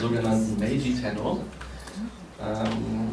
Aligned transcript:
sogenannten 0.00 0.58
Meiji 0.58 0.94
Tenno. 0.94 1.40
Ähm, 2.40 3.08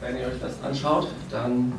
wenn 0.00 0.16
ihr 0.16 0.26
euch 0.26 0.40
das 0.40 0.54
anschaut, 0.62 1.08
dann, 1.30 1.72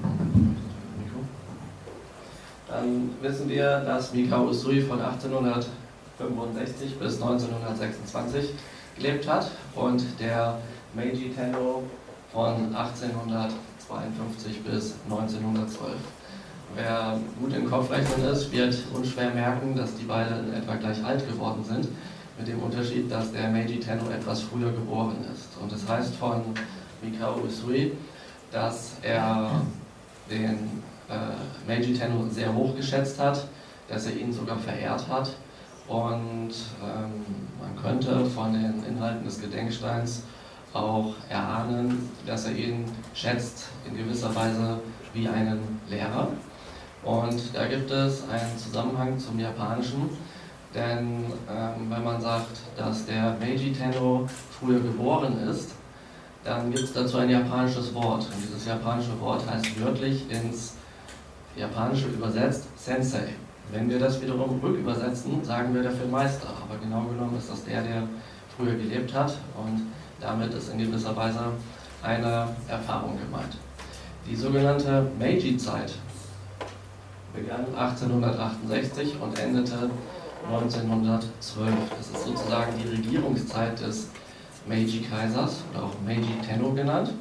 dann 2.67 3.09
wissen 3.21 3.49
wir, 3.49 3.79
dass 3.79 4.13
Mikao 4.13 4.49
Usui 4.49 4.81
von 4.81 5.01
1865 5.01 6.99
bis 6.99 7.21
1926 7.21 8.53
gelebt 8.95 9.27
hat 9.27 9.49
und 9.75 10.03
der 10.19 10.59
Meiji 10.93 11.33
Tenno 11.33 11.83
von 12.31 12.75
1852 12.75 14.63
bis 14.63 14.95
1912. 15.09 15.95
Wer 16.75 17.19
gut 17.39 17.53
im 17.55 17.69
Kopfrechnen 17.69 18.27
ist, 18.27 18.51
wird 18.51 18.77
unschwer 18.93 19.31
merken, 19.31 19.75
dass 19.75 19.95
die 19.95 20.03
beiden 20.03 20.53
etwa 20.53 20.75
gleich 20.75 21.03
alt 21.03 21.27
geworden 21.27 21.63
sind, 21.63 21.87
mit 22.37 22.47
dem 22.47 22.59
Unterschied, 22.59 23.11
dass 23.11 23.31
der 23.31 23.49
Meiji 23.49 23.79
Tenno 23.79 24.09
etwas 24.09 24.41
früher 24.41 24.71
geboren 24.71 25.17
ist. 25.33 25.57
Und 25.61 25.71
das 25.71 25.87
heißt 25.87 26.15
von 26.15 26.41
Mikao 27.01 27.41
Usui, 27.43 27.93
dass 28.51 28.93
er 29.01 29.61
den 30.29 30.83
äh, 31.09 31.67
Meiji 31.67 31.93
Tenno 31.93 32.27
sehr 32.29 32.53
hoch 32.53 32.75
geschätzt 32.75 33.19
hat, 33.19 33.47
dass 33.87 34.05
er 34.05 34.15
ihn 34.15 34.31
sogar 34.31 34.57
verehrt 34.57 35.07
hat. 35.07 35.31
Und 35.87 36.51
ähm, 36.83 37.25
man 37.59 37.81
könnte 37.81 38.25
von 38.25 38.53
den 38.53 38.83
Inhalten 38.83 39.25
des 39.25 39.39
Gedenksteins 39.39 40.23
auch 40.73 41.15
erahnen, 41.29 42.09
dass 42.25 42.45
er 42.45 42.51
ihn 42.51 42.85
schätzt 43.13 43.69
in 43.87 43.97
gewisser 43.97 44.33
Weise 44.35 44.79
wie 45.13 45.27
einen 45.27 45.79
Lehrer. 45.89 46.27
Und 47.03 47.55
da 47.55 47.67
gibt 47.67 47.89
es 47.89 48.23
einen 48.29 48.57
Zusammenhang 48.57 49.17
zum 49.17 49.39
Japanischen, 49.39 50.09
denn 50.73 51.25
ähm, 51.49 51.89
wenn 51.89 52.03
man 52.03 52.21
sagt, 52.21 52.57
dass 52.75 53.05
der 53.05 53.35
Meiji 53.39 53.73
Tenno 53.73 54.27
früher 54.59 54.79
geboren 54.79 55.47
ist, 55.49 55.71
dann 56.43 56.71
gibt 56.71 56.85
es 56.85 56.93
dazu 56.93 57.17
ein 57.17 57.29
japanisches 57.29 57.93
Wort. 57.93 58.25
Und 58.25 58.43
dieses 58.43 58.65
japanische 58.65 59.19
Wort 59.19 59.43
heißt 59.49 59.81
wörtlich 59.81 60.29
ins 60.29 60.75
Japanische 61.55 62.07
übersetzt 62.07 62.67
Sensei. 62.77 63.29
Wenn 63.71 63.89
wir 63.89 63.99
das 63.99 64.21
wiederum 64.21 64.59
rückübersetzen, 64.61 65.43
sagen 65.43 65.73
wir 65.73 65.83
dafür 65.83 66.07
Meister. 66.07 66.47
Aber 66.47 66.79
genau 66.79 67.01
genommen 67.03 67.37
ist 67.37 67.49
das 67.49 67.65
der, 67.65 67.81
der 67.81 68.03
früher 68.55 68.75
gelebt 68.75 69.13
hat. 69.13 69.33
Und 69.57 69.91
damit 70.21 70.53
ist 70.53 70.71
in 70.71 70.79
gewisser 70.79 71.15
Weise 71.15 71.51
eine 72.01 72.47
Erfahrung 72.67 73.17
gemeint. 73.19 73.57
Die 74.25 74.35
sogenannte 74.35 75.07
Meiji-Zeit 75.19 75.93
begann 77.33 77.65
1868 77.75 79.15
und 79.21 79.37
endete 79.37 79.89
1912. 80.51 81.73
Das 81.97 82.07
ist 82.07 82.25
sozusagen 82.25 82.73
die 82.81 82.89
Regierungszeit 82.89 83.79
des 83.79 84.09
Meiji-Kaisers 84.67 85.63
oder 85.71 85.83
auch 85.83 85.93
Meiji 86.05 86.39
Tenno 86.45 86.71
genannt. 86.73 87.11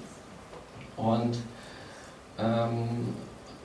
Und 0.97 1.39
ähm, 2.39 3.15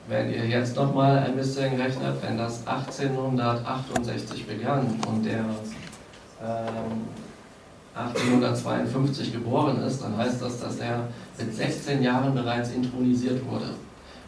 wenn 0.08 0.32
ihr 0.32 0.46
jetzt 0.46 0.76
nochmal 0.76 1.18
ein 1.18 1.36
bisschen 1.36 1.80
rechnet, 1.80 2.22
wenn 2.22 2.36
das 2.36 2.66
1868 2.66 4.46
begann 4.46 4.98
und 5.08 5.24
der 5.24 5.44
ähm, 6.42 7.06
1852 7.94 9.32
geboren 9.32 9.82
ist, 9.82 10.02
dann 10.02 10.16
heißt 10.16 10.40
das, 10.40 10.60
dass 10.60 10.78
er 10.78 11.08
mit 11.38 11.54
16 11.54 12.02
Jahren 12.02 12.34
bereits 12.34 12.70
intronisiert 12.70 13.44
wurde. 13.48 13.74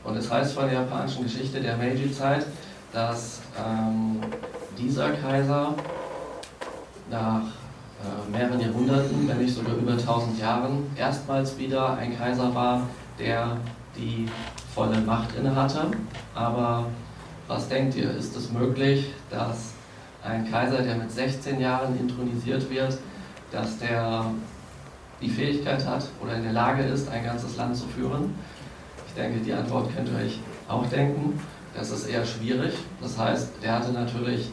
Und 0.04 0.16
es 0.16 0.30
heißt 0.30 0.52
von 0.52 0.64
der 0.66 0.80
japanischen 0.80 1.24
Geschichte 1.24 1.60
der 1.60 1.76
Meiji-Zeit, 1.76 2.46
dass 2.92 3.40
ähm, 3.58 4.20
dieser 4.78 5.10
Kaiser 5.12 5.74
nach 7.10 7.42
äh, 7.42 8.30
mehreren 8.30 8.60
Jahrhunderten, 8.60 9.28
wenn 9.28 9.38
nicht 9.38 9.54
sogar 9.54 9.74
über 9.76 9.92
1000 9.92 10.38
Jahren, 10.38 10.90
erstmals 10.96 11.58
wieder 11.58 11.96
ein 11.96 12.16
Kaiser 12.16 12.54
war, 12.54 12.86
der 13.18 13.56
die 13.96 14.26
volle 14.74 15.00
Macht 15.00 15.34
innehatte. 15.36 15.86
Aber 16.34 16.86
was 17.46 17.68
denkt 17.68 17.94
ihr, 17.94 18.10
ist 18.10 18.36
es 18.36 18.50
möglich, 18.50 19.12
dass 19.30 19.74
ein 20.24 20.50
Kaiser, 20.50 20.82
der 20.82 20.96
mit 20.96 21.10
16 21.10 21.60
Jahren 21.60 21.98
intronisiert 21.98 22.68
wird, 22.70 22.98
dass 23.52 23.78
der 23.78 24.26
die 25.20 25.28
Fähigkeit 25.28 25.86
hat 25.86 26.06
oder 26.22 26.34
in 26.34 26.42
der 26.42 26.52
Lage 26.52 26.82
ist, 26.82 27.08
ein 27.10 27.24
ganzes 27.24 27.56
Land 27.56 27.76
zu 27.76 27.86
führen? 27.86 28.34
Ich 29.06 29.14
denke, 29.14 29.40
die 29.40 29.52
Antwort 29.52 29.94
könnt 29.94 30.08
ihr 30.08 30.16
euch 30.16 30.40
auch 30.68 30.86
denken. 30.86 31.38
Das 31.76 31.90
ist 31.90 32.06
eher 32.06 32.24
schwierig. 32.24 32.74
Das 33.00 33.18
heißt, 33.18 33.50
der 33.62 33.74
hatte 33.74 33.92
natürlich 33.92 34.50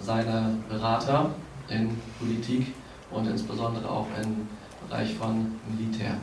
seine 0.00 0.56
Berater 0.68 1.30
in 1.68 1.90
Politik 2.18 2.74
und 3.10 3.26
insbesondere 3.26 3.88
auch 3.88 4.06
im 4.22 4.48
Bereich 4.88 5.14
von 5.14 5.60
Militär. 5.68 6.16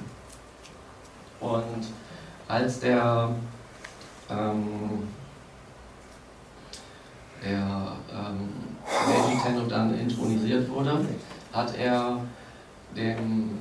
Und 1.40 1.88
als 2.48 2.80
der, 2.80 3.30
ähm, 4.30 4.68
der 7.44 7.94
ähm, 8.12 8.50
Meiji 9.08 9.40
Tenno 9.42 9.66
dann 9.68 9.98
intronisiert 9.98 10.70
wurde, 10.70 11.06
hat 11.54 11.76
er 11.78 12.20
dem, 12.96 13.52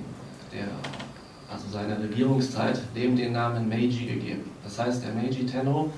der, 0.53 0.69
also 1.51 1.69
seiner 1.71 2.01
Regierungszeit 2.01 2.81
dem 2.97 3.15
den 3.15 3.33
Namen 3.33 3.69
Meiji 3.69 4.07
gegeben. 4.07 4.51
Das 4.65 4.79
heißt, 4.79 5.05
der 5.05 5.15
Meiji 5.15 5.47
Tenno 5.47 5.91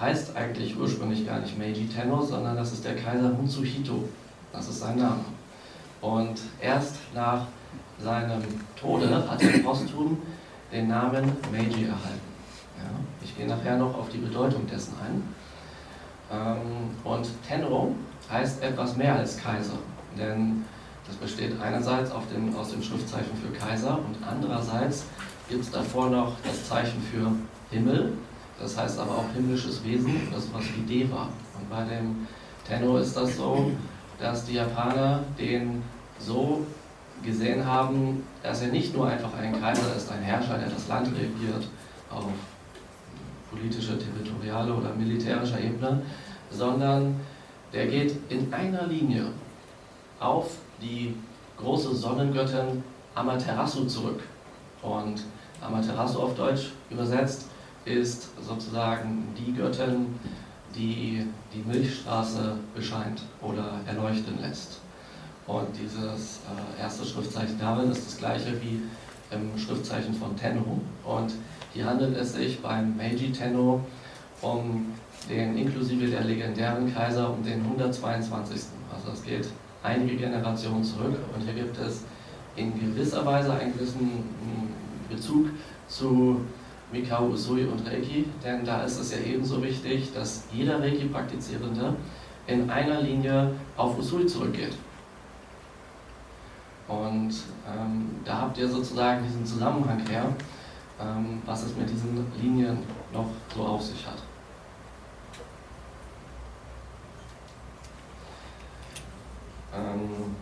heißt 0.00 0.36
eigentlich 0.36 0.78
ursprünglich 0.78 1.26
gar 1.26 1.40
nicht 1.40 1.58
Meiji 1.58 1.88
Tenno, 1.88 2.22
sondern 2.22 2.56
das 2.56 2.72
ist 2.72 2.84
der 2.84 2.96
Kaiser 2.96 3.30
Mutsuhito. 3.30 4.08
Das 4.52 4.68
ist 4.68 4.80
sein 4.80 4.98
Name. 4.98 5.24
Und 6.00 6.38
erst 6.60 6.96
nach 7.14 7.46
seinem 7.98 8.42
Tode 8.78 9.08
hat 9.28 9.42
er 9.42 9.58
posthum 9.60 10.18
den 10.72 10.88
Namen 10.88 11.32
Meiji 11.50 11.84
erhalten. 11.84 12.26
Ja, 12.78 12.90
ich 13.22 13.36
gehe 13.36 13.46
nachher 13.46 13.78
noch 13.78 13.96
auf 13.96 14.08
die 14.10 14.18
Bedeutung 14.18 14.66
dessen 14.66 14.94
ein. 15.04 15.22
Ähm, 16.30 16.90
und 17.04 17.28
Tenro 17.46 17.94
heißt 18.30 18.62
etwas 18.62 18.96
mehr 18.96 19.16
als 19.16 19.38
Kaiser, 19.38 19.78
denn 20.18 20.64
das 21.06 21.16
besteht 21.16 21.60
einerseits 21.60 22.10
dem, 22.34 22.54
aus 22.56 22.70
dem 22.70 22.82
Schriftzeichen 22.82 23.30
für 23.36 23.52
Kaiser 23.56 23.98
und 23.98 24.16
andererseits 24.28 25.04
gibt 25.48 25.62
es 25.62 25.70
davor 25.70 26.10
noch 26.10 26.32
das 26.44 26.68
Zeichen 26.68 27.00
für 27.00 27.30
Himmel, 27.70 28.12
das 28.60 28.76
heißt 28.76 28.98
aber 28.98 29.12
auch 29.12 29.32
himmlisches 29.34 29.84
Wesen, 29.84 30.28
das 30.32 30.48
was 30.52 30.64
wie 30.74 30.82
Deva. 30.82 31.28
Und 31.58 31.70
bei 31.70 31.84
dem 31.84 32.26
Tenno 32.66 32.98
ist 32.98 33.16
das 33.16 33.36
so, 33.36 33.70
dass 34.18 34.44
die 34.46 34.54
Japaner 34.54 35.22
den 35.38 35.82
so 36.18 36.66
gesehen 37.22 37.64
haben, 37.64 38.22
dass 38.42 38.62
er 38.62 38.68
nicht 38.68 38.94
nur 38.94 39.08
einfach 39.08 39.34
ein 39.38 39.60
Kaiser 39.60 39.94
ist, 39.96 40.10
ein 40.10 40.22
Herrscher, 40.22 40.58
der 40.58 40.68
das 40.68 40.88
Land 40.88 41.08
regiert 41.08 41.68
auf 42.10 42.24
politischer, 43.50 43.98
territorialer 43.98 44.76
oder 44.78 44.94
militärischer 44.94 45.60
Ebene, 45.60 46.02
sondern 46.50 47.20
der 47.72 47.86
geht 47.86 48.16
in 48.28 48.52
einer 48.52 48.86
Linie 48.86 49.26
auf 50.20 50.50
die 50.80 51.14
große 51.58 51.94
Sonnengöttin 51.94 52.82
Amaterasu 53.14 53.86
zurück. 53.86 54.20
Und 54.82 55.22
Amaterasu 55.60 56.20
auf 56.20 56.34
Deutsch 56.34 56.72
übersetzt 56.90 57.46
ist 57.86 58.28
sozusagen 58.44 59.28
die 59.38 59.54
Göttin, 59.54 60.18
die 60.74 61.26
die 61.54 61.62
Milchstraße 61.66 62.56
bescheint 62.74 63.22
oder 63.40 63.80
erleuchten 63.86 64.38
lässt. 64.40 64.80
Und 65.46 65.68
dieses 65.80 66.40
äh, 66.78 66.82
erste 66.82 67.06
Schriftzeichen 67.06 67.58
darin 67.58 67.90
ist 67.90 68.06
das 68.06 68.18
gleiche 68.18 68.60
wie 68.60 68.82
im 69.30 69.58
Schriftzeichen 69.58 70.14
von 70.14 70.36
Tenno. 70.36 70.80
Und 71.04 71.32
hier 71.72 71.86
handelt 71.86 72.16
es 72.16 72.34
sich 72.34 72.60
beim 72.60 72.96
Meiji 72.96 73.32
Tenno 73.32 73.80
um 74.42 74.92
den 75.30 75.56
inklusive 75.56 76.08
der 76.08 76.24
legendären 76.24 76.92
Kaiser 76.92 77.32
um 77.32 77.42
den 77.44 77.62
122. 77.62 78.62
Also 78.92 79.12
es 79.12 79.22
geht 79.22 79.48
einige 79.82 80.16
Generationen 80.16 80.82
zurück 80.82 81.16
und 81.34 81.42
hier 81.42 81.54
gibt 81.54 81.78
es 81.78 82.02
in 82.56 82.78
gewisser 82.78 83.24
Weise 83.24 83.52
einen 83.52 83.72
gewissen 83.72 84.00
hm, 84.00 84.68
Bezug 85.08 85.46
zu 85.88 86.40
Mikao 86.92 87.28
Usui 87.28 87.64
und 87.64 87.86
Reiki, 87.86 88.26
denn 88.44 88.64
da 88.64 88.82
ist 88.82 88.98
es 88.98 89.12
ja 89.12 89.18
ebenso 89.18 89.62
wichtig, 89.62 90.12
dass 90.14 90.44
jeder 90.52 90.80
Reiki-Praktizierende 90.80 91.94
in 92.46 92.70
einer 92.70 93.02
Linie 93.02 93.52
auf 93.76 93.98
Usui 93.98 94.26
zurückgeht. 94.26 94.76
Und 96.88 97.34
ähm, 97.66 98.10
da 98.24 98.42
habt 98.42 98.58
ihr 98.58 98.68
sozusagen 98.68 99.24
diesen 99.24 99.44
Zusammenhang 99.44 100.06
her, 100.06 100.32
ähm, 101.00 101.42
was 101.44 101.64
es 101.64 101.76
mit 101.76 101.90
diesen 101.90 102.24
Linien 102.40 102.78
noch 103.12 103.26
so 103.54 103.62
auf 103.64 103.82
sich 103.82 104.06
hat. 104.06 104.22
Ähm, 109.74 110.36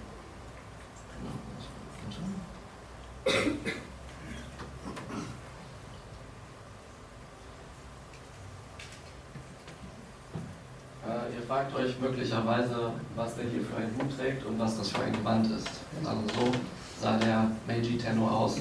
äh, 11.07 11.35
ihr 11.35 11.43
fragt 11.47 11.75
euch 11.95 12.01
möglicherweise, 12.01 12.93
was 13.17 13.37
der 13.37 13.45
hier 13.45 13.61
für 13.63 13.77
einen 13.77 13.95
Hut 13.99 14.17
trägt 14.17 14.45
und 14.47 14.59
was 14.59 14.79
das 14.79 14.91
für 14.91 15.03
ein 15.03 15.13
Gewand 15.13 15.47
ist. 15.47 15.69
Also 16.05 16.21
so 16.29 16.53
sah 17.01 17.17
der 17.17 17.51
Tenno 17.99 18.29
aus 18.29 18.59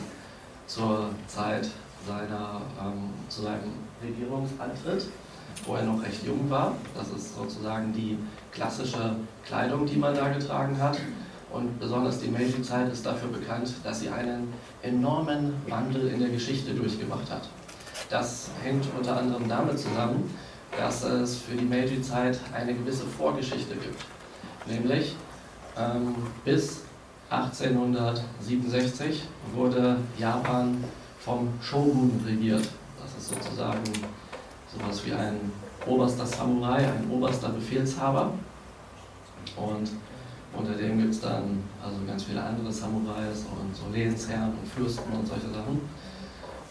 zur 0.67 1.09
Zeit 1.27 1.69
seiner, 2.07 2.61
ähm, 2.81 3.09
zu 3.29 3.43
seinem 3.43 3.73
Regierungsantritt, 4.03 5.07
wo 5.65 5.75
er 5.75 5.83
noch 5.83 6.01
recht 6.03 6.25
jung 6.25 6.49
war. 6.49 6.73
Das 6.95 7.09
ist 7.09 7.35
sozusagen 7.35 7.93
die 7.93 8.17
klassische 8.51 9.15
Kleidung, 9.45 9.85
die 9.85 9.97
man 9.97 10.15
da 10.15 10.29
getragen 10.29 10.77
hat. 10.81 10.97
Und 11.51 11.79
besonders 11.79 12.19
die 12.19 12.29
Meiji-Zeit 12.29 12.91
ist 12.91 13.05
dafür 13.05 13.29
bekannt, 13.29 13.71
dass 13.83 13.99
sie 13.99 14.09
einen 14.09 14.51
enormen 14.81 15.53
Wandel 15.67 16.07
in 16.07 16.19
der 16.19 16.29
Geschichte 16.29 16.73
durchgemacht 16.73 17.29
hat. 17.29 17.47
Das 18.09 18.49
hängt 18.63 18.85
unter 18.97 19.17
anderem 19.17 19.47
damit 19.47 19.77
zusammen, 19.77 20.33
dass 20.77 21.03
es 21.03 21.37
für 21.37 21.55
die 21.55 21.65
Meiji-Zeit 21.65 22.39
eine 22.53 22.73
gewisse 22.73 23.05
Vorgeschichte 23.05 23.75
gibt. 23.75 24.03
Nämlich 24.65 25.15
ähm, 25.77 26.15
bis 26.45 26.81
1867 27.29 29.23
wurde 29.53 29.97
Japan 30.17 30.83
vom 31.19 31.49
Shogun 31.61 32.23
regiert. 32.25 32.67
Das 33.01 33.15
ist 33.17 33.29
sozusagen 33.29 33.81
sowas 34.71 35.05
wie 35.05 35.13
ein 35.13 35.51
oberster 35.85 36.25
Samurai, 36.25 36.77
ein 36.77 37.09
oberster 37.11 37.49
Befehlshaber. 37.49 38.33
Und 39.55 39.89
unter 40.55 40.73
dem 40.73 40.99
gibt 40.99 41.11
es 41.11 41.21
dann 41.21 41.63
also 41.83 41.97
ganz 42.05 42.23
viele 42.23 42.41
andere 42.41 42.71
Samurais 42.71 43.45
und 43.51 43.75
so 43.75 43.83
Lehnsherren 43.91 44.53
und 44.61 44.67
Fürsten 44.67 45.11
und 45.11 45.27
solche 45.27 45.49
Sachen. 45.49 45.81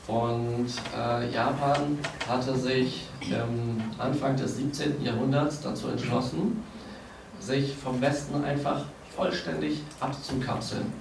Und 0.09 0.67
äh, 0.97 1.31
Japan 1.31 1.99
hatte 2.29 2.57
sich 2.57 3.07
ähm, 3.31 3.81
Anfang 3.99 4.37
des 4.37 4.57
17. 4.57 5.05
Jahrhunderts 5.05 5.61
dazu 5.61 5.89
entschlossen, 5.89 6.63
sich 7.39 7.77
vom 7.77 8.01
Westen 8.01 8.45
einfach 8.45 8.85
vollständig 9.15 9.83
abzukapseln. 10.01 10.93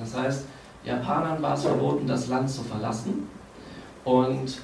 Das 0.00 0.16
heißt, 0.16 0.44
Japanern 0.84 1.42
war 1.42 1.54
es 1.54 1.62
verboten, 1.62 2.06
das 2.06 2.28
Land 2.28 2.48
zu 2.48 2.62
verlassen 2.62 3.28
und 4.04 4.58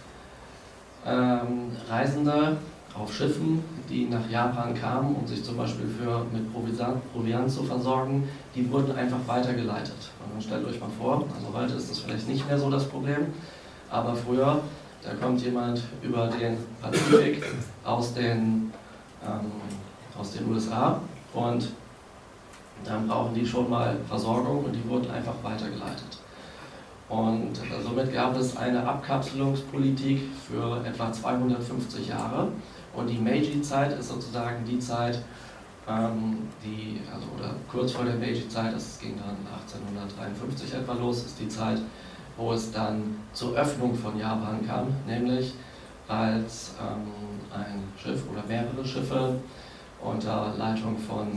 ähm, 1.05 1.73
Reisende 1.89 2.57
auf 2.99 3.13
Schiffen, 3.13 3.63
die 3.91 4.07
nach 4.07 4.31
Japan 4.31 4.75
kamen, 4.75 5.17
um 5.17 5.27
sich 5.27 5.45
zum 5.45 5.57
Beispiel 5.57 5.87
für, 5.87 6.25
mit 6.33 6.53
Proviant, 6.53 7.13
Proviant 7.13 7.51
zu 7.51 7.65
versorgen, 7.65 8.29
die 8.55 8.71
wurden 8.71 8.97
einfach 8.97 9.19
weitergeleitet. 9.27 9.97
Und 10.33 10.43
stellt 10.43 10.65
euch 10.65 10.81
mal 10.81 10.89
vor, 10.99 11.25
also 11.37 11.53
heute 11.53 11.75
ist 11.75 11.91
das 11.91 11.99
vielleicht 11.99 12.29
nicht 12.29 12.47
mehr 12.49 12.59
so 12.59 12.71
das 12.71 12.89
Problem, 12.89 13.27
aber 13.95 14.15
früher, 14.17 14.61
da 15.03 15.15
kommt 15.15 15.41
jemand 15.41 15.81
über 16.03 16.27
den 16.27 16.57
Pazifik 16.83 17.45
aus 17.85 18.13
den, 18.13 18.73
ähm, 19.25 19.53
aus 20.19 20.33
den 20.33 20.51
USA 20.51 21.01
und 21.33 21.69
dann 22.85 23.07
brauchen 23.07 23.35
die 23.35 23.47
schon 23.47 23.71
mal 23.71 23.97
Versorgung 24.09 24.65
und 24.65 24.73
die 24.73 24.87
wurden 24.89 25.11
einfach 25.11 25.35
weitergeleitet. 25.43 26.19
Und 27.09 27.53
somit 27.85 28.13
gab 28.13 28.37
es 28.37 28.57
eine 28.57 28.85
Abkapselungspolitik 28.85 30.23
für 30.49 30.85
etwa 30.85 31.13
250 31.13 32.09
Jahre. 32.09 32.49
Und 32.95 33.09
die 33.09 33.19
Meiji-Zeit 33.19 33.97
ist 33.99 34.09
sozusagen 34.09 34.65
die 34.65 34.79
Zeit, 34.81 35.21
ähm, 35.89 36.49
die, 36.65 37.01
also, 37.15 37.27
oder 37.39 37.55
kurz 37.71 37.93
vor 37.93 38.05
der 38.05 38.17
Meiji-Zeit, 38.17 38.75
das 38.75 38.99
ging 38.99 39.15
dann 39.17 39.37
1853 39.55 40.75
etwa 40.75 40.95
los, 40.95 41.27
ist 41.27 41.39
die 41.39 41.49
Zeit, 41.49 41.79
wo 42.37 42.53
es 42.53 42.73
dann 42.73 43.17
zur 43.33 43.55
Öffnung 43.57 43.95
von 43.95 44.19
Japan 44.19 44.67
kam, 44.67 44.89
nämlich 45.07 45.55
als 46.09 46.75
ähm, 46.81 47.07
ein 47.53 47.83
Schiff 47.97 48.23
oder 48.31 48.43
mehrere 48.47 48.85
Schiffe 48.85 49.37
unter 50.03 50.55
Leitung 50.59 50.99
von 50.99 51.29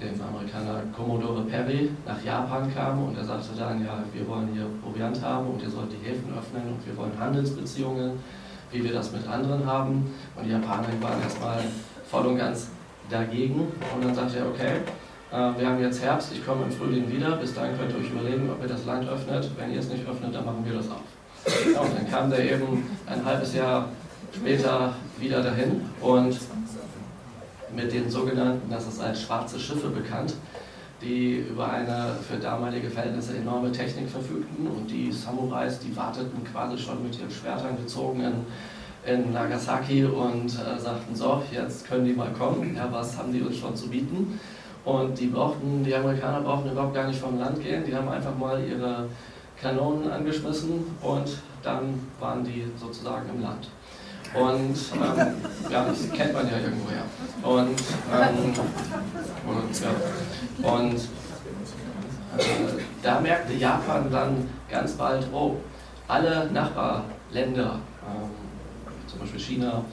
dem 0.00 0.20
Amerikaner 0.20 0.82
Commodore 0.94 1.42
Perry 1.42 1.90
nach 2.06 2.22
Japan 2.22 2.72
kam 2.74 3.04
und 3.04 3.16
er 3.16 3.24
sagte 3.24 3.50
dann, 3.56 3.84
ja, 3.84 4.02
wir 4.12 4.28
wollen 4.28 4.48
hier 4.52 4.66
Proviant 4.82 5.22
haben 5.22 5.48
und 5.48 5.62
ihr 5.62 5.70
sollt 5.70 5.92
die 5.92 6.08
Häfen 6.08 6.32
öffnen 6.36 6.74
und 6.74 6.86
wir 6.86 6.96
wollen 6.96 7.12
Handelsbeziehungen, 7.18 8.18
wie 8.72 8.82
wir 8.82 8.92
das 8.92 9.12
mit 9.12 9.26
anderen 9.26 9.64
haben. 9.64 10.12
Und 10.36 10.44
die 10.44 10.50
Japaner 10.50 10.88
waren 11.00 11.22
erstmal 11.22 11.58
voll 12.10 12.26
und 12.26 12.38
ganz 12.38 12.70
dagegen 13.08 13.60
und 13.60 14.04
dann 14.04 14.14
sagte 14.14 14.38
er, 14.38 14.46
okay, 14.48 14.80
wir 15.34 15.68
haben 15.68 15.80
jetzt 15.80 16.00
Herbst, 16.00 16.30
ich 16.32 16.46
komme 16.46 16.64
im 16.64 16.70
Frühling 16.70 17.10
wieder, 17.10 17.36
bis 17.36 17.54
dahin 17.54 17.76
könnt 17.76 17.90
ihr 17.92 17.98
euch 17.98 18.10
überlegen, 18.10 18.48
ob 18.48 18.62
ihr 18.62 18.68
das 18.68 18.84
Land 18.84 19.08
öffnet. 19.08 19.50
Wenn 19.56 19.72
ihr 19.72 19.80
es 19.80 19.88
nicht 19.88 20.06
öffnet, 20.08 20.32
dann 20.32 20.44
machen 20.44 20.64
wir 20.64 20.74
das 20.74 20.88
auf. 20.88 21.02
Ja, 21.74 21.80
und 21.80 21.98
dann 21.98 22.08
kam 22.08 22.30
der 22.30 22.52
eben 22.52 22.86
ein 23.06 23.24
halbes 23.24 23.52
Jahr 23.52 23.88
später 24.32 24.94
wieder 25.18 25.42
dahin 25.42 25.82
und 26.00 26.38
mit 27.74 27.92
den 27.92 28.08
sogenannten, 28.08 28.70
das 28.70 28.86
ist 28.86 29.00
als 29.00 29.22
schwarze 29.22 29.58
Schiffe 29.58 29.88
bekannt, 29.88 30.34
die 31.02 31.44
über 31.50 31.68
eine 31.68 32.10
für 32.28 32.36
damalige 32.36 32.88
Verhältnisse 32.88 33.36
enorme 33.36 33.72
Technik 33.72 34.08
verfügten 34.08 34.68
und 34.68 34.88
die 34.88 35.10
Samurais, 35.10 35.80
die 35.80 35.96
warteten 35.96 36.44
quasi 36.44 36.78
schon 36.78 37.02
mit 37.02 37.18
ihren 37.18 37.30
Schwertern 37.32 37.76
gezogen 37.76 38.20
in, 38.22 39.12
in 39.12 39.32
Nagasaki 39.32 40.04
und 40.04 40.46
äh, 40.46 40.78
sagten, 40.78 41.14
so, 41.16 41.42
jetzt 41.50 41.88
können 41.88 42.04
die 42.04 42.12
mal 42.12 42.30
kommen, 42.30 42.76
ja, 42.76 42.86
was 42.92 43.18
haben 43.18 43.32
die 43.32 43.42
uns 43.42 43.56
schon 43.56 43.74
zu 43.74 43.88
bieten? 43.88 44.38
Und 44.84 45.18
die 45.18 45.28
brauchten, 45.28 45.82
die 45.82 45.94
Amerikaner 45.94 46.40
brauchten 46.42 46.70
überhaupt 46.70 46.94
gar 46.94 47.06
nicht 47.06 47.18
vom 47.18 47.38
Land 47.38 47.62
gehen, 47.62 47.84
die 47.86 47.94
haben 47.94 48.08
einfach 48.08 48.36
mal 48.36 48.62
ihre 48.62 49.08
Kanonen 49.60 50.10
angeschmissen 50.10 50.84
und 51.00 51.38
dann 51.62 52.06
waren 52.20 52.44
die 52.44 52.66
sozusagen 52.78 53.28
im 53.34 53.42
Land. 53.42 53.68
Und 54.34 54.76
ähm, 54.94 55.34
ja, 55.70 55.84
das 55.84 56.10
kennt 56.10 56.34
man 56.34 56.46
ja 56.50 56.58
irgendwoher. 56.58 57.04
Und, 57.42 57.80
ähm, 58.12 58.52
und, 59.46 59.80
ja. 59.80 60.70
und 60.70 60.96
äh, 62.36 62.82
da 63.02 63.20
merkte 63.20 63.54
Japan 63.54 64.10
dann 64.10 64.48
ganz 64.68 64.92
bald, 64.92 65.26
oh, 65.32 65.56
alle 66.08 66.50
Nachbarländer, 66.50 67.78
ähm, 68.06 68.30
zum 69.06 69.20
Beispiel 69.20 69.40
China 69.40 69.84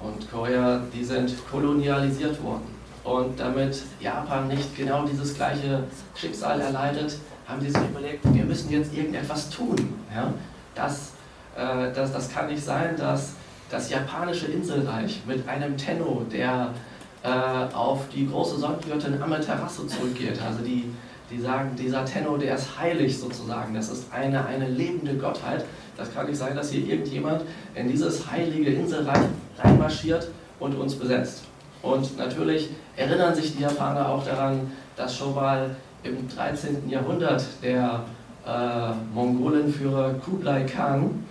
und 0.00 0.30
Korea, 0.30 0.80
die 0.94 1.04
sind 1.04 1.34
kolonialisiert 1.50 2.42
worden. 2.42 2.77
Und 3.08 3.40
damit 3.40 3.82
Japan 4.00 4.48
nicht 4.48 4.76
genau 4.76 5.06
dieses 5.06 5.34
gleiche 5.34 5.82
Schicksal 6.14 6.60
erleidet, 6.60 7.16
haben 7.46 7.58
sie 7.58 7.70
sich 7.70 7.80
überlegt, 7.90 8.22
wir 8.34 8.44
müssen 8.44 8.70
jetzt 8.70 8.94
irgendetwas 8.94 9.48
tun. 9.48 9.94
Ja? 10.14 10.30
Das, 10.74 11.12
äh, 11.56 11.90
das, 11.94 12.12
das 12.12 12.30
kann 12.30 12.48
nicht 12.48 12.62
sein, 12.62 12.96
dass 12.98 13.32
das 13.70 13.88
japanische 13.88 14.48
Inselreich 14.48 15.22
mit 15.26 15.48
einem 15.48 15.78
Tenno, 15.78 16.26
der 16.30 16.74
äh, 17.22 17.28
auf 17.74 18.10
die 18.14 18.28
große 18.28 18.58
Sonnengöttin 18.58 19.22
Amaterasu 19.22 19.86
zurückgeht. 19.86 20.38
Also 20.46 20.62
die, 20.62 20.90
die 21.30 21.40
sagen, 21.40 21.74
dieser 21.76 22.04
Tenno, 22.04 22.36
der 22.36 22.56
ist 22.56 22.78
heilig 22.78 23.18
sozusagen, 23.18 23.72
das 23.72 23.88
ist 23.88 24.12
eine, 24.12 24.44
eine 24.44 24.68
lebende 24.68 25.14
Gottheit. 25.14 25.64
Das 25.96 26.12
kann 26.12 26.26
nicht 26.26 26.38
sein, 26.38 26.54
dass 26.54 26.70
hier 26.70 26.86
irgendjemand 26.86 27.40
in 27.74 27.88
dieses 27.88 28.30
heilige 28.30 28.70
Inselreich 28.70 29.24
reinmarschiert 29.58 30.28
und 30.60 30.74
uns 30.74 30.94
besetzt. 30.94 31.47
Und 31.82 32.18
natürlich 32.18 32.70
erinnern 32.96 33.34
sich 33.34 33.56
die 33.56 33.62
Japaner 33.62 34.08
auch 34.08 34.24
daran, 34.24 34.72
dass 34.96 35.16
schon 35.16 35.34
mal 35.34 35.76
im 36.02 36.28
13. 36.28 36.88
Jahrhundert 36.88 37.44
der 37.62 38.04
äh, 38.46 39.14
Mongolenführer 39.14 40.14
Kublai 40.14 40.64
Khan 40.64 41.24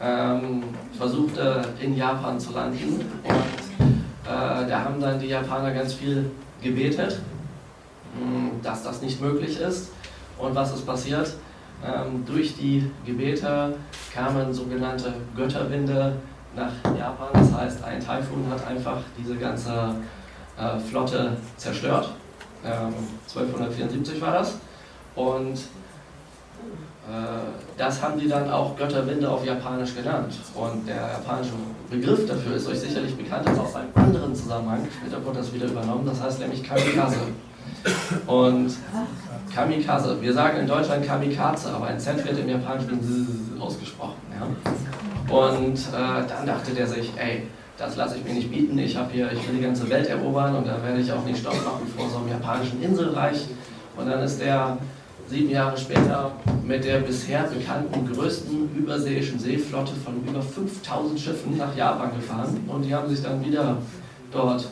ähm, 0.00 0.64
versuchte 0.96 1.62
in 1.80 1.96
Japan 1.96 2.38
zu 2.38 2.52
landen. 2.52 3.04
Und 3.24 3.34
äh, 4.24 4.68
da 4.68 4.84
haben 4.84 5.00
dann 5.00 5.18
die 5.18 5.28
Japaner 5.28 5.72
ganz 5.72 5.94
viel 5.94 6.30
gebetet, 6.62 7.20
mh, 8.18 8.26
hm, 8.26 8.50
dass 8.62 8.82
das 8.82 9.02
nicht 9.02 9.20
möglich 9.20 9.60
ist. 9.60 9.90
Und 10.38 10.54
was 10.54 10.74
ist 10.74 10.86
passiert? 10.86 11.34
Ähm, 11.84 12.24
durch 12.26 12.56
die 12.56 12.90
Gebete 13.06 13.74
kamen 14.12 14.52
sogenannte 14.52 15.14
Götterwinde 15.36 16.16
nach 16.54 16.72
Japan. 16.96 17.28
Das 17.32 17.52
heißt, 17.52 17.84
ein 17.84 18.00
Taifun 18.00 18.44
hat 18.50 18.66
einfach 18.66 18.98
diese 19.18 19.36
ganze 19.36 19.94
äh, 20.58 20.78
Flotte 20.78 21.36
zerstört. 21.56 22.10
Ähm, 22.64 22.94
1274 23.28 24.20
war 24.20 24.32
das. 24.32 24.54
Und 25.14 25.54
äh, 27.10 27.78
das 27.78 28.02
haben 28.02 28.18
die 28.18 28.28
dann 28.28 28.50
auch 28.50 28.76
Götterwinde 28.76 29.28
auf 29.28 29.44
Japanisch 29.44 29.94
genannt. 29.94 30.34
Und 30.54 30.86
der 30.86 30.96
japanische 30.96 31.52
Begriff 31.90 32.26
dafür 32.26 32.56
ist 32.56 32.68
euch 32.68 32.80
sicherlich 32.80 33.16
bekannt, 33.16 33.48
ist 33.48 33.58
aus 33.58 33.74
einem 33.74 33.90
anderen 33.94 34.34
Zusammenhang. 34.34 34.86
Später 35.00 35.24
wurde 35.24 35.38
das 35.38 35.52
wieder 35.52 35.66
übernommen, 35.66 36.06
das 36.06 36.22
heißt 36.22 36.40
nämlich 36.40 36.62
Kamikaze. 36.62 37.16
Und 38.26 38.74
Kamikaze, 39.54 40.20
wir 40.20 40.32
sagen 40.32 40.58
in 40.60 40.66
Deutschland 40.66 41.06
Kamikaze, 41.06 41.72
aber 41.72 41.86
ein 41.86 41.98
Z 41.98 42.24
wird 42.24 42.38
im 42.38 42.48
Japanischen 42.48 43.58
ausgesprochen. 43.58 44.16
Ja? 44.38 44.46
Und 45.30 45.78
äh, 45.78 46.28
dann 46.28 46.46
dachte 46.46 46.72
der 46.72 46.86
sich, 46.86 47.12
ey, 47.16 47.44
das 47.78 47.96
lasse 47.96 48.18
ich 48.18 48.24
mir 48.24 48.34
nicht 48.34 48.50
bieten, 48.50 48.78
ich, 48.78 48.98
hier, 49.12 49.32
ich 49.32 49.48
will 49.48 49.56
die 49.56 49.62
ganze 49.62 49.88
Welt 49.88 50.06
erobern 50.08 50.54
und 50.54 50.66
da 50.66 50.82
werde 50.82 51.00
ich 51.00 51.10
auch 51.10 51.24
nicht 51.24 51.38
Stopp 51.38 51.54
machen 51.64 51.86
vor 51.96 52.10
so 52.10 52.18
einem 52.18 52.28
japanischen 52.28 52.82
Inselreich. 52.82 53.46
Und 53.96 54.06
dann 54.06 54.22
ist 54.22 54.40
der 54.40 54.76
sieben 55.28 55.50
Jahre 55.50 55.78
später 55.78 56.32
mit 56.64 56.84
der 56.84 56.98
bisher 56.98 57.44
bekannten 57.44 58.12
größten 58.12 58.76
überseeischen 58.76 59.38
Seeflotte 59.38 59.92
von 60.04 60.16
über 60.26 60.42
5000 60.42 61.18
Schiffen 61.18 61.56
nach 61.56 61.74
Japan 61.76 62.10
gefahren. 62.14 62.60
Und 62.66 62.82
die 62.82 62.94
haben 62.94 63.08
sich 63.08 63.22
dann 63.22 63.42
wieder 63.44 63.78
dort 64.32 64.68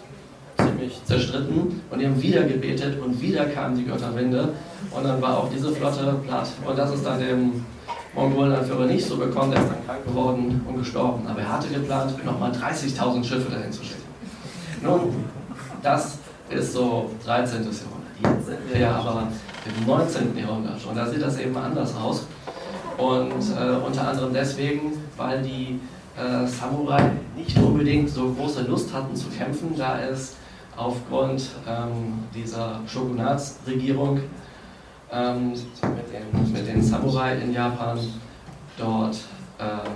ziemlich 0.58 1.00
zerstritten. 1.04 1.80
Und 1.90 1.98
die 1.98 2.06
haben 2.06 2.20
wieder 2.20 2.42
gebetet 2.42 3.00
und 3.00 3.20
wieder 3.22 3.46
kamen 3.46 3.76
die 3.76 3.84
Götterwinde. 3.84 4.50
Und 4.90 5.04
dann 5.04 5.22
war 5.22 5.38
auch 5.38 5.50
diese 5.50 5.70
Flotte 5.70 6.16
platt. 6.26 6.48
Und 6.66 6.76
das 6.76 6.92
ist 6.92 7.06
dann 7.06 7.20
dem 7.20 7.64
Mongolenanführer 8.14 8.86
nicht 8.86 9.06
so 9.06 9.16
bekommen, 9.16 9.52
der 9.52 9.60
ist 9.60 9.70
dann 9.70 9.86
krank 9.86 10.04
geworden 10.04 10.64
und 10.66 10.78
gestorben. 10.78 11.26
Aber 11.26 11.40
er 11.40 11.52
hatte 11.52 11.68
geplant, 11.68 12.24
nochmal 12.24 12.50
30.000 12.52 13.24
Schiffe 13.24 13.50
dahin 13.50 13.72
zu 13.72 13.84
schicken. 13.84 14.02
Nun, 14.82 15.24
das 15.82 16.18
ist 16.50 16.72
so 16.72 17.10
13. 17.24 17.62
Jahrhundert. 17.62 17.98
Jetzt 18.22 18.46
sind 18.46 18.58
wir 18.72 18.80
ja 18.80 18.96
aber 18.96 19.28
im 19.64 19.86
19. 19.86 20.36
Jahrhundert 20.36 20.84
und 20.84 20.96
da 20.96 21.06
sieht 21.06 21.22
das 21.22 21.38
eben 21.38 21.56
anders 21.56 21.94
aus. 21.96 22.26
Und 22.96 23.30
äh, 23.30 23.86
unter 23.86 24.08
anderem 24.08 24.32
deswegen, 24.32 24.92
weil 25.16 25.42
die 25.42 25.78
äh, 26.16 26.46
Samurai 26.46 27.12
nicht 27.36 27.56
unbedingt 27.58 28.10
so 28.10 28.32
große 28.32 28.62
Lust 28.62 28.92
hatten 28.92 29.14
zu 29.14 29.28
kämpfen, 29.28 29.74
da 29.76 30.00
es 30.00 30.34
aufgrund 30.76 31.48
ähm, 31.68 32.24
dieser 32.34 32.80
Shogunatsregierung 32.86 34.20
ähm, 35.12 35.50
mit, 35.50 36.12
den, 36.12 36.52
mit, 36.52 36.68
den, 36.68 36.82
Samurai 36.82 37.36
in 37.36 37.52
Japan 37.52 37.98
dort 38.76 39.18
ähm, 39.58 39.92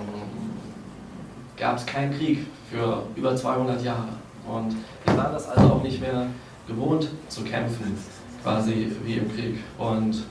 gab 1.57 1.77
es 1.77 1.85
keinen 1.85 2.17
Krieg 2.17 2.45
für 2.71 3.03
über 3.15 3.35
200 3.35 3.83
Jahre. 3.83 4.09
Und 4.47 4.75
die 5.05 5.17
waren 5.17 5.33
das 5.33 5.47
also 5.47 5.73
auch 5.73 5.83
nicht 5.83 6.01
mehr 6.01 6.27
gewohnt 6.67 7.07
zu 7.29 7.43
kämpfen, 7.43 7.97
quasi 8.43 8.91
wie 9.03 9.13
im 9.13 9.33
Krieg. 9.33 9.59
Und 9.77 10.23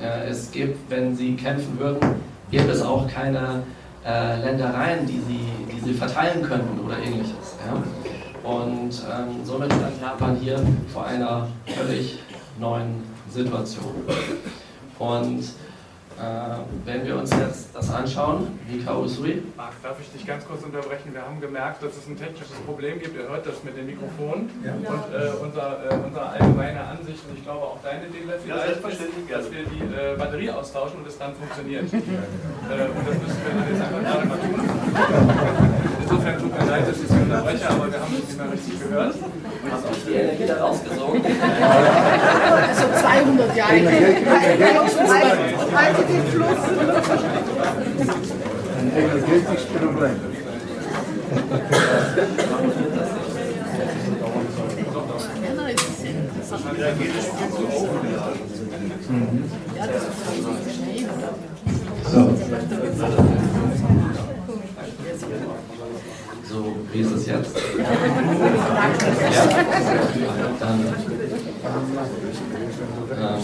äh, 0.00 0.28
es 0.28 0.50
gibt, 0.50 0.90
wenn 0.90 1.16
sie 1.16 1.34
kämpfen 1.36 1.78
würden, 1.78 2.00
gibt 2.50 2.68
es 2.68 2.82
auch 2.82 3.08
keine 3.08 3.62
äh, 4.04 4.40
Ländereien, 4.40 5.06
die 5.06 5.20
sie, 5.26 5.72
die 5.72 5.80
sie 5.80 5.94
verteilen 5.94 6.42
könnten 6.42 6.78
oder 6.84 6.98
ähnliches. 6.98 7.56
Ja? 7.66 7.82
Und 8.48 8.90
ähm, 8.90 9.44
somit 9.44 9.72
stand 9.72 10.00
Japan 10.00 10.36
hier 10.36 10.60
vor 10.92 11.06
einer 11.06 11.48
völlig 11.66 12.18
neuen 12.60 13.13
Situation. 13.34 13.94
Und 14.98 15.42
äh, 16.14 16.86
wenn 16.86 17.04
wir 17.04 17.16
uns 17.16 17.30
jetzt 17.30 17.74
das 17.74 17.90
anschauen, 17.90 18.46
Mikao 18.70 19.02
Usui. 19.02 19.42
Marc, 19.56 19.74
darf 19.82 19.98
ich 20.00 20.12
dich 20.12 20.24
ganz 20.24 20.46
kurz 20.46 20.62
unterbrechen? 20.62 21.12
Wir 21.12 21.22
haben 21.22 21.40
gemerkt, 21.40 21.82
dass 21.82 21.96
es 21.96 22.06
ein 22.06 22.16
technisches 22.16 22.54
Problem 22.64 23.00
gibt. 23.00 23.16
Ihr 23.16 23.28
hört 23.28 23.44
das 23.44 23.64
mit 23.64 23.76
dem 23.76 23.86
Mikrofon. 23.86 24.48
Ja. 24.62 24.74
Und 24.74 24.86
äh, 24.86 25.34
unser, 25.42 25.90
äh, 25.90 26.06
unsere 26.06 26.26
allgemeine 26.26 26.80
Ansicht, 26.86 27.18
und 27.28 27.36
ich 27.36 27.42
glaube 27.42 27.66
auch 27.66 27.78
deine 27.82 28.06
Dele 28.06 28.38
vielleicht, 28.38 28.46
ja, 28.46 28.88
ist, 28.88 29.02
dass 29.28 29.50
wir 29.50 29.64
die 29.66 29.82
äh, 29.82 30.16
Batterie 30.16 30.50
austauschen 30.50 31.00
und 31.00 31.06
es 31.08 31.18
dann 31.18 31.34
funktioniert. 31.34 31.90
Ja, 31.90 31.98
genau. 31.98 32.94
und 32.94 33.08
das 33.08 33.18
müssen 33.18 33.42
wir 33.42 33.74
jetzt 33.74 33.82
einfach 33.82 34.02
gerade 34.06 34.26
mal 34.28 34.38
tun. 34.38 34.54
Insofern 36.02 36.38
tut 36.38 36.58
mir 36.58 36.66
leid, 36.70 36.88
dass 36.88 36.98
ich 37.02 37.13
Sie 37.34 37.40
unterbreche, 37.40 37.68
aber 37.68 37.90
wir 37.90 38.00
haben 38.00 38.14
es 38.14 38.28
nicht 38.28 38.38
mehr 38.38 38.52
richtig 38.52 38.80
gehört. 38.80 39.14
Hast 39.70 39.84
du 39.84 40.10
die 40.10 40.14
Energie 40.16 40.46
da 40.46 40.64
rausgesogen? 40.64 41.22
Also 42.54 42.82
200 43.00 43.56
Jahre. 43.56 43.72
Halte 45.74 46.02
den 46.04 46.26
Fluss. 46.26 46.58
Ein 48.78 48.92
energetisches 48.96 49.64
Problem. 49.66 50.16
Ja, 59.76 59.86
das 59.86 60.02
ist 60.02 60.14
so. 62.10 63.43
So, 66.54 66.76
wie 66.92 67.00
ist 67.00 67.10
es 67.10 67.26
jetzt? 67.26 67.56
ja. 67.76 67.84
Dann, 70.60 70.80
ähm, 73.20 73.40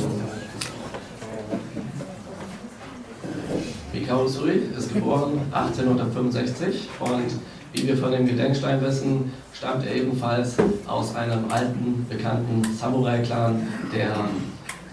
Mikao 3.93 4.29
Sui 4.29 4.63
ist 4.79 4.95
geboren 4.95 5.41
1865 5.51 6.89
und 7.01 7.33
wie 7.73 7.89
wir 7.89 7.97
von 7.97 8.13
dem 8.13 8.27
Gedenkstein 8.27 8.81
wissen, 8.81 9.33
stammt 9.55 9.85
er 9.87 9.97
ebenfalls 9.97 10.55
aus 10.87 11.17
einem 11.17 11.51
alten, 11.51 12.07
bekannten 12.09 12.63
Samurai-Clan 12.73 13.67
der, 13.93 14.15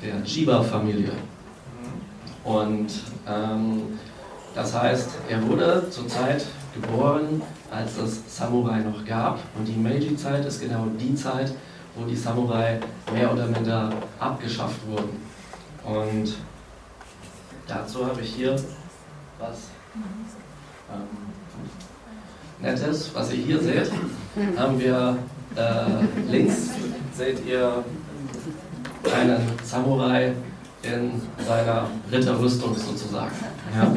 der 0.03 0.23
Chiba-Familie. 0.25 1.11
Und 2.43 2.87
ähm, 3.27 3.83
das 4.55 4.73
heißt, 4.73 5.09
er 5.29 5.47
wurde 5.47 5.87
zur 5.91 6.07
Zeit 6.07 6.43
geboren, 6.81 7.41
als 7.71 7.97
es 7.97 8.21
Samurai 8.27 8.79
noch 8.79 9.05
gab. 9.05 9.39
Und 9.57 9.67
die 9.67 9.75
Meiji-Zeit 9.75 10.45
ist 10.45 10.61
genau 10.61 10.85
die 10.99 11.15
Zeit, 11.15 11.53
wo 11.95 12.05
die 12.05 12.15
Samurai 12.15 12.79
mehr 13.13 13.31
oder 13.31 13.45
minder 13.47 13.91
abgeschafft 14.19 14.79
wurden. 14.87 15.17
Und 15.83 16.35
dazu 17.67 18.05
habe 18.05 18.21
ich 18.21 18.35
hier 18.35 18.55
was 19.39 19.69
ähm, 20.91 21.27
Nettes, 22.59 23.11
was 23.13 23.31
ihr 23.33 23.43
hier 23.43 23.59
seht. 23.59 23.91
Haben 24.57 24.79
wir 24.79 25.17
äh, 25.55 26.31
links, 26.31 26.69
seht 27.15 27.45
ihr 27.45 27.83
einen 29.15 29.41
Samurai 29.63 30.33
in 30.83 31.21
seiner 31.45 31.87
Ritterrüstung 32.11 32.75
sozusagen. 32.75 33.31
Ja. 33.75 33.95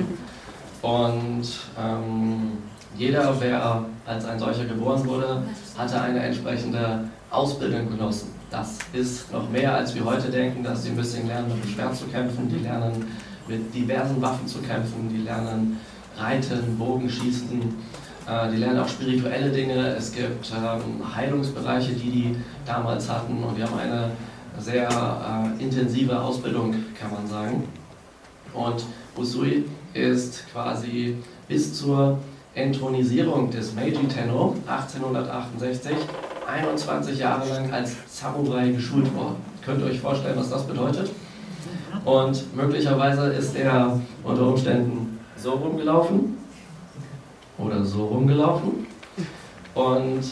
Und 0.89 1.47
ähm, 1.79 2.53
jeder, 3.01 3.35
wer 3.41 3.87
als 4.05 4.27
ein 4.27 4.39
solcher 4.39 4.67
geboren 4.67 5.07
wurde, 5.07 5.43
hatte 5.77 6.03
eine 6.03 6.21
entsprechende 6.21 7.09
Ausbildung 7.31 7.89
genossen. 7.89 8.29
Das 8.51 8.77
ist 8.93 9.33
noch 9.33 9.49
mehr, 9.49 9.75
als 9.75 9.95
wir 9.95 10.05
heute 10.05 10.29
denken, 10.29 10.63
dass 10.63 10.83
sie 10.83 10.91
ein 10.91 10.97
bisschen 10.97 11.27
lernen, 11.27 11.49
mit 11.49 11.65
dem 11.65 11.71
Schwert 11.71 11.97
zu 11.97 12.05
kämpfen. 12.09 12.51
Die 12.51 12.63
lernen, 12.63 13.07
mit 13.49 13.75
diversen 13.75 14.21
Waffen 14.21 14.47
zu 14.47 14.59
kämpfen. 14.59 15.09
Die 15.09 15.23
lernen 15.23 15.81
Reiten, 16.19 16.77
Bogenschießen. 16.77 17.75
Äh, 18.27 18.51
die 18.51 18.59
lernen 18.59 18.81
auch 18.81 18.89
spirituelle 18.89 19.51
Dinge. 19.51 19.95
Es 19.97 20.13
gibt 20.13 20.53
ähm, 20.53 21.17
Heilungsbereiche, 21.17 21.93
die 21.93 22.11
die 22.11 22.37
damals 22.67 23.09
hatten. 23.09 23.43
Und 23.43 23.57
die 23.57 23.63
haben 23.63 23.79
eine 23.79 24.11
sehr 24.59 24.87
äh, 24.91 25.63
intensive 25.63 26.21
Ausbildung, 26.21 26.75
kann 27.01 27.11
man 27.13 27.27
sagen. 27.27 27.65
Und 28.53 28.85
Usui 29.17 29.65
ist 29.95 30.45
quasi 30.53 31.17
bis 31.49 31.73
zur 31.73 32.19
Enthronisierung 32.55 33.51
des 33.51 33.75
Meiji 33.75 34.07
Tenno 34.09 34.57
1868 34.67 35.97
21 36.47 37.19
Jahre 37.19 37.49
lang 37.49 37.73
als 37.73 37.95
Samurai 38.09 38.71
geschult 38.71 39.15
worden. 39.15 39.37
Könnt 39.65 39.81
ihr 39.81 39.87
euch 39.87 40.01
vorstellen, 40.01 40.37
was 40.37 40.51
das 40.51 40.65
bedeutet? 40.65 41.11
Und 42.05 42.57
möglicherweise 42.57 43.33
ist 43.33 43.55
er 43.57 44.01
unter 44.25 44.47
Umständen 44.47 45.21
so 45.37 45.53
rumgelaufen 45.53 46.39
oder 47.59 47.85
so 47.85 48.07
rumgelaufen. 48.07 48.87
Und 49.75 50.23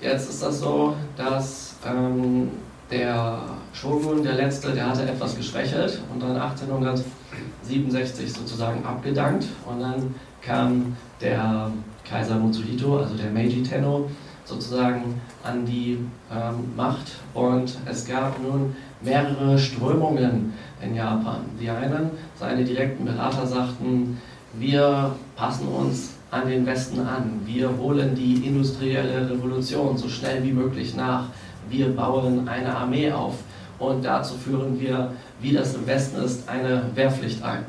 jetzt 0.00 0.28
ist 0.28 0.42
das 0.42 0.60
so, 0.60 0.94
dass 1.16 1.76
ähm, 1.86 2.50
der 2.90 3.38
Shogun, 3.72 4.22
der 4.22 4.34
letzte, 4.34 4.72
der 4.72 4.88
hatte 4.90 5.02
etwas 5.02 5.36
geschwächelt 5.36 6.00
und 6.12 6.22
dann 6.22 6.36
1867 6.36 8.32
sozusagen 8.32 8.84
abgedankt 8.84 9.46
und 9.66 9.80
dann 9.80 10.14
kam 10.42 10.96
der 11.20 11.70
Kaiser 12.08 12.36
Mutsuhito, 12.36 12.98
also 12.98 13.14
der 13.14 13.30
Meiji 13.30 13.62
Tenno, 13.62 14.08
sozusagen 14.44 15.20
an 15.44 15.66
die 15.66 15.98
ähm, 16.32 16.74
Macht 16.76 17.16
und 17.34 17.76
es 17.84 18.06
gab 18.06 18.42
nun 18.42 18.74
mehrere 19.02 19.58
Strömungen 19.58 20.54
in 20.82 20.94
Japan. 20.94 21.40
Die 21.60 21.68
einen, 21.68 22.10
seine 22.38 22.64
direkten 22.64 23.04
Berater 23.04 23.46
sagten, 23.46 24.18
wir 24.54 25.14
passen 25.36 25.68
uns 25.68 26.14
an 26.30 26.48
den 26.48 26.66
Westen 26.66 27.00
an, 27.00 27.40
wir 27.44 27.70
holen 27.78 28.14
die 28.14 28.46
industrielle 28.46 29.30
Revolution 29.30 29.96
so 29.96 30.08
schnell 30.08 30.42
wie 30.42 30.52
möglich 30.52 30.94
nach, 30.96 31.24
wir 31.68 31.94
bauen 31.94 32.48
eine 32.48 32.74
Armee 32.74 33.12
auf 33.12 33.34
und 33.78 34.04
dazu 34.04 34.34
führen 34.34 34.80
wir, 34.80 35.12
wie 35.40 35.52
das 35.52 35.74
im 35.74 35.86
Westen 35.86 36.22
ist, 36.22 36.48
eine 36.48 36.84
Wehrpflicht 36.94 37.42
ein. 37.42 37.64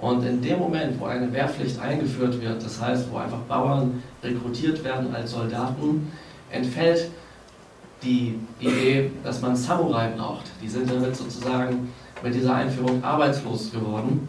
Und 0.00 0.24
in 0.24 0.40
dem 0.40 0.58
Moment, 0.58 0.98
wo 0.98 1.04
eine 1.06 1.30
Wehrpflicht 1.32 1.78
eingeführt 1.78 2.40
wird, 2.40 2.64
das 2.64 2.80
heißt, 2.80 3.12
wo 3.12 3.18
einfach 3.18 3.40
Bauern 3.40 4.02
rekrutiert 4.22 4.82
werden 4.82 5.14
als 5.14 5.32
Soldaten, 5.32 6.10
entfällt 6.50 7.10
die 8.02 8.38
Idee, 8.58 9.10
dass 9.22 9.42
man 9.42 9.54
Samurai 9.54 10.08
braucht. 10.16 10.46
Die 10.62 10.68
sind 10.68 10.90
damit 10.90 11.14
sozusagen 11.14 11.92
mit 12.22 12.34
dieser 12.34 12.54
Einführung 12.54 13.04
arbeitslos 13.04 13.70
geworden. 13.70 14.26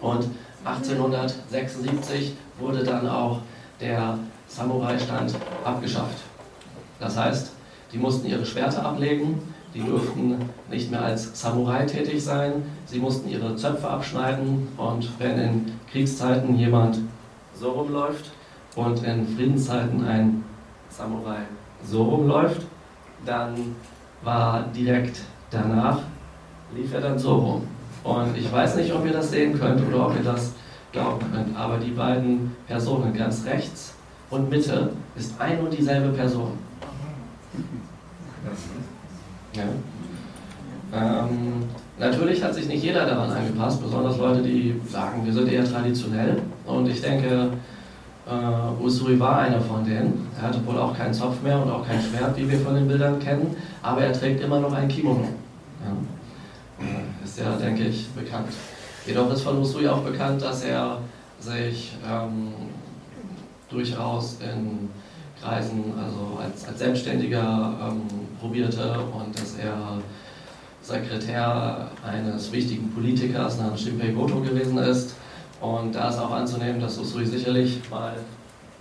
Und 0.00 0.26
1876 0.64 2.34
wurde 2.60 2.84
dann 2.84 3.08
auch 3.08 3.40
der 3.80 4.18
Samurai-Stand 4.46 5.34
abgeschafft. 5.64 6.18
Das 7.00 7.16
heißt, 7.16 7.52
die 7.92 7.98
mussten 7.98 8.28
ihre 8.28 8.46
Schwerter 8.46 8.84
ablegen, 8.84 9.40
die 9.74 9.80
durften 9.80 10.36
nicht 10.70 10.90
mehr 10.90 11.02
als 11.02 11.40
Samurai 11.40 11.84
tätig 11.86 12.22
sein, 12.22 12.62
sie 12.86 12.98
mussten 12.98 13.28
ihre 13.28 13.56
Zöpfe 13.56 13.88
abschneiden 13.88 14.68
und 14.76 15.08
wenn 15.18 15.38
in 15.38 15.72
Kriegszeiten 15.90 16.56
jemand 16.56 16.98
so 17.54 17.70
rumläuft 17.70 18.30
und 18.76 19.02
in 19.02 19.26
Friedenszeiten 19.26 20.06
ein 20.06 20.44
Samurai 20.90 21.38
so 21.84 22.02
rumläuft, 22.02 22.62
dann 23.24 23.76
war 24.22 24.64
direkt 24.74 25.20
danach, 25.50 26.00
lief 26.74 26.92
er 26.92 27.00
dann 27.00 27.18
so 27.18 27.34
rum. 27.34 27.66
Und 28.04 28.36
ich 28.36 28.50
weiß 28.52 28.76
nicht, 28.76 28.92
ob 28.92 29.04
ihr 29.04 29.12
das 29.12 29.30
sehen 29.30 29.58
könnt 29.58 29.86
oder 29.86 30.06
ob 30.06 30.16
ihr 30.16 30.22
das 30.22 30.52
glauben 30.92 31.24
könnt, 31.32 31.56
aber 31.56 31.78
die 31.78 31.90
beiden 31.90 32.54
Personen 32.66 33.12
ganz 33.12 33.44
rechts 33.44 33.94
und 34.30 34.48
Mitte 34.50 34.92
ist 35.16 35.38
ein 35.40 35.60
und 35.60 35.72
dieselbe 35.72 36.10
Person. 36.10 36.52
Ja. 39.54 39.62
Ähm, 40.92 41.64
natürlich 41.98 42.42
hat 42.42 42.54
sich 42.54 42.68
nicht 42.68 42.82
jeder 42.82 43.04
daran 43.06 43.30
angepasst, 43.30 43.82
besonders 43.82 44.16
Leute, 44.18 44.42
die 44.42 44.80
sagen, 44.88 45.24
wir 45.24 45.32
sind 45.32 45.50
eher 45.50 45.64
traditionell. 45.64 46.42
Und 46.66 46.88
ich 46.88 47.00
denke, 47.00 47.50
äh, 48.26 48.82
Usuri 48.82 49.18
war 49.18 49.38
einer 49.40 49.60
von 49.60 49.84
denen. 49.84 50.28
Er 50.36 50.48
hatte 50.48 50.64
wohl 50.66 50.78
auch 50.78 50.96
keinen 50.96 51.14
Zopf 51.14 51.42
mehr 51.42 51.60
und 51.60 51.70
auch 51.70 51.86
kein 51.86 52.00
Schwert, 52.00 52.36
wie 52.36 52.50
wir 52.50 52.58
von 52.60 52.74
den 52.74 52.88
Bildern 52.88 53.18
kennen, 53.18 53.56
aber 53.82 54.02
er 54.02 54.12
trägt 54.12 54.42
immer 54.42 54.60
noch 54.60 54.72
ein 54.72 54.88
Kimono. 54.88 55.28
Ja. 55.84 56.84
Äh, 56.84 57.24
ist 57.24 57.38
ja, 57.38 57.56
denke 57.56 57.84
ich, 57.84 58.08
bekannt. 58.10 58.48
Jedoch 59.06 59.32
ist 59.32 59.42
von 59.42 59.58
Usui 59.58 59.88
auch 59.88 60.00
bekannt, 60.00 60.42
dass 60.42 60.64
er 60.64 60.98
sich 61.40 61.96
ähm, 62.06 62.52
durchaus 63.70 64.38
in 64.40 64.90
Kreisen, 65.40 65.94
also 65.96 66.38
als, 66.42 66.66
als 66.66 66.78
Selbstständiger 66.78 67.72
ähm, 67.80 68.02
probierte 68.40 68.98
und 69.12 69.38
dass 69.38 69.54
er 69.54 69.98
Sekretär 70.88 71.90
eines 72.02 72.50
wichtigen 72.50 72.90
Politikers 72.90 73.58
namens 73.58 73.82
Shinpei 73.82 74.08
Goto 74.08 74.40
gewesen 74.40 74.78
ist. 74.78 75.14
Und 75.60 75.94
da 75.94 76.08
ist 76.08 76.18
auch 76.18 76.30
anzunehmen, 76.30 76.80
dass 76.80 76.98
Usui 76.98 77.26
sicherlich 77.26 77.80
mal 77.90 78.14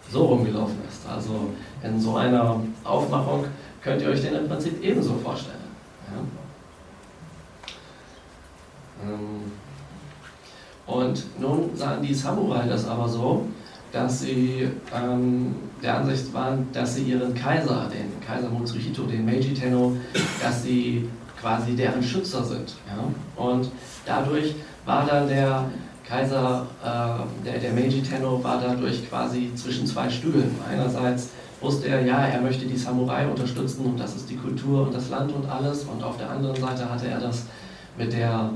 so 0.10 0.26
rumgelaufen 0.26 0.78
ist. 0.88 1.02
Also 1.08 1.50
in 1.84 2.00
so 2.00 2.16
einer 2.16 2.62
Aufmachung 2.86 3.46
könnt 3.84 4.02
ihr 4.02 4.10
euch 4.10 4.22
den 4.22 4.36
im 4.36 4.48
Prinzip 4.48 4.82
ebenso 4.82 5.16
vorstellen. 5.16 5.58
Ja? 9.04 9.10
Ähm, 9.10 9.52
und 10.86 11.26
nun 11.42 11.76
sahen 11.76 12.02
die 12.02 12.14
Samurai 12.14 12.68
das 12.68 12.88
aber 12.88 13.10
so, 13.10 13.46
dass 13.92 14.22
sie 14.22 14.70
ähm, 14.96 15.56
der 15.84 15.98
Ansicht 15.98 16.34
waren, 16.34 16.68
dass 16.72 16.96
sie 16.96 17.04
ihren 17.04 17.34
Kaiser, 17.34 17.90
den 17.92 18.26
Kaiser 18.26 18.50
Mutsuhito, 18.50 19.04
den 19.04 19.26
Meiji 19.26 19.54
Tenno, 19.54 19.98
dass 20.42 20.64
sie 20.64 21.10
quasi 21.39 21.75
deren 21.75 22.03
Schützer 22.03 22.44
sind. 22.44 22.75
Ja? 22.88 23.44
Und 23.44 23.70
dadurch 24.06 24.56
war 24.86 25.06
dann 25.06 25.27
der 25.27 25.65
Kaiser, 26.08 26.65
äh, 26.84 27.46
der, 27.46 27.60
der 27.60 27.74
Meiji 27.74 28.01
Tenno, 28.01 28.44
war 28.44 28.62
dadurch 28.62 29.10
quasi 29.10 29.51
zwischen 29.56 29.86
zwei 29.86 30.10
Stühlen. 30.10 30.56
Einerseits 30.70 31.29
wusste 31.60 31.89
er, 31.89 32.06
ja, 32.06 32.27
er 32.27 32.41
möchte 32.41 32.65
die 32.65 32.77
Samurai 32.77 33.27
unterstützen 33.27 33.86
und 33.86 34.00
das 34.00 34.15
ist 34.15 34.29
die 34.29 34.38
Kultur 34.38 34.84
und 34.84 34.96
das 34.96 35.10
Land 35.10 35.34
und 35.34 35.50
alles. 35.50 35.84
Und 35.84 36.03
auf 36.03 36.17
der 36.17 36.29
anderen 36.29 36.56
Seite 36.56 36.89
hatte 36.89 37.08
er 37.08 37.20
das 37.20 37.44
mit 37.98 38.13
der 38.13 38.51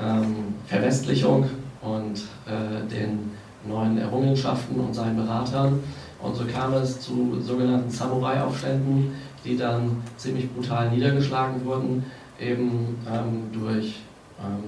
ähm, 0.00 0.54
Verwestlichung 0.66 1.48
und 1.82 2.22
äh, 2.46 2.88
den 2.90 3.32
neuen 3.68 3.98
Errungenschaften 3.98 4.80
und 4.80 4.94
seinen 4.94 5.16
Beratern. 5.16 5.80
Und 6.22 6.34
so 6.34 6.44
kam 6.44 6.72
es 6.74 7.00
zu 7.00 7.38
sogenannten 7.40 7.90
Samurai-Aufständen, 7.90 9.12
die 9.46 9.56
dann 9.56 10.02
ziemlich 10.16 10.52
brutal 10.52 10.90
niedergeschlagen 10.90 11.64
wurden, 11.64 12.04
eben 12.40 12.98
ähm, 13.10 13.50
durch 13.52 14.00
ähm, 14.40 14.64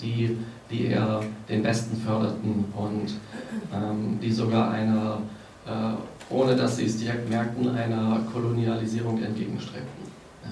die, 0.00 0.38
die 0.70 0.86
eher 0.86 1.20
den 1.48 1.64
Westen 1.64 1.96
förderten 1.96 2.64
und 2.74 3.14
ähm, 3.74 4.18
die 4.22 4.32
sogar 4.32 4.70
einer, 4.70 5.18
äh, 5.66 6.32
ohne 6.32 6.56
dass 6.56 6.76
sie 6.76 6.86
es 6.86 6.98
direkt 6.98 7.28
merkten, 7.28 7.68
einer 7.74 8.20
Kolonialisierung 8.32 9.22
entgegenstrebten. 9.22 10.04
Ja? 10.44 10.50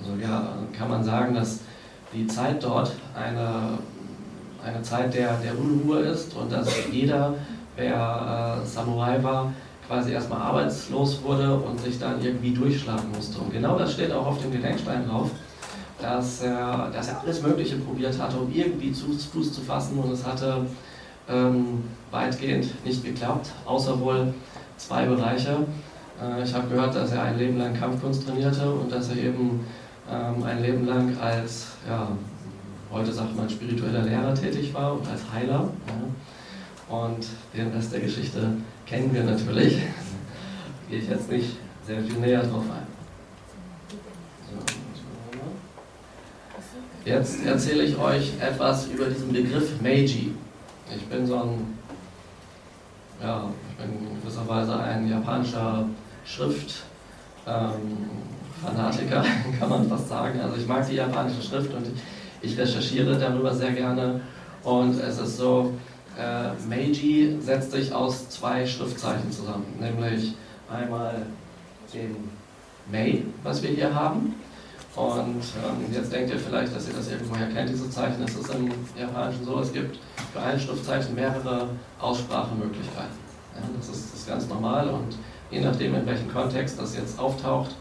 Also 0.00 0.22
ja, 0.22 0.54
kann 0.76 0.88
man 0.88 1.04
sagen, 1.04 1.34
dass 1.34 1.60
die 2.14 2.26
Zeit 2.26 2.62
dort 2.62 2.92
eine 3.14 3.78
eine 4.66 4.82
Zeit 4.82 5.14
der, 5.14 5.36
der 5.38 5.58
Unruhe 5.58 6.00
ist 6.00 6.34
und 6.34 6.50
dass 6.50 6.68
jeder, 6.90 7.34
wer 7.76 8.60
äh, 8.62 8.66
Samurai 8.66 9.22
war, 9.22 9.52
quasi 9.86 10.12
erstmal 10.12 10.40
arbeitslos 10.40 11.22
wurde 11.22 11.54
und 11.54 11.80
sich 11.80 11.98
dann 11.98 12.22
irgendwie 12.22 12.50
durchschlagen 12.50 13.10
musste. 13.14 13.38
Und 13.40 13.52
genau 13.52 13.78
das 13.78 13.92
steht 13.92 14.12
auch 14.12 14.26
auf 14.26 14.40
dem 14.40 14.52
Gedenkstein 14.52 15.08
drauf, 15.08 15.30
dass 16.00 16.42
er, 16.42 16.90
dass 16.92 17.08
er 17.08 17.20
alles 17.20 17.42
Mögliche 17.42 17.76
probiert 17.76 18.18
hatte, 18.20 18.36
um 18.36 18.52
irgendwie 18.52 18.92
zu, 18.92 19.06
Fuß 19.12 19.52
zu 19.52 19.60
fassen 19.60 19.98
und 19.98 20.12
es 20.12 20.26
hatte 20.26 20.66
ähm, 21.28 21.84
weitgehend 22.10 22.84
nicht 22.84 23.04
geklappt, 23.04 23.50
außer 23.64 23.98
wohl 24.00 24.34
zwei 24.76 25.06
Bereiche. 25.06 25.58
Äh, 26.22 26.42
ich 26.42 26.54
habe 26.54 26.68
gehört, 26.68 26.94
dass 26.94 27.12
er 27.12 27.22
ein 27.22 27.38
Leben 27.38 27.58
lang 27.58 27.74
Kampfkunst 27.74 28.26
trainierte 28.26 28.70
und 28.70 28.92
dass 28.92 29.08
er 29.08 29.16
eben 29.16 29.66
ähm, 30.10 30.42
ein 30.44 30.62
Leben 30.62 30.86
lang 30.86 31.16
als 31.20 31.68
ja, 31.88 32.08
heute 32.92 33.12
sagt 33.12 33.36
man 33.36 33.48
spiritueller 33.48 34.02
Lehrer 34.02 34.34
tätig 34.34 34.72
war 34.74 34.94
und 34.94 35.08
als 35.08 35.22
Heiler. 35.32 35.68
Ja. 35.86 36.94
Und 36.94 37.26
den 37.56 37.72
Rest 37.72 37.92
der 37.92 38.00
Geschichte 38.00 38.52
kennen 38.86 39.12
wir 39.12 39.24
natürlich. 39.24 39.78
Gehe 40.88 41.00
ich 41.00 41.08
jetzt 41.08 41.30
nicht 41.30 41.56
sehr 41.86 42.00
viel 42.02 42.18
näher 42.18 42.42
drauf 42.42 42.64
ein. 42.70 42.86
Jetzt 47.04 47.44
erzähle 47.44 47.84
ich 47.84 47.96
euch 47.96 48.32
etwas 48.40 48.86
über 48.88 49.04
diesen 49.06 49.32
Begriff 49.32 49.80
Meiji. 49.80 50.32
Ich 50.94 51.04
bin 51.06 51.26
so 51.26 51.36
ein, 51.36 51.78
ja, 53.22 53.48
ich 53.70 53.76
bin 53.76 54.08
in 54.08 54.20
gewisser 54.20 54.48
Weise 54.48 54.76
ein 54.76 55.08
japanischer 55.08 55.88
Schriftfanatiker, 56.24 56.84
ähm, 59.24 59.58
kann 59.58 59.68
man 59.68 59.88
fast 59.88 60.08
sagen. 60.08 60.40
Also 60.40 60.56
ich 60.56 60.66
mag 60.66 60.88
die 60.88 60.96
japanische 60.96 61.42
Schrift 61.42 61.72
und 61.74 61.86
ich 62.42 62.58
recherchiere 62.58 63.16
darüber 63.16 63.54
sehr 63.54 63.72
gerne 63.72 64.20
und 64.64 65.00
es 65.00 65.18
ist 65.18 65.36
so, 65.36 65.74
äh, 66.18 66.50
Meiji 66.68 67.36
setzt 67.40 67.72
sich 67.72 67.92
aus 67.92 68.28
zwei 68.30 68.66
Schriftzeichen 68.66 69.30
zusammen, 69.30 69.66
nämlich 69.78 70.34
einmal 70.70 71.26
den 71.92 72.16
Mei, 72.90 73.22
was 73.42 73.62
wir 73.62 73.70
hier 73.70 73.94
haben. 73.94 74.34
Und 74.94 75.42
ähm, 75.62 75.92
jetzt 75.92 76.10
denkt 76.10 76.30
ihr 76.30 76.38
vielleicht, 76.38 76.74
dass 76.74 76.88
ihr 76.88 76.94
das 76.94 77.10
irgendwoher 77.10 77.48
kennt, 77.48 77.68
diese 77.68 77.90
Zeichen. 77.90 78.22
Es 78.22 78.34
ist 78.34 78.54
im 78.54 78.70
Japanischen 78.98 79.44
so, 79.44 79.60
es 79.60 79.70
gibt 79.72 79.98
für 80.32 80.40
ein 80.40 80.58
Schriftzeichen 80.58 81.14
mehrere 81.14 81.68
Aussprachemöglichkeiten. 82.00 83.18
Ja, 83.54 83.62
das, 83.76 83.88
ist, 83.90 84.12
das 84.12 84.20
ist 84.20 84.28
ganz 84.28 84.48
normal 84.48 84.88
und 84.88 85.18
je 85.50 85.60
nachdem, 85.60 85.94
in 85.94 86.06
welchem 86.06 86.32
Kontext 86.32 86.80
das 86.80 86.96
jetzt 86.96 87.18
auftaucht, 87.18 87.74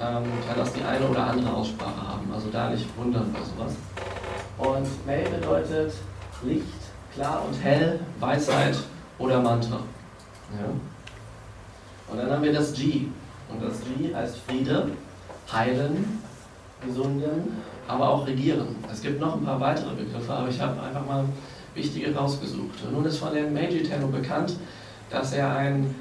ähm, 0.00 0.24
kann 0.46 0.56
das 0.58 0.72
die 0.74 0.82
eine 0.82 1.06
oder 1.08 1.28
andere 1.28 1.52
Aussprache 1.54 2.08
haben. 2.08 2.30
Also 2.32 2.48
da 2.50 2.68
nicht 2.68 2.86
wundern 2.98 3.32
bei 3.32 3.40
sowas. 3.40 3.74
Und 4.58 5.06
Mei 5.06 5.22
bedeutet 5.22 5.94
Licht, 6.42 6.83
klar 7.14 7.44
und 7.46 7.54
hell, 7.62 8.00
Weisheit 8.20 8.76
oder 9.18 9.40
Mantra. 9.40 9.76
Ja. 9.76 10.68
Und 12.10 12.18
dann 12.18 12.30
haben 12.30 12.42
wir 12.42 12.52
das 12.52 12.72
G. 12.72 13.06
Und 13.48 13.62
das 13.62 13.78
G 13.80 14.14
heißt 14.14 14.38
Friede, 14.46 14.90
heilen, 15.52 16.22
gesunden, 16.84 17.62
aber 17.86 18.08
auch 18.08 18.26
regieren. 18.26 18.76
Es 18.90 19.00
gibt 19.02 19.20
noch 19.20 19.34
ein 19.34 19.44
paar 19.44 19.60
weitere 19.60 19.94
Begriffe, 19.94 20.32
aber 20.32 20.48
ich 20.48 20.60
habe 20.60 20.80
einfach 20.82 21.04
mal 21.06 21.24
wichtige 21.74 22.14
rausgesucht. 22.14 22.82
Und 22.84 22.92
nun 22.92 23.04
ist 23.04 23.18
von 23.18 23.34
dem 23.34 23.52
Meiji 23.52 23.82
Tenno 23.82 24.08
bekannt, 24.08 24.56
dass 25.10 25.32
er 25.32 25.54
ein 25.54 25.94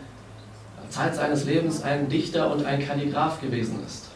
Zeit 0.89 1.15
seines 1.15 1.45
Lebens 1.45 1.81
ein 1.83 2.07
Dichter 2.09 2.51
und 2.51 2.65
ein 2.65 2.85
Kalligraph 2.85 3.41
gewesen 3.41 3.79
ist. 3.85 4.09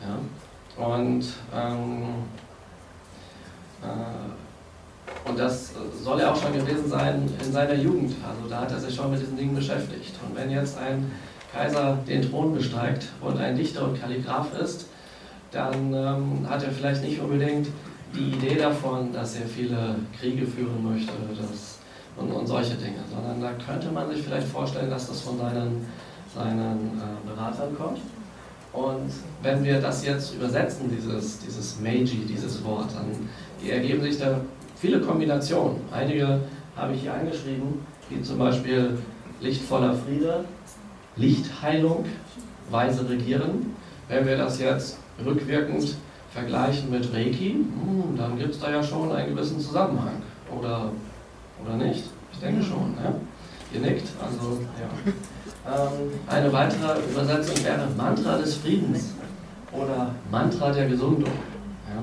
Ja? 0.00 0.84
Und, 0.84 1.24
ähm, 1.54 2.02
äh, 3.82 4.31
und 5.24 5.38
das 5.38 5.72
soll 6.02 6.20
er 6.20 6.32
auch 6.32 6.40
schon 6.40 6.52
gewesen 6.52 6.88
sein 6.88 7.28
in 7.44 7.52
seiner 7.52 7.74
Jugend. 7.74 8.14
Also 8.26 8.48
da 8.48 8.60
hat 8.60 8.72
er 8.72 8.80
sich 8.80 8.94
schon 8.94 9.10
mit 9.10 9.20
diesen 9.20 9.36
Dingen 9.36 9.54
beschäftigt. 9.54 10.14
Und 10.26 10.36
wenn 10.36 10.50
jetzt 10.50 10.78
ein 10.78 11.10
Kaiser 11.52 11.98
den 12.08 12.22
Thron 12.22 12.54
besteigt 12.54 13.06
und 13.20 13.38
ein 13.38 13.56
Dichter 13.56 13.84
und 13.84 14.00
Kalligraph 14.00 14.58
ist, 14.60 14.86
dann 15.50 15.92
ähm, 15.92 16.48
hat 16.48 16.62
er 16.64 16.70
vielleicht 16.70 17.02
nicht 17.02 17.20
unbedingt 17.20 17.68
die 18.14 18.36
Idee 18.36 18.56
davon, 18.56 19.12
dass 19.12 19.36
er 19.36 19.46
viele 19.46 19.96
Kriege 20.18 20.46
führen 20.46 20.82
möchte 20.82 21.12
das, 21.30 21.78
und, 22.16 22.30
und 22.30 22.46
solche 22.46 22.74
Dinge, 22.74 22.98
sondern 23.10 23.40
da 23.40 23.52
könnte 23.64 23.90
man 23.90 24.08
sich 24.10 24.22
vielleicht 24.22 24.48
vorstellen, 24.48 24.90
dass 24.90 25.08
das 25.08 25.20
von 25.20 25.38
seinen 25.38 25.86
seinen 26.34 26.98
äh, 26.98 27.28
Beratern 27.28 27.76
kommt. 27.76 28.00
Und 28.72 29.12
wenn 29.42 29.62
wir 29.64 29.80
das 29.80 30.04
jetzt 30.04 30.34
übersetzen, 30.34 30.90
dieses, 30.90 31.40
dieses 31.40 31.78
Meiji, 31.80 32.24
dieses 32.26 32.64
Wort, 32.64 32.88
dann 32.94 33.28
ergeben 33.68 34.02
sich 34.02 34.18
da 34.18 34.40
viele 34.82 35.00
Kombinationen. 35.00 35.76
Einige 35.92 36.40
habe 36.76 36.92
ich 36.92 37.02
hier 37.02 37.14
eingeschrieben, 37.14 37.86
wie 38.10 38.20
zum 38.20 38.36
Beispiel 38.36 38.98
lichtvoller 39.40 39.94
Friede, 39.94 40.44
Lichtheilung, 41.14 42.04
weise 42.68 43.08
Regieren. 43.08 43.76
Wenn 44.08 44.26
wir 44.26 44.36
das 44.36 44.58
jetzt 44.58 44.98
rückwirkend 45.24 45.94
vergleichen 46.32 46.90
mit 46.90 47.14
Reiki, 47.14 47.50
hm, 47.50 48.16
dann 48.16 48.36
gibt 48.36 48.54
es 48.54 48.60
da 48.60 48.72
ja 48.72 48.82
schon 48.82 49.12
einen 49.12 49.36
gewissen 49.36 49.60
Zusammenhang. 49.60 50.20
Oder, 50.58 50.90
oder 51.64 51.76
nicht? 51.76 52.02
Ich 52.32 52.40
denke 52.40 52.64
schon. 52.64 52.94
Ja? 53.02 53.14
Ihr 53.72 53.80
nickt, 53.88 54.08
also 54.20 54.58
ja. 54.80 55.12
Ähm, 55.64 56.10
eine 56.26 56.52
weitere 56.52 56.98
Übersetzung 57.08 57.64
wäre 57.64 57.86
Mantra 57.96 58.36
des 58.38 58.56
Friedens. 58.56 59.14
oder 59.70 60.10
Mantra 60.28 60.72
der 60.72 60.88
Gesundung. 60.88 61.30
Ja? 61.88 62.02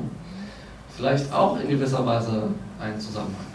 Vielleicht 0.95 1.31
auch 1.33 1.59
in 1.59 1.67
gewisser 1.67 2.05
Weise 2.05 2.49
ein 2.79 2.99
Zusammenhang. 2.99 3.45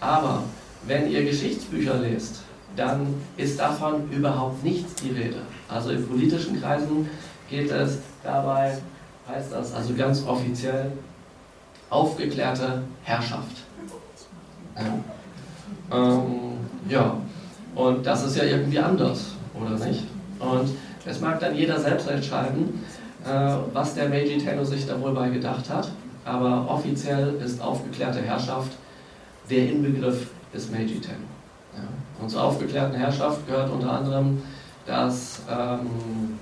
Aber 0.00 0.42
wenn 0.86 1.10
ihr 1.10 1.24
Geschichtsbücher 1.24 1.98
lest, 1.98 2.42
dann 2.76 3.14
ist 3.36 3.58
davon 3.58 4.10
überhaupt 4.10 4.62
nichts 4.62 4.94
die 4.96 5.10
Rede. 5.10 5.38
Also 5.68 5.90
in 5.90 6.06
politischen 6.06 6.60
Kreisen 6.60 7.08
geht 7.48 7.70
es 7.70 7.98
dabei, 8.22 8.78
heißt 9.28 9.52
das 9.52 9.72
also 9.72 9.94
ganz 9.94 10.24
offiziell, 10.26 10.92
aufgeklärte 11.88 12.82
Herrschaft. 13.04 13.56
Ja. 14.76 15.96
Ähm, 15.96 16.58
ja, 16.88 17.16
und 17.74 18.04
das 18.04 18.24
ist 18.24 18.36
ja 18.36 18.44
irgendwie 18.44 18.78
anders, 18.78 19.32
oder 19.54 19.78
nicht? 19.86 20.04
Und 20.38 20.70
es 21.04 21.20
mag 21.20 21.40
dann 21.40 21.54
jeder 21.54 21.80
selbst 21.80 22.08
entscheiden, 22.08 22.84
äh, 23.24 23.56
was 23.72 23.94
der 23.94 24.08
Meiji 24.08 24.38
Tenno 24.38 24.64
sich 24.64 24.86
da 24.86 25.00
wohl 25.00 25.12
bei 25.12 25.30
gedacht 25.30 25.70
hat, 25.70 25.90
aber 26.26 26.68
offiziell 26.68 27.36
ist 27.36 27.62
aufgeklärte 27.62 28.20
Herrschaft 28.20 28.72
der 29.48 29.70
Inbegriff 29.70 30.28
des 30.52 30.70
Meiji 30.70 31.00
Tenno. 31.00 31.18
Ja. 31.74 31.82
Und 32.20 32.28
zur 32.28 32.42
aufgeklärten 32.42 32.96
Herrschaft 32.96 33.46
gehört 33.46 33.70
unter 33.70 33.92
anderem, 33.92 34.42
dass 34.86 35.42
ähm, 35.48 36.38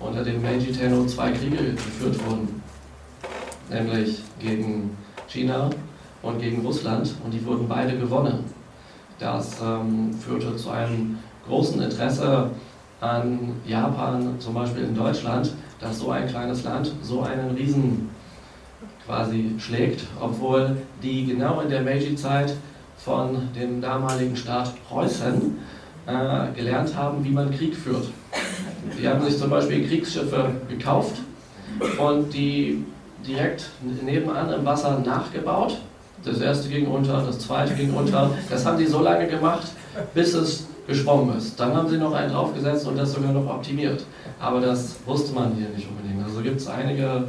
unter 0.00 0.24
dem 0.24 0.42
Meiji 0.42 0.72
Tenno 0.72 1.04
zwei 1.06 1.32
Kriege 1.32 1.56
geführt 1.56 2.16
wurden, 2.26 2.62
nämlich 3.68 4.22
gegen 4.38 4.96
China 5.28 5.68
und 6.22 6.40
gegen 6.40 6.64
Russland 6.64 7.14
und 7.22 7.32
die 7.32 7.44
wurden 7.44 7.68
beide 7.68 7.98
gewonnen. 7.98 8.44
Das 9.18 9.60
ähm, 9.62 10.14
führte 10.14 10.56
zu 10.56 10.70
einem 10.70 11.18
großen 11.46 11.82
Interesse 11.82 12.50
an 13.02 13.52
Japan, 13.66 14.36
zum 14.38 14.54
Beispiel 14.54 14.84
in 14.84 14.94
Deutschland, 14.94 15.52
dass 15.78 15.98
so 15.98 16.10
ein 16.10 16.26
kleines 16.26 16.64
Land 16.64 16.92
so 17.02 17.22
einen 17.22 17.50
Riesen 17.54 18.08
quasi 19.10 19.56
schlägt, 19.58 20.02
obwohl 20.20 20.76
die 21.02 21.26
genau 21.26 21.60
in 21.60 21.68
der 21.68 21.82
Meiji-Zeit 21.82 22.54
von 22.96 23.48
dem 23.58 23.80
damaligen 23.80 24.36
Staat 24.36 24.72
Preußen 24.88 25.58
äh, 26.06 26.56
gelernt 26.56 26.94
haben, 26.94 27.24
wie 27.24 27.30
man 27.30 27.50
Krieg 27.50 27.74
führt. 27.74 28.06
Die 28.96 29.08
haben 29.08 29.24
sich 29.24 29.36
zum 29.36 29.50
Beispiel 29.50 29.86
Kriegsschiffe 29.86 30.50
gekauft 30.68 31.16
und 31.98 32.32
die 32.32 32.84
direkt 33.26 33.70
nebenan 34.04 34.52
im 34.52 34.64
Wasser 34.64 35.02
nachgebaut. 35.04 35.78
Das 36.24 36.40
erste 36.40 36.68
ging 36.68 36.86
unter, 36.86 37.22
das 37.26 37.40
zweite 37.40 37.74
ging 37.74 37.92
unter. 37.92 38.30
Das 38.48 38.64
haben 38.64 38.78
die 38.78 38.86
so 38.86 39.02
lange 39.02 39.26
gemacht, 39.26 39.66
bis 40.14 40.34
es 40.34 40.68
geschwommen 40.86 41.36
ist. 41.36 41.58
Dann 41.58 41.74
haben 41.74 41.88
sie 41.88 41.98
noch 41.98 42.12
einen 42.12 42.30
draufgesetzt 42.30 42.86
und 42.86 42.96
das 42.96 43.12
sogar 43.12 43.32
noch 43.32 43.48
optimiert. 43.48 44.04
Aber 44.38 44.60
das 44.60 44.96
wusste 45.04 45.34
man 45.34 45.54
hier 45.54 45.68
nicht 45.70 45.88
unbedingt. 45.88 46.22
Also 46.24 46.42
gibt 46.42 46.60
es 46.60 46.68
einige 46.68 47.24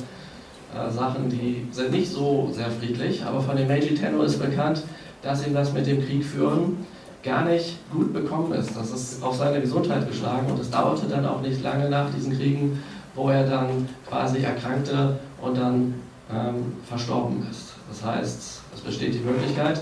äh, 0.76 0.92
Sachen, 0.92 1.30
die 1.30 1.68
sind 1.72 1.92
nicht 1.92 2.12
so 2.12 2.50
sehr 2.54 2.72
friedlich, 2.72 3.24
aber 3.24 3.42
von 3.42 3.58
dem 3.58 3.68
Meiji 3.68 3.96
Tenno 3.96 4.24
ist 4.24 4.40
bekannt, 4.40 4.84
dass 5.22 5.46
ihm 5.46 5.54
das 5.54 5.74
mit 5.74 5.86
dem 5.88 6.06
Krieg 6.06 6.24
führen 6.24 6.86
gar 7.24 7.46
nicht 7.46 7.78
gut 7.92 8.14
bekommen 8.14 8.52
ist. 8.54 8.76
Das 8.76 8.92
ist 8.92 9.24
auf 9.24 9.36
seine 9.36 9.62
Gesundheit 9.62 10.08
geschlagen 10.08 10.50
und 10.52 10.60
es 10.60 10.72
dauerte 10.72 11.08
dann 11.08 11.26
auch 11.26 11.42
nicht 11.42 11.62
lange 11.62 11.90
nach 11.90 12.10
diesen 12.10 12.36
Kriegen, 12.36 12.82
wo 13.16 13.30
er 13.30 13.46
dann 13.46 13.88
quasi 14.10 14.40
erkrankte 14.40 15.20
und 15.42 15.58
dann 15.58 15.94
ähm, 16.34 16.74
verstorben 16.86 17.46
ist. 17.50 17.74
Das 17.90 18.04
heißt, 18.04 18.62
es 18.74 18.82
besteht 18.82 19.14
die 19.14 19.20
Möglichkeit, 19.20 19.82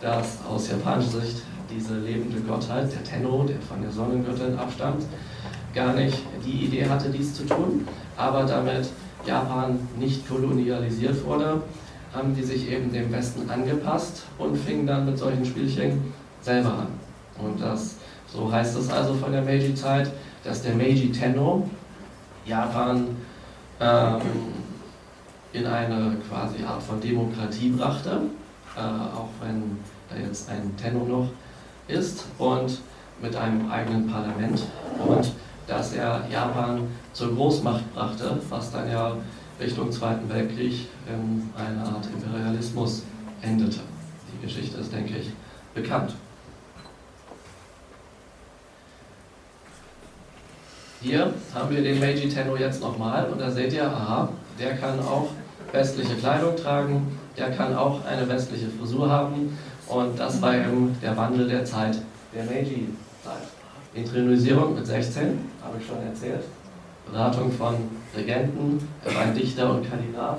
dass 0.00 0.38
aus 0.50 0.70
japanischer 0.70 1.20
Sicht 1.20 1.42
diese 1.70 1.98
lebende 1.98 2.40
Gottheit, 2.40 2.90
der 2.92 3.04
Tenno, 3.04 3.44
der 3.44 3.60
von 3.60 3.80
der 3.82 3.90
Sonnengöttin 3.90 4.58
abstammt, 4.58 5.04
gar 5.74 5.92
nicht 5.92 6.18
die 6.44 6.64
Idee 6.64 6.88
hatte, 6.88 7.10
dies 7.10 7.34
zu 7.34 7.44
tun, 7.44 7.86
aber 8.16 8.44
damit 8.44 8.88
Japan 9.26 9.78
nicht 9.98 10.28
kolonialisiert 10.28 11.24
wurde, 11.24 11.62
haben 12.12 12.34
die 12.34 12.42
sich 12.42 12.70
eben 12.70 12.92
dem 12.92 13.12
Westen 13.12 13.48
angepasst 13.48 14.24
und 14.38 14.56
fingen 14.56 14.86
dann 14.86 15.06
mit 15.06 15.18
solchen 15.18 15.44
Spielchen 15.44 16.12
selber 16.40 16.70
an. 16.70 16.88
Und 17.38 17.60
das, 17.60 17.96
so 18.26 18.50
heißt 18.50 18.76
es 18.76 18.90
also 18.90 19.14
von 19.14 19.32
der 19.32 19.42
Meiji-Zeit, 19.42 20.10
dass 20.44 20.62
der 20.62 20.74
Meiji 20.74 21.12
Tenno 21.12 21.68
Japan 22.44 23.08
ähm, 23.80 24.20
in 25.52 25.66
eine 25.66 26.16
quasi 26.28 26.64
Art 26.64 26.82
von 26.82 27.00
Demokratie 27.00 27.70
brachte, 27.70 28.22
äh, 28.76 28.80
auch 28.80 29.28
wenn 29.42 29.78
da 30.08 30.16
jetzt 30.16 30.48
ein 30.48 30.74
Tenno 30.76 31.04
noch 31.04 31.28
ist, 31.88 32.24
und 32.38 32.80
mit 33.20 33.36
einem 33.36 33.70
eigenen 33.70 34.08
Parlament 34.08 34.62
und 35.06 35.32
dass 35.70 35.92
er 35.92 36.22
Japan 36.30 36.88
zur 37.12 37.34
Großmacht 37.34 37.94
brachte, 37.94 38.38
was 38.48 38.72
dann 38.72 38.90
ja 38.90 39.16
Richtung 39.60 39.92
Zweiten 39.92 40.28
Weltkrieg 40.28 40.88
in 41.06 41.48
einer 41.56 41.84
Art 41.84 42.06
Imperialismus 42.12 43.04
endete. 43.40 43.80
Die 44.32 44.46
Geschichte 44.46 44.78
ist, 44.78 44.92
denke 44.92 45.16
ich, 45.16 45.30
bekannt. 45.74 46.14
Hier 51.00 51.32
haben 51.54 51.70
wir 51.70 51.82
den 51.82 52.00
Meiji 52.00 52.28
Tenno 52.28 52.56
jetzt 52.56 52.82
nochmal 52.82 53.26
und 53.30 53.40
da 53.40 53.50
seht 53.50 53.72
ihr, 53.72 53.86
aha, 53.86 54.28
der 54.58 54.76
kann 54.76 54.98
auch 55.00 55.28
westliche 55.72 56.16
Kleidung 56.16 56.56
tragen, 56.56 57.18
der 57.38 57.52
kann 57.52 57.74
auch 57.74 58.04
eine 58.04 58.28
westliche 58.28 58.68
Frisur 58.68 59.08
haben 59.08 59.56
und 59.86 60.18
das 60.18 60.42
war 60.42 60.54
eben 60.54 60.96
der 61.00 61.16
Wandel 61.16 61.48
der 61.48 61.64
Zeit 61.64 61.96
der 62.34 62.44
Meiji-Zeit. 62.44 63.59
Intronisierung 63.92 64.74
mit 64.74 64.86
16, 64.86 65.38
habe 65.62 65.76
ich 65.80 65.86
schon 65.86 66.02
erzählt. 66.02 66.44
Beratung 67.10 67.50
von 67.50 67.74
Regenten, 68.16 68.78
er 69.04 69.14
war 69.14 69.22
ein 69.22 69.34
Dichter 69.34 69.74
und 69.74 69.88
Kandidat. 69.88 70.38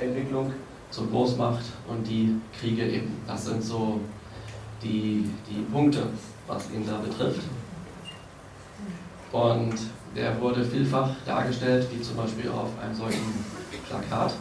Entwicklung 0.00 0.52
zur 0.90 1.08
Großmacht 1.08 1.64
und 1.88 2.06
die 2.06 2.36
Kriege 2.58 2.84
eben. 2.84 3.16
Das 3.26 3.46
sind 3.46 3.62
so 3.62 4.00
die, 4.82 5.28
die 5.48 5.62
Punkte, 5.72 6.06
was 6.46 6.70
ihn 6.70 6.86
da 6.86 6.98
betrifft. 6.98 7.42
Und 9.32 9.74
der 10.14 10.40
wurde 10.40 10.64
vielfach 10.64 11.10
dargestellt, 11.24 11.88
wie 11.92 12.00
zum 12.00 12.16
Beispiel 12.16 12.50
auf 12.50 12.68
einem 12.82 12.94
solchen 12.94 13.44
Plakat. 13.88 14.34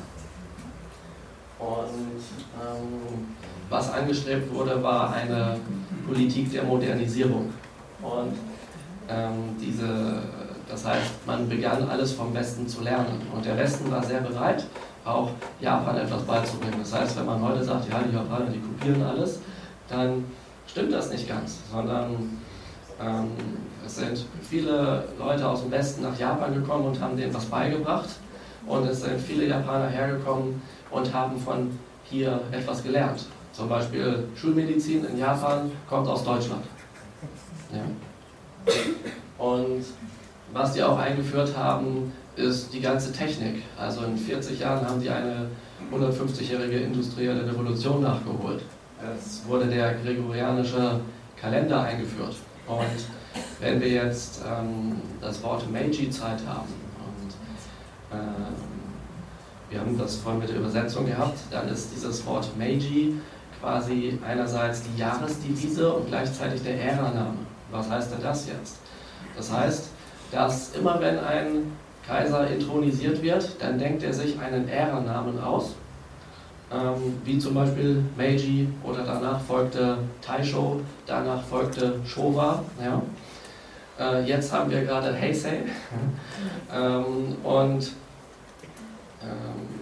Und 1.58 2.20
ähm, 2.60 3.36
was 3.70 3.94
angestrebt 3.94 4.54
wurde, 4.54 4.82
war 4.84 5.14
eine 5.14 5.58
Politik 6.06 6.52
der 6.52 6.64
Modernisierung. 6.64 7.50
Und 8.02 8.34
ähm, 9.10 9.56
diese, 9.60 10.22
das 10.70 10.86
heißt, 10.86 11.26
man 11.26 11.48
begann 11.48 11.88
alles 11.90 12.14
vom 12.14 12.34
Westen 12.34 12.68
zu 12.68 12.82
lernen. 12.82 13.22
Und 13.34 13.46
der 13.46 13.58
Westen 13.58 13.92
war 13.92 14.04
sehr 14.04 14.22
bereit, 14.22 14.66
auch 15.06 15.30
Japan 15.60 15.98
etwas 15.98 16.22
beizubringen. 16.24 16.80
Das 16.80 16.94
heißt, 16.94 17.18
wenn 17.18 17.26
man 17.26 17.42
heute 17.42 17.64
sagt, 17.64 17.90
ja, 17.90 18.00
die 18.00 18.16
Japaner, 18.16 18.50
die 18.50 18.60
kopieren 18.60 19.04
alles, 19.04 19.40
dann 19.90 20.26
stimmt 20.68 20.94
das 20.94 21.12
nicht 21.12 21.28
ganz, 21.28 21.60
sondern 21.72 22.38
ähm, 23.02 23.28
es 23.86 23.96
sind 23.96 24.26
viele 24.42 25.06
Leute 25.18 25.48
aus 25.48 25.64
dem 25.64 25.72
Westen 25.72 26.04
nach 26.04 26.18
Japan 26.18 26.54
gekommen 26.54 26.86
und 26.86 27.02
haben 27.02 27.18
denen 27.18 27.34
was 27.34 27.46
beigebracht. 27.46 28.10
Und 28.68 28.88
es 28.88 29.02
sind 29.02 29.20
viele 29.20 29.48
Japaner 29.48 29.88
hergekommen 29.88 30.62
und 30.92 31.12
haben 31.14 31.38
von 31.40 31.78
hier 32.04 32.40
etwas 32.52 32.84
gelernt. 32.84 33.26
Zum 33.54 33.68
Beispiel 33.68 34.28
Schulmedizin 34.36 35.04
in 35.06 35.18
Japan 35.18 35.72
kommt 35.90 36.08
aus 36.08 36.24
Deutschland. 36.24 36.64
Ja. 37.74 38.74
Und 39.38 39.86
was 40.54 40.74
die 40.74 40.84
auch 40.84 40.98
eingeführt 40.98 41.56
haben, 41.58 42.12
ist 42.36 42.74
die 42.74 42.82
ganze 42.82 43.12
Technik. 43.12 43.64
Also 43.78 44.04
in 44.04 44.18
40 44.18 44.60
Jahren 44.60 44.88
haben 44.88 45.02
die 45.02 45.10
eine 45.10 45.48
150-jährige 45.92 46.78
industrielle 46.78 47.46
Revolution 47.46 48.02
nachgeholt. 48.02 48.62
Es 49.16 49.42
wurde 49.48 49.66
der 49.66 49.96
gregorianische 49.96 51.00
Kalender 51.40 51.82
eingeführt. 51.82 52.36
Und 52.68 53.06
wenn 53.60 53.82
wir 53.82 53.90
jetzt 53.90 54.42
ähm, 54.48 55.02
das 55.20 55.42
Wort 55.44 55.70
Meiji-Zeit 55.72 56.40
haben, 56.48 56.74
und 57.00 58.18
äh, 58.18 59.72
wir 59.72 59.80
haben 59.80 59.98
das 59.98 60.18
vorhin 60.18 60.42
mit 60.42 60.50
der 60.50 60.58
Übersetzung 60.58 61.06
gehabt, 61.06 61.40
dann 61.50 61.68
ist 61.70 61.90
dieses 61.96 62.26
Wort 62.26 62.50
Meiji 62.58 63.16
quasi 63.60 64.20
einerseits 64.28 64.84
die 64.84 65.00
Jahresdevise 65.00 65.94
und 65.94 66.08
gleichzeitig 66.08 66.62
der 66.64 66.82
Ära-Name. 66.82 67.38
Was 67.72 67.90
heißt 67.90 68.14
denn 68.14 68.22
das 68.22 68.48
jetzt? 68.48 68.78
Das 69.36 69.52
heißt, 69.52 69.90
dass 70.32 70.76
immer 70.76 71.00
wenn 71.00 71.20
ein 71.20 71.72
Kaiser 72.06 72.48
intronisiert 72.48 73.22
wird, 73.22 73.50
dann 73.60 73.78
denkt 73.78 74.04
er 74.04 74.14
sich 74.14 74.40
einen 74.40 74.68
Ära-Namen 74.68 75.42
aus 75.42 75.76
ähm, 76.74 77.20
wie 77.26 77.38
zum 77.38 77.54
Beispiel 77.54 78.04
Meiji 78.18 78.68
oder 78.84 79.04
danach 79.04 79.42
folgte 79.42 79.98
Taisho, 80.22 80.80
danach 81.06 81.44
folgte 81.44 82.00
Showa. 82.06 82.64
Ja. 82.82 83.02
Äh, 84.00 84.26
jetzt 84.26 84.54
haben 84.54 84.72
wir 84.72 84.82
gerade 84.84 85.14
Heisei 85.14 85.64
ähm, 86.74 87.36
und 87.44 87.92
ähm, 89.22 89.82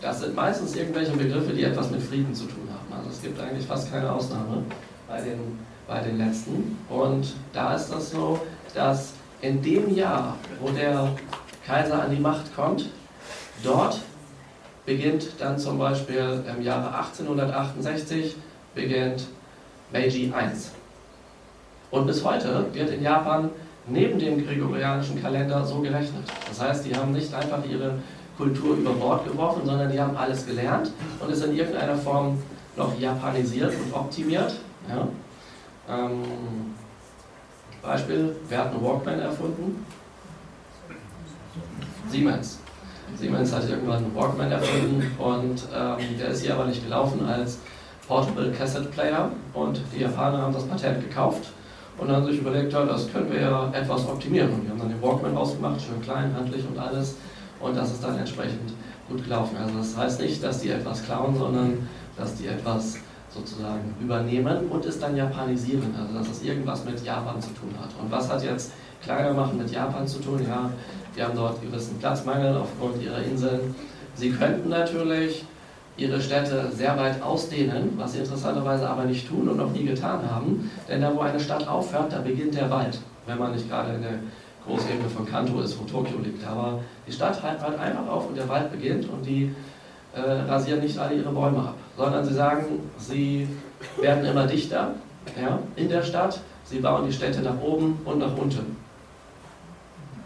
das 0.00 0.20
sind 0.20 0.34
meistens 0.34 0.74
irgendwelche 0.74 1.12
Begriffe, 1.12 1.52
die 1.52 1.64
etwas 1.64 1.90
mit 1.90 2.02
Frieden 2.02 2.34
zu 2.34 2.44
tun 2.44 2.68
haben. 2.70 2.98
Also 2.98 3.10
es 3.10 3.22
gibt 3.22 3.38
eigentlich 3.38 3.66
fast 3.66 3.92
keine 3.92 4.10
Ausnahme 4.10 4.62
bei 5.06 5.20
den, 5.20 5.58
bei 5.86 6.00
den 6.00 6.18
letzten. 6.18 6.78
Und 6.88 7.34
da 7.52 7.74
ist 7.74 7.88
das 7.88 8.10
so, 8.10 8.40
dass 8.74 9.14
in 9.40 9.60
dem 9.62 9.94
Jahr, 9.94 10.36
wo 10.60 10.70
der 10.70 11.08
Kaiser 11.66 12.02
an 12.02 12.10
die 12.10 12.20
Macht 12.20 12.54
kommt. 12.54 12.88
Dort 13.62 14.00
beginnt 14.84 15.28
dann 15.38 15.58
zum 15.58 15.78
Beispiel 15.78 16.44
im 16.48 16.62
Jahre 16.62 16.94
1868 16.96 18.36
beginnt 18.74 19.26
Meiji 19.92 20.26
I. 20.26 20.32
Und 21.90 22.06
bis 22.06 22.24
heute 22.24 22.66
wird 22.72 22.90
in 22.90 23.02
Japan 23.02 23.50
neben 23.86 24.18
dem 24.18 24.44
gregorianischen 24.44 25.20
Kalender 25.20 25.64
so 25.64 25.80
gerechnet. 25.80 26.24
Das 26.48 26.60
heißt, 26.60 26.86
die 26.86 26.94
haben 26.94 27.12
nicht 27.12 27.32
einfach 27.34 27.64
ihre 27.68 27.94
Kultur 28.36 28.76
über 28.76 28.92
Bord 28.92 29.26
geworfen, 29.26 29.62
sondern 29.64 29.92
die 29.92 30.00
haben 30.00 30.16
alles 30.16 30.46
gelernt 30.46 30.90
und 31.20 31.30
es 31.30 31.42
in 31.44 31.54
irgendeiner 31.54 31.96
Form 31.96 32.42
noch 32.76 32.98
japanisiert 32.98 33.72
und 33.74 33.92
optimiert. 33.92 34.54
Ja. 34.88 35.06
Ähm, 35.88 36.22
Beispiel, 37.82 38.36
wer 38.48 38.58
hat 38.58 38.70
einen 38.72 38.84
Walkman 38.84 39.18
erfunden? 39.18 39.84
Siemens. 42.08 42.58
Siemens 43.16 43.52
hat 43.52 43.68
irgendwann 43.68 44.04
einen 44.04 44.14
Walkman 44.14 44.52
erfunden 44.52 45.10
und 45.18 45.62
ähm, 45.74 46.18
der 46.18 46.28
ist 46.28 46.42
hier 46.42 46.54
aber 46.54 46.66
nicht 46.66 46.84
gelaufen 46.84 47.26
als 47.26 47.58
Portable 48.06 48.52
Cassette 48.52 48.88
Player 48.88 49.30
und 49.54 49.80
die 49.94 50.00
Japaner 50.00 50.38
haben 50.42 50.54
das 50.54 50.64
Patent 50.64 51.00
gekauft 51.00 51.52
und 51.98 52.10
haben 52.10 52.24
sich 52.24 52.38
überlegt, 52.38 52.72
ja, 52.72 52.84
das 52.84 53.12
können 53.12 53.30
wir 53.30 53.40
ja 53.40 53.70
etwas 53.72 54.06
optimieren. 54.08 54.52
Und 54.52 54.64
wir 54.64 54.70
haben 54.70 54.78
dann 54.78 54.88
den 54.88 55.02
Walkman 55.02 55.36
rausgemacht, 55.36 55.80
schön 55.82 56.00
klein, 56.00 56.34
handlich 56.34 56.64
und 56.66 56.78
alles 56.78 57.16
und 57.60 57.76
das 57.76 57.92
ist 57.92 58.02
dann 58.02 58.18
entsprechend 58.18 58.72
gut 59.08 59.24
gelaufen. 59.24 59.56
Also 59.56 59.78
das 59.78 59.96
heißt 59.96 60.20
nicht, 60.20 60.42
dass 60.42 60.60
die 60.60 60.70
etwas 60.70 61.04
klauen, 61.04 61.36
sondern 61.36 61.88
dass 62.16 62.36
die 62.36 62.46
etwas 62.46 62.98
sozusagen 63.34 63.94
übernehmen 64.00 64.68
und 64.68 64.84
es 64.84 64.98
dann 64.98 65.16
japanisieren, 65.16 65.94
also 65.98 66.18
dass 66.18 66.28
es 66.28 66.42
irgendwas 66.42 66.84
mit 66.84 67.02
Japan 67.04 67.40
zu 67.40 67.50
tun 67.50 67.70
hat. 67.80 67.90
Und 68.00 68.10
was 68.10 68.30
hat 68.30 68.42
jetzt 68.44 68.72
kleiner 69.02 69.32
machen 69.32 69.58
mit 69.58 69.70
Japan 69.70 70.06
zu 70.06 70.20
tun? 70.20 70.40
Ja, 70.46 70.70
die 71.16 71.22
haben 71.22 71.34
dort 71.34 71.60
gewissen 71.60 71.98
Platzmangel 71.98 72.56
aufgrund 72.56 73.02
ihrer 73.02 73.22
Inseln. 73.22 73.74
Sie 74.14 74.30
könnten 74.30 74.68
natürlich 74.68 75.44
ihre 75.96 76.20
Städte 76.20 76.70
sehr 76.72 76.96
weit 76.98 77.22
ausdehnen, 77.22 77.92
was 77.96 78.12
sie 78.12 78.20
interessanterweise 78.20 78.88
aber 78.88 79.04
nicht 79.04 79.28
tun 79.28 79.48
und 79.48 79.56
noch 79.58 79.72
nie 79.72 79.84
getan 79.84 80.20
haben, 80.30 80.70
denn 80.88 81.02
da 81.02 81.14
wo 81.14 81.20
eine 81.20 81.38
Stadt 81.38 81.66
aufhört, 81.68 82.12
da 82.12 82.18
beginnt 82.18 82.54
der 82.54 82.70
Wald, 82.70 82.98
wenn 83.26 83.38
man 83.38 83.52
nicht 83.52 83.68
gerade 83.68 83.94
in 83.94 84.02
der 84.02 84.18
Großebene 84.66 85.08
von 85.08 85.26
Kanto 85.26 85.60
ist, 85.60 85.78
wo 85.78 85.84
Tokio 85.84 86.18
liegt. 86.18 86.46
Aber 86.46 86.80
die 87.06 87.12
Stadt 87.12 87.42
hört 87.42 87.78
einfach 87.78 88.06
auf 88.08 88.28
und 88.28 88.36
der 88.36 88.48
Wald 88.48 88.70
beginnt 88.70 89.08
und 89.10 89.24
die 89.26 89.54
äh, 90.14 90.20
rasieren 90.20 90.80
nicht 90.80 90.98
alle 90.98 91.14
ihre 91.14 91.30
Bäume 91.30 91.58
ab, 91.58 91.76
sondern 91.96 92.24
sie 92.24 92.34
sagen, 92.34 92.64
sie 92.98 93.48
werden 94.00 94.24
immer 94.24 94.46
dichter 94.46 94.94
ja, 95.40 95.58
in 95.76 95.88
der 95.88 96.02
Stadt, 96.02 96.40
sie 96.64 96.80
bauen 96.80 97.06
die 97.06 97.12
Städte 97.12 97.40
nach 97.40 97.60
oben 97.60 98.00
und 98.04 98.18
nach 98.18 98.36
unten. 98.36 98.76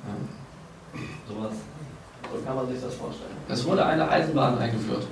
Ja. 0.04 1.34
Sowas. 1.34 1.52
So 2.32 2.44
kann 2.44 2.56
man 2.56 2.68
sich 2.68 2.80
das 2.80 2.94
vorstellen. 2.94 3.36
Es 3.48 3.64
wurde 3.64 3.84
eine 3.84 4.08
Eisenbahn 4.08 4.58
eingeführt 4.58 5.06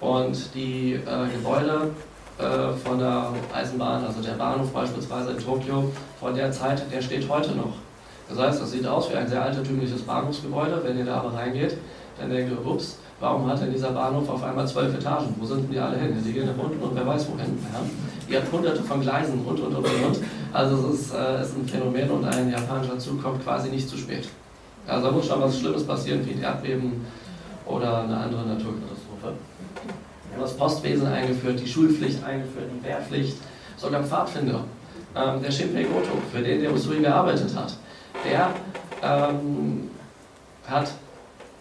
und 0.00 0.54
die 0.54 0.94
äh, 0.94 1.28
Gebäude 1.32 1.90
äh, 2.38 2.72
von 2.84 2.98
der 2.98 3.32
Eisenbahn, 3.52 4.04
also 4.04 4.22
der 4.22 4.32
Bahnhof 4.32 4.72
beispielsweise 4.72 5.32
in 5.32 5.38
Tokio, 5.38 5.92
von 6.18 6.34
der 6.34 6.50
Zeit, 6.52 6.90
der 6.90 7.02
steht 7.02 7.28
heute 7.28 7.52
noch. 7.52 7.74
Das 8.28 8.38
heißt, 8.38 8.62
das 8.62 8.70
sieht 8.70 8.86
aus 8.86 9.10
wie 9.10 9.16
ein 9.16 9.28
sehr 9.28 9.42
altertümliches 9.42 10.02
Bahnhofsgebäude. 10.02 10.80
Wenn 10.84 10.98
ihr 10.98 11.04
da 11.04 11.16
aber 11.16 11.34
reingeht, 11.34 11.76
dann 12.18 12.30
denkt 12.30 12.52
ihr, 12.52 12.66
ups, 12.66 12.98
warum 13.20 13.46
hat 13.46 13.60
denn 13.60 13.72
dieser 13.72 13.90
Bahnhof 13.90 14.28
auf 14.28 14.42
einmal 14.42 14.66
zwölf 14.66 14.94
Etagen? 14.94 15.34
Wo 15.38 15.44
sind 15.44 15.64
denn 15.64 15.70
die 15.70 15.78
alle 15.78 15.98
hin? 15.98 16.16
Die 16.24 16.32
gehen 16.32 16.46
nach 16.46 16.64
unten 16.64 16.82
und 16.82 16.96
wer 16.96 17.06
weiß 17.06 17.28
wohin. 17.28 17.58
Ja? 17.72 17.80
Ihr 18.28 18.40
habt 18.40 18.52
hunderte 18.52 18.82
von 18.82 19.00
Gleisen 19.00 19.44
und, 19.46 19.60
und, 19.60 19.76
und, 19.76 19.84
und. 19.84 20.18
Also 20.52 20.88
es 20.88 21.00
ist, 21.00 21.14
äh, 21.14 21.42
ist 21.42 21.56
ein 21.56 21.66
Phänomen 21.66 22.10
und 22.10 22.24
ein 22.24 22.50
japanischer 22.50 22.98
Zug 22.98 23.22
kommt 23.22 23.44
quasi 23.44 23.68
nicht 23.68 23.88
zu 23.88 23.96
spät. 23.96 24.28
Also 24.86 25.06
da 25.06 25.12
muss 25.12 25.26
schon 25.26 25.40
was 25.40 25.58
Schlimmes 25.58 25.84
passieren, 25.84 26.26
wie 26.26 26.32
ein 26.32 26.42
Erdbeben 26.42 27.04
oder 27.66 28.02
eine 28.02 28.16
andere 28.16 28.42
Naturkatastrophe. 28.42 29.34
Wir 30.30 30.36
haben 30.36 30.42
das 30.42 30.56
Postwesen 30.56 31.06
eingeführt, 31.06 31.60
die 31.60 31.66
Schulpflicht 31.66 32.24
eingeführt, 32.24 32.66
die 32.74 32.84
Wehrpflicht, 32.86 33.36
sogar 33.76 34.02
Pfadfinder. 34.02 34.64
Ähm, 35.14 35.42
der 35.42 35.50
Shinpei 35.50 35.82
Goto, 35.82 36.18
für 36.32 36.40
den 36.40 36.62
der 36.62 36.72
Usui 36.72 37.00
gearbeitet 37.00 37.54
hat, 37.56 37.76
der 38.24 38.50
ähm, 39.02 39.90
hat 40.68 40.92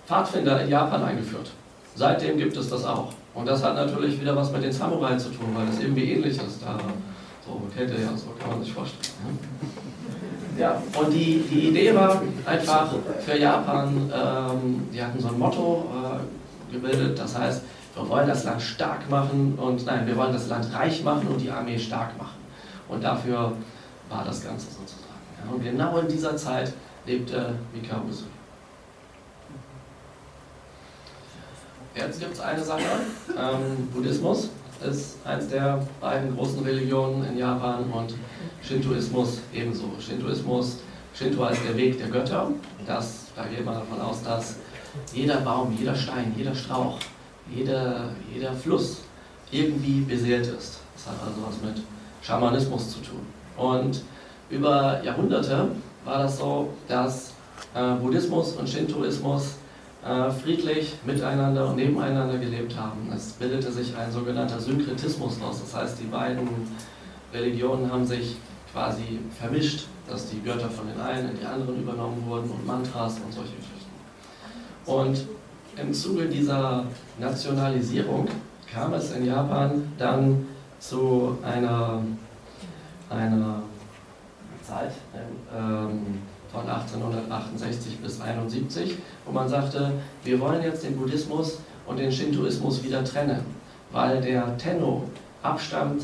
Pfadfinder 0.09 0.63
in 0.63 0.69
Japan 0.69 1.03
eingeführt. 1.03 1.51
Seitdem 1.93 2.39
gibt 2.39 2.57
es 2.57 2.67
das 2.67 2.83
auch. 2.83 3.13
Und 3.35 3.45
das 3.45 3.63
hat 3.63 3.75
natürlich 3.75 4.19
wieder 4.19 4.35
was 4.35 4.51
mit 4.51 4.63
den 4.63 4.71
Samurai 4.71 5.15
zu 5.17 5.29
tun, 5.29 5.49
weil 5.53 5.67
das 5.67 5.79
irgendwie 5.79 6.13
ähnlich 6.13 6.35
ist. 6.35 6.63
Da, 6.63 6.79
so 7.45 7.61
kennt 7.75 7.91
ihr 7.91 7.99
ja, 7.99 8.17
so 8.17 8.31
kann 8.39 8.49
man 8.49 8.63
sich 8.63 8.73
vorstellen. 8.73 9.37
Ja, 10.57 10.81
und 10.99 11.13
die, 11.13 11.43
die 11.49 11.69
Idee 11.69 11.93
war 11.93 12.23
einfach 12.43 12.95
für 13.23 13.37
Japan, 13.37 14.11
ähm, 14.11 14.87
die 14.91 15.01
hatten 15.01 15.19
so 15.19 15.27
ein 15.27 15.37
Motto 15.37 15.85
äh, 15.93 16.73
gebildet, 16.73 17.17
das 17.17 17.37
heißt, 17.37 17.61
wir 17.95 18.09
wollen 18.09 18.27
das 18.27 18.43
Land 18.45 18.61
stark 18.61 19.09
machen 19.09 19.57
und 19.57 19.85
nein, 19.85 20.07
wir 20.07 20.17
wollen 20.17 20.33
das 20.33 20.49
Land 20.49 20.73
reich 20.73 21.03
machen 21.03 21.27
und 21.27 21.39
die 21.39 21.51
Armee 21.51 21.77
stark 21.77 22.17
machen. 22.17 22.39
Und 22.87 23.03
dafür 23.03 23.53
war 24.09 24.23
das 24.25 24.43
Ganze 24.43 24.67
sozusagen. 24.71 25.21
Ja, 25.37 25.53
und 25.53 25.63
genau 25.63 25.99
in 25.99 26.07
dieser 26.07 26.35
Zeit 26.35 26.73
lebte 27.05 27.53
Mikao 27.73 28.01
Usui. 28.09 28.25
Jetzt 31.95 32.19
gibt 32.19 32.33
es 32.33 32.39
eine 32.39 32.63
Sache. 32.63 32.81
Ähm, 33.37 33.87
Buddhismus 33.93 34.49
ist 34.87 35.17
eines 35.25 35.49
der 35.49 35.85
beiden 35.99 36.35
großen 36.35 36.63
Religionen 36.63 37.25
in 37.25 37.37
Japan 37.37 37.83
und 37.91 38.13
Shintoismus 38.61 39.39
ebenso. 39.53 39.89
Shintoismus, 39.99 40.77
Shinto 41.13 41.43
heißt 41.43 41.61
der 41.67 41.75
Weg 41.75 41.97
der 41.97 42.07
Götter. 42.07 42.51
Das, 42.85 43.25
da 43.35 43.45
geht 43.45 43.65
man 43.65 43.73
davon 43.73 43.99
aus, 43.99 44.23
dass 44.23 44.55
jeder 45.13 45.37
Baum, 45.37 45.75
jeder 45.77 45.95
Stein, 45.95 46.33
jeder 46.37 46.55
Strauch, 46.55 46.99
jeder, 47.53 48.09
jeder 48.33 48.53
Fluss 48.53 48.99
irgendwie 49.51 50.01
beseelt 50.01 50.47
ist. 50.47 50.79
Das 50.95 51.07
hat 51.07 51.15
also 51.25 51.41
was 51.47 51.61
mit 51.61 51.83
Schamanismus 52.21 52.91
zu 52.91 52.99
tun. 52.99 53.25
Und 53.57 54.03
über 54.49 55.01
Jahrhunderte 55.03 55.69
war 56.05 56.23
das 56.23 56.37
so, 56.37 56.69
dass 56.87 57.33
äh, 57.73 57.95
Buddhismus 57.95 58.53
und 58.53 58.69
Shintoismus 58.69 59.55
friedlich 60.41 60.95
miteinander 61.05 61.67
und 61.67 61.75
nebeneinander 61.75 62.37
gelebt 62.37 62.77
haben. 62.77 63.11
Es 63.13 63.33
bildete 63.33 63.71
sich 63.71 63.95
ein 63.97 64.11
sogenannter 64.11 64.59
Synkretismus 64.59 65.41
aus. 65.41 65.59
Das 65.61 65.75
heißt, 65.75 65.99
die 65.99 66.05
beiden 66.05 66.47
Religionen 67.33 67.91
haben 67.91 68.05
sich 68.05 68.37
quasi 68.71 69.19
vermischt, 69.37 69.87
dass 70.09 70.29
die 70.29 70.41
Götter 70.41 70.69
von 70.69 70.87
den 70.87 70.99
einen 70.99 71.31
in 71.31 71.39
die 71.39 71.45
anderen 71.45 71.81
übernommen 71.81 72.23
wurden 72.25 72.49
und 72.49 72.65
Mantras 72.65 73.15
und 73.25 73.33
solche 73.33 73.55
Geschichten. 73.55 73.89
Und 74.85 75.27
im 75.77 75.93
Zuge 75.93 76.25
dieser 76.25 76.85
Nationalisierung 77.19 78.27
kam 78.71 78.93
es 78.93 79.11
in 79.11 79.25
Japan 79.25 79.91
dann 79.97 80.47
zu 80.79 81.37
einer, 81.43 82.01
einer 83.09 83.63
Zeit, 84.63 84.93
ähm, 85.55 86.19
von 86.51 86.67
1868 86.67 87.99
bis 87.99 88.21
71, 88.21 88.97
wo 89.25 89.31
man 89.31 89.47
sagte, 89.47 89.91
wir 90.23 90.39
wollen 90.39 90.63
jetzt 90.63 90.83
den 90.83 90.97
Buddhismus 90.97 91.59
und 91.85 91.97
den 91.97 92.11
Shintoismus 92.11 92.83
wieder 92.83 93.03
trennen, 93.03 93.41
weil 93.91 94.21
der 94.21 94.57
Tenno 94.57 95.03
abstammt 95.43 96.03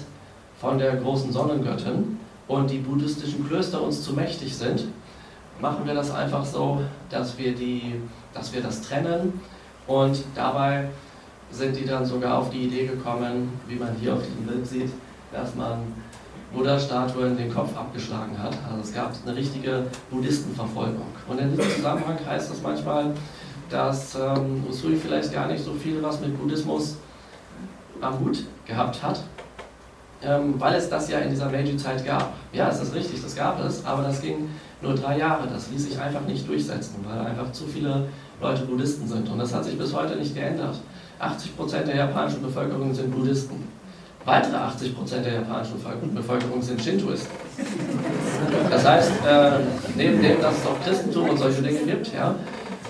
von 0.59 0.77
der 0.77 0.95
großen 0.97 1.31
Sonnengöttin 1.31 2.19
und 2.47 2.69
die 2.69 2.77
buddhistischen 2.77 3.47
Klöster 3.47 3.81
uns 3.81 4.03
zu 4.03 4.13
mächtig 4.13 4.55
sind, 4.55 4.85
machen 5.59 5.85
wir 5.85 5.93
das 5.93 6.11
einfach 6.11 6.45
so, 6.45 6.81
dass 7.09 7.37
wir, 7.37 7.53
die, 7.55 8.01
dass 8.33 8.53
wir 8.53 8.61
das 8.61 8.81
trennen. 8.81 9.39
Und 9.87 10.23
dabei 10.35 10.89
sind 11.51 11.75
die 11.75 11.85
dann 11.85 12.05
sogar 12.05 12.39
auf 12.39 12.49
die 12.49 12.63
Idee 12.63 12.87
gekommen, 12.87 13.59
wie 13.67 13.75
man 13.75 13.95
hier 13.99 14.13
auf 14.13 14.21
diesem 14.23 14.45
Bild 14.45 14.67
sieht, 14.67 14.91
dass 15.31 15.55
man 15.55 15.79
Buddha-Statuen 16.55 17.37
den 17.37 17.53
Kopf 17.53 17.75
abgeschlagen 17.75 18.37
hat. 18.41 18.53
Also 18.69 18.81
es 18.81 18.93
gab 18.93 19.11
eine 19.25 19.35
richtige 19.35 19.83
Buddhistenverfolgung. 20.09 21.07
Und 21.27 21.39
in 21.39 21.55
diesem 21.55 21.69
Zusammenhang 21.69 22.17
heißt 22.25 22.51
es 22.51 22.61
manchmal, 22.61 23.11
dass 23.69 24.15
ähm, 24.15 24.63
Usui 24.69 24.95
vielleicht 24.95 25.33
gar 25.33 25.47
nicht 25.47 25.63
so 25.63 25.73
viel 25.73 26.01
was 26.01 26.21
mit 26.21 26.39
Buddhismus 26.39 26.95
am 28.01 28.19
Hut 28.19 28.45
gehabt 28.65 29.01
hat, 29.01 29.21
ähm, 30.21 30.55
weil 30.59 30.75
es 30.75 30.89
das 30.89 31.09
ja 31.09 31.19
in 31.19 31.29
dieser 31.29 31.49
Meiji-Zeit 31.49 32.05
gab. 32.05 32.33
Ja, 32.53 32.69
es 32.69 32.81
ist 32.81 32.93
richtig, 32.93 33.21
das 33.21 33.35
gab 33.35 33.63
es, 33.63 33.85
aber 33.85 34.03
das 34.03 34.21
ging 34.21 34.49
nur 34.81 34.95
drei 34.95 35.17
Jahre. 35.17 35.47
Das 35.47 35.69
ließ 35.69 35.85
sich 35.85 35.99
einfach 35.99 36.21
nicht 36.21 36.47
durchsetzen, 36.47 36.97
weil 37.03 37.19
einfach 37.25 37.51
zu 37.51 37.65
viele 37.65 38.07
Leute 38.41 38.63
Buddhisten 38.63 39.07
sind. 39.07 39.27
Und 39.29 39.39
das 39.39 39.53
hat 39.53 39.65
sich 39.65 39.77
bis 39.77 39.93
heute 39.93 40.15
nicht 40.15 40.35
geändert. 40.35 40.75
80% 41.19 41.83
der 41.83 41.95
japanischen 41.95 42.41
Bevölkerung 42.41 42.93
sind 42.93 43.11
Buddhisten. 43.11 43.74
Weitere 44.25 44.55
80% 44.55 45.21
der 45.23 45.33
japanischen 45.33 45.75
Bevölkerung 46.15 46.59
sind 46.61 46.81
Shintoisten. 46.81 47.29
Das 48.71 48.83
heißt, 48.83 49.11
äh, 49.27 49.51
neben 49.95 50.19
dem, 50.19 50.41
dass 50.41 50.57
es 50.57 50.65
auch 50.65 50.81
Christentum 50.83 51.29
und 51.29 51.37
solche 51.37 51.61
Dinge 51.61 51.79
gibt, 51.81 52.11
ja, 52.11 52.33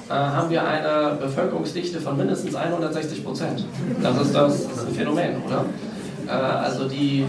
äh, 0.09 0.13
haben 0.13 0.49
wir 0.49 0.65
eine 0.65 1.17
Bevölkerungsdichte 1.19 1.99
von 1.99 2.15
mindestens 2.15 2.55
160 2.55 3.25
Prozent. 3.25 3.65
Das 4.01 4.21
ist, 4.21 4.33
das, 4.33 4.67
das 4.67 4.77
ist 4.77 4.87
ein 4.87 4.95
Phänomen, 4.95 5.43
oder? 5.45 5.65
Äh, 6.25 6.31
also 6.31 6.87
die, 6.87 7.25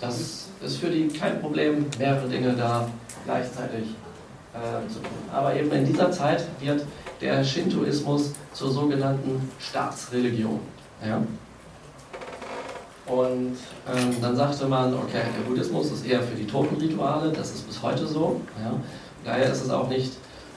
das 0.00 0.46
ist 0.64 0.76
für 0.78 0.88
die 0.88 1.08
kein 1.08 1.40
Problem, 1.42 1.86
mehrere 1.98 2.26
Dinge 2.26 2.54
da 2.54 2.88
gleichzeitig 3.26 3.84
äh, 4.54 4.88
zu 4.88 5.00
tun. 5.00 5.10
Aber 5.30 5.54
eben 5.54 5.70
in 5.72 5.84
dieser 5.84 6.10
Zeit 6.10 6.46
wird 6.60 6.86
der 7.20 7.44
Shintoismus 7.44 8.32
zur 8.54 8.70
sogenannten 8.70 9.50
Staatsreligion. 9.58 10.60
Ja? 11.06 11.20
Und 13.06 13.56
ähm, 13.86 14.16
dann 14.20 14.34
sagte 14.34 14.66
man, 14.66 14.94
okay, 14.94 15.22
der 15.36 15.46
Buddhismus 15.46 15.92
ist 15.92 16.06
eher 16.06 16.22
für 16.22 16.34
die 16.34 16.46
Totenrituale, 16.46 17.32
das 17.32 17.52
ist 17.52 17.66
bis 17.66 17.82
heute 17.82 18.06
so. 18.06 18.40
Ja? 18.62 18.72
Daher 19.24 19.52
ist 19.52 19.62
es 19.62 19.70
auch 19.70 19.88
nicht 19.88 20.12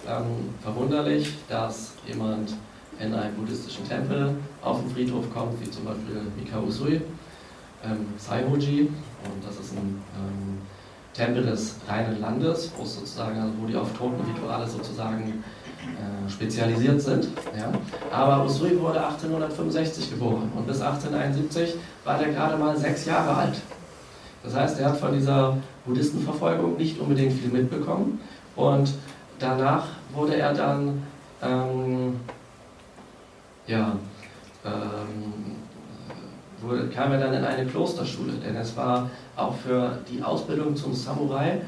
ähm, 0.08 0.54
verwunderlich, 0.62 1.34
dass 1.50 1.94
jemand 2.08 2.54
in 3.00 3.14
einen 3.14 3.36
buddhistischen 3.36 3.88
Tempel 3.88 4.36
auf 4.62 4.80
den 4.80 4.90
Friedhof 4.92 5.26
kommt, 5.34 5.60
wie 5.62 5.70
zum 5.70 5.86
Beispiel 5.86 6.22
Mikao 6.38 6.64
Usui, 6.64 7.02
ähm, 7.84 8.08
Saihoji, 8.18 8.82
und 8.82 9.46
das 9.46 9.60
ist 9.60 9.74
ein 9.74 10.02
ähm, 10.16 10.62
Tempel 11.14 11.44
des 11.44 11.76
reinen 11.88 12.22
Landes, 12.22 12.72
wo 12.78 12.86
sozusagen, 12.86 13.40
also 13.40 13.54
wo 13.60 13.68
die 13.68 13.76
auf 13.76 13.92
Totenrituale 13.98 14.68
sozusagen 14.68 15.44
spezialisiert 16.30 17.02
sind. 17.02 17.28
Ja. 17.58 17.71
Aber 18.12 18.45
Usui 18.45 18.80
wurde 18.80 19.04
1865 19.06 20.12
geboren 20.12 20.52
und 20.56 20.67
bis 20.67 20.82
1871 20.82 21.76
war 22.04 22.17
der 22.17 22.30
gerade 22.30 22.58
mal 22.58 22.78
sechs 22.78 23.06
Jahre 23.06 23.36
alt. 23.36 23.56
Das 24.43 24.56
heißt, 24.56 24.80
er 24.80 24.89
hat 24.89 24.97
von 24.97 25.13
dieser 25.13 25.58
Buddhistenverfolgung 25.86 26.78
nicht 26.78 27.00
unbedingt 27.00 27.34
viel 27.34 27.50
mitbekommen 27.50 28.19
und 28.56 28.93
danach 29.39 29.86
wurde 30.13 30.36
er 30.36 30.54
dann 30.54 31.04
ähm, 31.41 32.19
ja, 33.67 33.95
ähm, 34.65 35.56
wurde, 36.62 36.88
kam 36.89 37.12
er 37.12 37.19
dann 37.19 37.34
in 37.34 37.43
eine 37.43 37.65
Klosterschule, 37.65 38.34
denn 38.34 38.56
es 38.56 38.76
war 38.76 39.10
auch 39.36 39.56
für 39.56 40.00
die 40.10 40.23
Ausbildung 40.23 40.76
zum 40.76 40.93
Samurai 40.93 41.62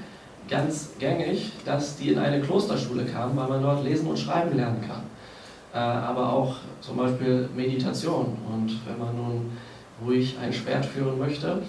ganz 0.50 0.92
gängig, 1.00 1.52
dass 1.66 1.98
die 1.98 2.10
in 2.10 2.20
eine 2.20 2.42
Klosterschule 2.42 3.06
kamen, 3.06 3.38
weil 3.38 3.48
man 3.48 3.62
dort 3.62 3.84
lesen 3.84 4.08
und 4.08 4.18
schreiben 4.18 4.56
lernen 4.56 4.82
kann. 4.82 5.04
Äh, 5.74 5.78
aber 5.78 6.32
auch 6.34 6.56
zum 6.82 6.98
Beispiel 6.98 7.50
Meditation. 7.56 8.38
Und 8.52 8.80
wenn 8.88 8.98
man 8.98 9.16
nun 9.16 9.52
ruhig 10.04 10.38
ein 10.42 10.52
Schwert 10.52 10.86
führen 10.86 11.20
möchte, 11.20 11.62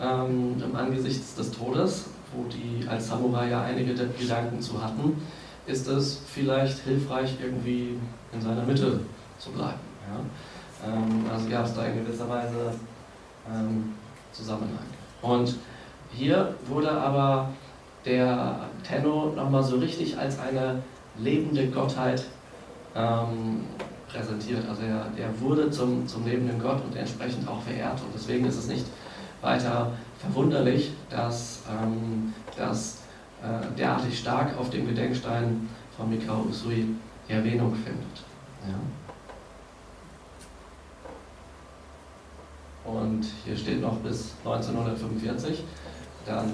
ähm, 0.00 0.62
im 0.62 0.76
Angesichts 0.76 1.34
des 1.34 1.50
Todes, 1.50 2.06
wo 2.32 2.44
die 2.48 2.86
als 2.86 3.08
Samurai 3.08 3.48
ja 3.48 3.62
einige 3.62 3.94
Gedanken 3.94 4.60
zu 4.60 4.82
hatten, 4.82 5.20
ist 5.66 5.86
es 5.88 6.20
vielleicht 6.26 6.78
hilfreich, 6.80 7.36
irgendwie 7.42 7.98
in 8.32 8.40
seiner 8.40 8.62
Mitte 8.62 9.00
zu 9.38 9.50
bleiben. 9.50 9.80
Ja? 10.08 10.90
Ähm, 10.90 11.24
also 11.32 11.48
gab 11.48 11.66
es 11.66 11.74
da 11.74 11.84
in 11.84 12.04
gewisser 12.04 12.28
Weise 12.28 12.74
ähm, 13.50 13.94
Zusammenhang. 14.32 14.86
Und 15.22 15.56
hier 16.12 16.54
wurde 16.66 16.90
aber 16.90 17.50
der 18.08 18.60
Tenno 18.82 19.32
nochmal 19.36 19.62
so 19.62 19.76
richtig 19.76 20.16
als 20.18 20.38
eine 20.38 20.82
lebende 21.18 21.68
Gottheit 21.68 22.24
ähm, 22.96 23.64
präsentiert. 24.08 24.66
Also 24.68 24.82
er, 24.82 25.06
er 25.16 25.40
wurde 25.40 25.70
zum, 25.70 26.06
zum 26.06 26.24
lebenden 26.26 26.58
Gott 26.60 26.82
und 26.84 26.96
entsprechend 26.96 27.46
auch 27.46 27.62
verehrt. 27.62 28.00
Und 28.00 28.14
deswegen 28.14 28.46
ist 28.46 28.56
es 28.56 28.66
nicht 28.66 28.86
weiter 29.42 29.92
verwunderlich, 30.18 30.92
dass 31.10 31.62
ähm, 31.70 32.32
das 32.56 33.02
äh, 33.42 33.76
derartig 33.76 34.18
stark 34.18 34.56
auf 34.58 34.70
dem 34.70 34.86
Gedenkstein 34.86 35.68
von 35.96 36.08
Mikao 36.08 36.46
Usui 36.48 36.86
Erwähnung 37.28 37.74
findet. 37.74 38.24
Ja. 38.66 38.74
Und 42.90 43.26
hier 43.44 43.54
steht 43.54 43.82
noch 43.82 43.96
bis 43.98 44.32
1945. 44.44 45.62
Dann 46.24 46.52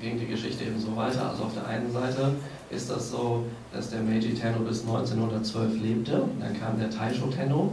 ging 0.00 0.18
die 0.18 0.26
Geschichte 0.26 0.64
eben 0.64 0.80
so 0.80 0.96
weiter. 0.96 1.30
Also 1.30 1.44
auf 1.44 1.54
der 1.54 1.66
einen 1.66 1.92
Seite 1.92 2.32
ist 2.70 2.90
das 2.90 3.10
so, 3.10 3.44
dass 3.72 3.90
der 3.90 4.00
Meiji 4.02 4.34
Tenno 4.34 4.60
bis 4.60 4.82
1912 4.82 5.80
lebte. 5.80 6.22
Dann 6.40 6.58
kam 6.58 6.78
der 6.78 6.90
Taisho 6.90 7.26
Tenno. 7.26 7.72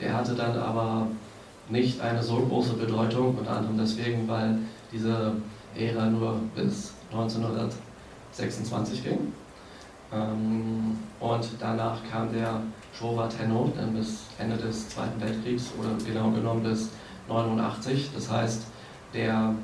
Der 0.00 0.14
hatte 0.14 0.34
dann 0.34 0.56
aber 0.56 1.08
nicht 1.68 2.00
eine 2.00 2.22
so 2.22 2.36
große 2.36 2.74
Bedeutung, 2.74 3.36
unter 3.36 3.56
anderem 3.56 3.76
deswegen, 3.78 4.28
weil 4.28 4.58
diese 4.92 5.32
Ära 5.76 6.06
nur 6.06 6.40
bis 6.54 6.92
1926 7.10 9.04
ging. 9.04 9.32
Ähm, 10.12 10.96
und 11.20 11.48
danach 11.60 11.98
kam 12.10 12.32
der 12.32 12.62
Showa 12.98 13.28
Tenno, 13.28 13.70
dann 13.76 13.92
bis 13.94 14.24
Ende 14.38 14.56
des 14.56 14.88
Zweiten 14.88 15.20
Weltkriegs 15.20 15.72
oder 15.78 15.90
genau 16.04 16.30
genommen 16.30 16.62
bis 16.62 16.90
89. 17.28 18.10
Das 18.14 18.30
heißt, 18.30 18.62
der 19.12 19.54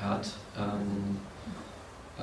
hat, 0.00 0.28
ähm, 0.58 1.18
äh, 2.18 2.22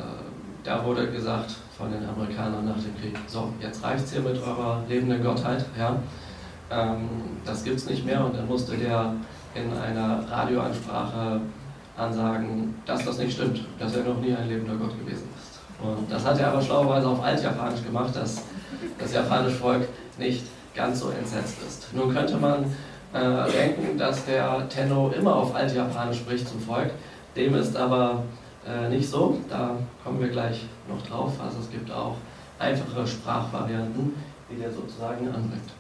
da 0.64 0.84
wurde 0.86 1.12
gesagt 1.12 1.52
von 1.78 1.92
den 1.92 2.08
Amerikanern 2.08 2.66
nach 2.66 2.76
dem 2.76 2.96
Krieg, 3.00 3.18
so, 3.28 3.50
jetzt 3.60 3.84
reicht 3.84 4.06
es 4.06 4.14
hier 4.14 4.22
mit 4.22 4.42
eurer 4.42 4.84
lebenden 4.88 5.24
Gottheit, 5.24 5.66
ja, 5.78 5.96
ähm, 6.72 7.10
das 7.46 7.64
gibt 7.64 7.78
es 7.78 7.90
nicht 7.90 8.06
mehr 8.06 8.24
und 8.24 8.36
dann 8.36 8.48
musste 8.48 8.78
der 8.78 9.14
in 9.56 9.72
einer 9.78 10.24
Radioansprache 10.30 11.42
ansagen, 11.98 12.76
dass 12.86 13.06
das 13.06 13.18
nicht 13.18 13.34
stimmt, 13.34 13.62
dass 13.78 13.96
er 13.96 14.04
noch 14.04 14.20
nie 14.20 14.34
ein 14.34 14.48
lebender 14.48 14.76
Gott 14.76 14.98
gewesen 14.98 15.28
ist. 15.38 15.60
Und 15.82 16.12
das 16.12 16.26
hat 16.26 16.40
er 16.40 16.48
aber 16.48 16.62
schlauerweise 16.62 17.08
auf 17.08 17.24
Altjapanisch 17.24 17.84
gemacht, 17.84 18.16
dass 18.16 18.42
das 18.98 19.14
japanische 19.14 19.58
Volk 19.58 19.88
nicht 20.18 20.44
ganz 20.74 21.02
so 21.02 21.10
entsetzt 21.10 21.58
ist. 21.68 21.94
Nun 21.94 22.14
könnte 22.14 22.38
man 22.38 22.64
äh, 23.14 23.52
denken, 23.52 23.98
dass 23.98 24.26
der 24.26 24.68
Tenno 24.70 25.12
immer 25.12 25.36
auf 25.36 25.54
Altjapanisch 25.54 26.18
spricht 26.18 26.48
zum 26.48 26.60
Volk. 26.60 26.92
Dem 27.36 27.56
ist 27.56 27.76
aber 27.76 28.24
äh, 28.68 28.90
nicht 28.90 29.10
so. 29.10 29.38
Da 29.50 29.76
kommen 30.04 30.20
wir 30.20 30.30
gleich 30.30 30.66
noch 30.88 31.02
drauf. 31.08 31.34
Also 31.44 31.60
es 31.60 31.72
gibt 31.72 31.92
auch 31.92 32.16
einfache 32.60 33.08
Sprachvarianten, 33.08 34.14
die 34.50 34.60
der 34.60 34.72
sozusagen 34.72 35.28
anbringt. 35.28 35.72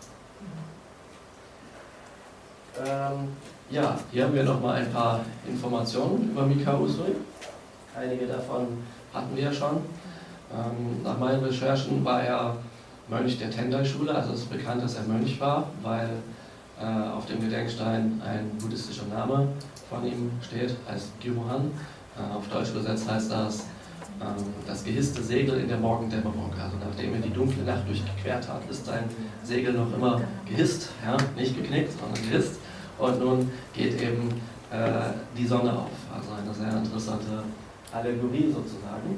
Ähm, 2.79 3.29
ja, 3.69 3.97
hier 4.11 4.25
haben 4.25 4.33
wir 4.33 4.43
nochmal 4.43 4.77
ein 4.77 4.91
paar 4.91 5.19
Informationen 5.47 6.31
über 6.31 6.45
Mikao 6.45 6.81
Usui. 6.81 7.15
Einige 7.95 8.25
davon 8.25 8.67
hatten 9.13 9.35
wir 9.35 9.43
ja 9.43 9.53
schon. 9.53 9.77
Ähm, 10.51 11.03
nach 11.03 11.17
meinen 11.19 11.43
Recherchen 11.43 12.03
war 12.03 12.23
er 12.23 12.55
Mönch 13.07 13.37
der 13.37 13.51
Tendai-Schule, 13.51 14.13
also 14.13 14.33
es 14.33 14.41
ist 14.41 14.49
bekannt, 14.49 14.83
dass 14.83 14.95
er 14.95 15.03
Mönch 15.03 15.39
war, 15.39 15.67
weil 15.81 16.09
äh, 16.79 17.11
auf 17.11 17.25
dem 17.25 17.41
Gedenkstein 17.41 18.21
ein 18.25 18.57
buddhistischer 18.59 19.05
Name 19.05 19.49
von 19.93 20.05
ihm 20.05 20.31
steht, 20.41 20.75
als 20.89 21.11
Gyuhan. 21.21 21.71
Äh, 22.17 22.35
auf 22.35 22.47
Deutsch 22.47 22.71
übersetzt 22.71 23.09
heißt 23.09 23.31
das 23.31 23.65
ähm, 24.21 24.43
das 24.67 24.83
gehisste 24.83 25.21
Segel 25.21 25.59
in 25.59 25.67
der 25.67 25.77
Morgendämmerung. 25.77 26.51
Also 26.53 26.77
nachdem 26.77 27.13
er 27.15 27.21
die 27.21 27.31
dunkle 27.31 27.63
Nacht 27.63 27.87
durchquert 27.87 28.47
hat, 28.47 28.61
ist 28.69 28.85
sein 28.85 29.03
Segel 29.43 29.73
noch 29.73 29.93
immer 29.93 30.21
gehisst, 30.49 30.89
ja? 31.05 31.17
nicht 31.35 31.55
geknickt, 31.55 31.91
sondern 31.99 32.29
gehisst. 32.29 32.59
Und 32.97 33.19
nun 33.19 33.51
geht 33.73 33.99
eben 34.01 34.29
äh, 34.71 35.11
die 35.37 35.45
Sonne 35.45 35.73
auf. 35.73 35.91
Also 36.13 36.29
eine 36.33 36.53
sehr 36.53 36.77
interessante 36.77 37.43
Allegorie 37.91 38.51
sozusagen. 38.51 39.17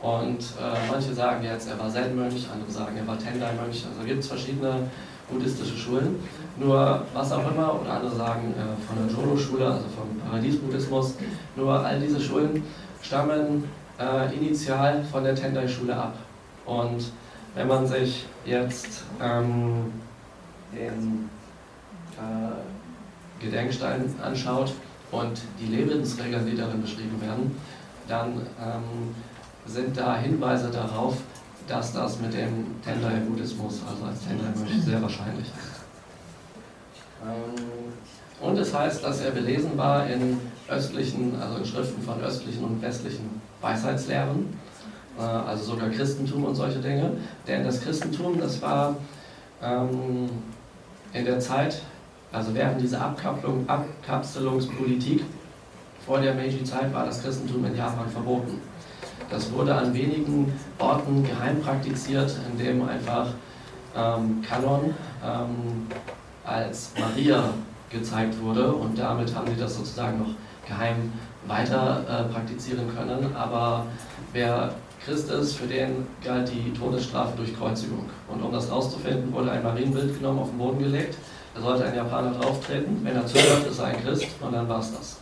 Und 0.00 0.40
äh, 0.40 0.90
manche 0.90 1.14
sagen 1.14 1.42
jetzt, 1.42 1.68
er 1.68 1.78
war 1.78 1.90
Zen-Mönch, 1.90 2.46
andere 2.52 2.70
sagen, 2.70 2.96
er 2.96 3.06
war 3.06 3.18
Tendai-Mönch. 3.18 3.86
Also 3.88 4.06
gibt 4.06 4.20
es 4.20 4.28
verschiedene 4.28 4.90
buddhistische 5.30 5.76
Schulen. 5.76 6.16
Nur 6.58 7.02
was 7.12 7.32
auch 7.32 7.50
immer, 7.50 7.80
oder 7.80 7.92
andere 7.92 8.14
sagen 8.14 8.54
äh, 8.54 8.86
von 8.86 8.96
der 8.96 9.14
Jodo-Schule, 9.14 9.66
also 9.66 9.84
vom 9.88 10.18
Paradies-Buddhismus, 10.20 11.14
nur 11.54 11.72
all 11.72 12.00
diese 12.00 12.20
Schulen 12.20 12.62
stammen 13.02 13.64
äh, 13.98 14.34
initial 14.34 15.04
von 15.04 15.24
der 15.24 15.34
Tendai-Schule 15.34 15.94
ab. 15.94 16.14
Und 16.64 17.12
wenn 17.54 17.68
man 17.68 17.86
sich 17.86 18.26
jetzt 18.44 19.04
ähm, 19.20 19.92
den 20.72 21.28
äh, 22.16 23.42
Gedenkstein 23.44 24.14
anschaut 24.22 24.72
und 25.10 25.40
die 25.60 25.66
Lebensregeln, 25.66 26.46
die 26.46 26.56
darin 26.56 26.82
beschrieben 26.82 27.20
werden, 27.20 27.56
dann 28.08 28.46
ähm, 28.60 29.14
sind 29.66 29.96
da 29.96 30.16
Hinweise 30.16 30.70
darauf, 30.70 31.16
dass 31.66 31.92
das 31.92 32.20
mit 32.20 32.32
dem 32.32 32.80
Tendai-Buddhismus, 32.84 33.80
also 33.88 34.04
als 34.04 34.20
Tendai-Mönch, 34.26 34.84
sehr 34.84 35.02
wahrscheinlich 35.02 35.46
ist. 35.46 35.76
Ähm, 37.24 37.64
und 38.40 38.58
es 38.58 38.74
heißt, 38.74 39.02
dass 39.02 39.20
er 39.20 39.30
belesen 39.30 39.76
war 39.76 40.06
in 40.06 40.38
östlichen, 40.68 41.40
also 41.40 41.56
in 41.56 41.64
Schriften 41.64 42.02
von 42.02 42.20
östlichen 42.20 42.64
und 42.64 42.82
westlichen 42.82 43.40
Weisheitslehren, 43.60 44.58
äh, 45.18 45.22
also 45.22 45.72
sogar 45.72 45.88
Christentum 45.88 46.44
und 46.44 46.54
solche 46.54 46.78
Dinge. 46.78 47.12
Denn 47.46 47.64
das 47.64 47.80
Christentum, 47.80 48.38
das 48.38 48.60
war 48.60 48.96
ähm, 49.62 50.28
in 51.12 51.24
der 51.24 51.40
Zeit, 51.40 51.80
also 52.30 52.54
während 52.54 52.80
dieser 52.80 53.00
Abkapselung, 53.00 53.68
Abkapselungspolitik 53.68 55.22
vor 56.04 56.20
der 56.20 56.34
Meiji-Zeit 56.34 56.92
war 56.92 57.06
das 57.06 57.22
Christentum 57.22 57.64
in 57.64 57.76
Japan 57.76 58.08
verboten. 58.08 58.60
Das 59.30 59.52
wurde 59.52 59.74
an 59.74 59.92
wenigen 59.92 60.52
Orten 60.78 61.24
geheim 61.24 61.60
praktiziert, 61.60 62.34
indem 62.50 62.88
einfach 62.88 63.28
ähm, 63.96 64.42
Kanon 64.48 64.94
ähm, 65.24 65.86
als 66.44 66.92
Maria 66.98 67.50
gezeigt 67.90 68.40
wurde 68.40 68.72
und 68.72 68.98
damit 68.98 69.34
haben 69.34 69.48
sie 69.48 69.60
das 69.60 69.76
sozusagen 69.76 70.18
noch 70.18 70.34
geheim 70.66 71.12
weiter 71.46 72.04
äh, 72.08 72.32
praktizieren 72.32 72.86
können. 72.94 73.34
Aber 73.34 73.86
wer 74.32 74.74
Christ 75.04 75.30
ist, 75.30 75.54
für 75.54 75.66
den 75.66 76.06
galt 76.24 76.50
die 76.52 76.72
Todesstrafe 76.72 77.36
durch 77.36 77.56
Kreuzigung. 77.56 78.06
Und 78.28 78.42
um 78.42 78.52
das 78.52 78.70
rauszufinden, 78.70 79.32
wurde 79.32 79.52
ein 79.52 79.62
Marienbild 79.62 80.18
genommen, 80.18 80.40
auf 80.40 80.50
den 80.50 80.58
Boden 80.58 80.78
gelegt. 80.80 81.16
Da 81.54 81.60
sollte 81.60 81.84
ein 81.84 81.94
Japaner 81.94 82.32
drauftreten. 82.32 83.04
Wenn 83.04 83.14
er 83.14 83.24
zögert, 83.24 83.66
ist 83.70 83.78
er 83.78 83.86
ein 83.86 84.02
Christ 84.02 84.26
und 84.40 84.52
dann 84.52 84.68
war 84.68 84.80
es 84.80 84.92
das. 84.92 85.16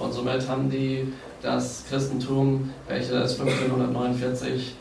Und 0.00 0.12
somit 0.12 0.48
haben 0.48 0.70
die 0.70 1.12
das 1.42 1.84
Christentum, 1.88 2.70
welches 2.88 3.38
1549 3.38 4.74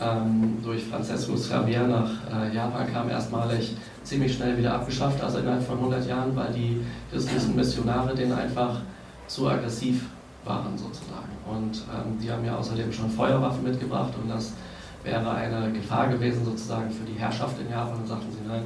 ähm, 0.00 0.58
durch 0.62 0.84
Franciscus 0.84 1.48
Xavier 1.48 1.86
nach 1.86 2.10
äh, 2.32 2.54
Japan 2.54 2.92
kam, 2.92 3.10
erstmalig 3.10 3.76
ziemlich 4.02 4.34
schnell 4.34 4.56
wieder 4.56 4.74
abgeschafft, 4.74 5.22
also 5.22 5.38
innerhalb 5.38 5.62
von 5.62 5.78
100 5.78 6.06
Jahren, 6.08 6.34
weil 6.34 6.52
die 6.52 6.80
christlichen 7.10 7.56
Missionare 7.56 8.14
denen 8.14 8.32
einfach 8.32 8.80
zu 9.26 9.48
aggressiv 9.48 10.06
waren 10.44 10.76
sozusagen. 10.76 11.30
Und 11.46 11.82
ähm, 11.92 12.18
die 12.20 12.30
haben 12.30 12.44
ja 12.44 12.56
außerdem 12.56 12.92
schon 12.92 13.10
Feuerwaffen 13.10 13.62
mitgebracht 13.62 14.12
und 14.20 14.28
das 14.28 14.52
wäre 15.04 15.30
eine 15.32 15.72
Gefahr 15.72 16.08
gewesen 16.08 16.44
sozusagen 16.44 16.90
für 16.90 17.04
die 17.04 17.18
Herrschaft 17.18 17.60
in 17.60 17.70
Japan 17.70 17.98
und 17.98 18.06
sagten 18.06 18.30
sie, 18.30 18.48
nein, 18.48 18.62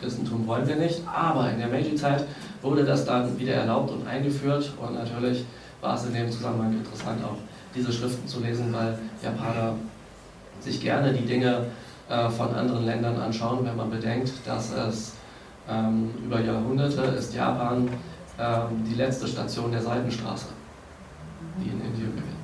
Christentum 0.00 0.46
wollen 0.46 0.66
wir 0.66 0.76
nicht. 0.76 1.02
Aber 1.06 1.50
in 1.50 1.58
der 1.58 1.68
Meiji-Zeit 1.68 2.24
wurde 2.66 2.84
das 2.84 3.04
dann 3.04 3.38
wieder 3.38 3.54
erlaubt 3.54 3.90
und 3.92 4.06
eingeführt 4.06 4.72
und 4.80 4.94
natürlich 4.94 5.44
war 5.80 5.94
es 5.94 6.04
in 6.06 6.14
dem 6.14 6.30
Zusammenhang 6.30 6.72
interessant, 6.72 7.24
auch 7.24 7.38
diese 7.74 7.92
Schriften 7.92 8.26
zu 8.26 8.40
lesen, 8.40 8.72
weil 8.72 8.98
Japaner 9.22 9.74
sich 10.60 10.80
gerne 10.80 11.12
die 11.12 11.24
Dinge 11.24 11.66
äh, 12.08 12.28
von 12.28 12.52
anderen 12.54 12.84
Ländern 12.84 13.16
anschauen, 13.16 13.64
wenn 13.64 13.76
man 13.76 13.90
bedenkt, 13.90 14.32
dass 14.44 14.72
es 14.72 15.12
ähm, 15.68 16.10
über 16.24 16.40
Jahrhunderte 16.40 17.02
ist 17.02 17.34
Japan 17.34 17.88
ähm, 18.38 18.84
die 18.88 18.94
letzte 18.94 19.28
Station 19.28 19.70
der 19.70 19.82
Seidenstraße, 19.82 20.46
die 21.58 21.68
in 21.68 21.80
Indien 21.80 22.14
beginnt. 22.14 22.36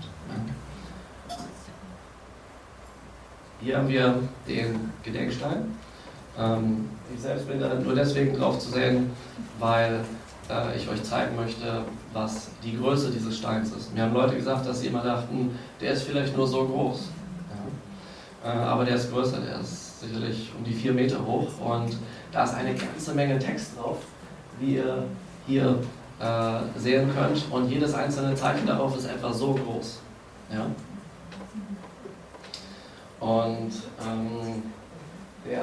Hier 3.60 3.78
haben 3.78 3.88
wir 3.88 4.16
den 4.48 4.90
Gedenkstein. 5.02 5.76
Ähm, 6.38 6.88
ich 7.14 7.20
selbst 7.20 7.48
bin 7.48 7.60
da 7.60 7.74
nur 7.74 7.94
deswegen 7.94 8.36
drauf 8.36 8.58
zu 8.58 8.70
sehen, 8.70 9.10
weil 9.58 10.00
äh, 10.48 10.76
ich 10.76 10.88
euch 10.88 11.02
zeigen 11.02 11.36
möchte, 11.36 11.82
was 12.12 12.48
die 12.62 12.76
Größe 12.78 13.10
dieses 13.10 13.38
Steins 13.38 13.72
ist. 13.72 13.94
Mir 13.94 14.02
haben 14.02 14.14
Leute 14.14 14.36
gesagt, 14.36 14.66
dass 14.66 14.80
sie 14.80 14.88
immer 14.88 15.02
dachten, 15.02 15.58
der 15.80 15.92
ist 15.92 16.02
vielleicht 16.02 16.36
nur 16.36 16.46
so 16.46 16.66
groß. 16.66 17.08
Ja. 18.44 18.52
Äh, 18.52 18.56
aber 18.56 18.84
der 18.84 18.96
ist 18.96 19.12
größer, 19.12 19.38
der 19.40 19.60
ist 19.60 20.00
sicherlich 20.00 20.50
um 20.56 20.64
die 20.64 20.74
vier 20.74 20.92
Meter 20.92 21.24
hoch 21.24 21.48
und 21.60 21.96
da 22.32 22.44
ist 22.44 22.54
eine 22.54 22.74
ganze 22.74 23.14
Menge 23.14 23.38
Text 23.38 23.76
drauf, 23.76 23.98
wie 24.58 24.76
ihr 24.76 25.04
hier 25.46 25.78
äh, 26.18 26.78
sehen 26.78 27.10
könnt. 27.14 27.44
Und 27.50 27.68
jedes 27.68 27.94
einzelne 27.94 28.34
Zeichen 28.34 28.66
darauf 28.66 28.96
ist 28.96 29.06
etwa 29.06 29.32
so 29.32 29.54
groß. 29.54 30.00
Ja? 30.52 30.66
Und 33.20 33.72
ähm, 34.00 34.62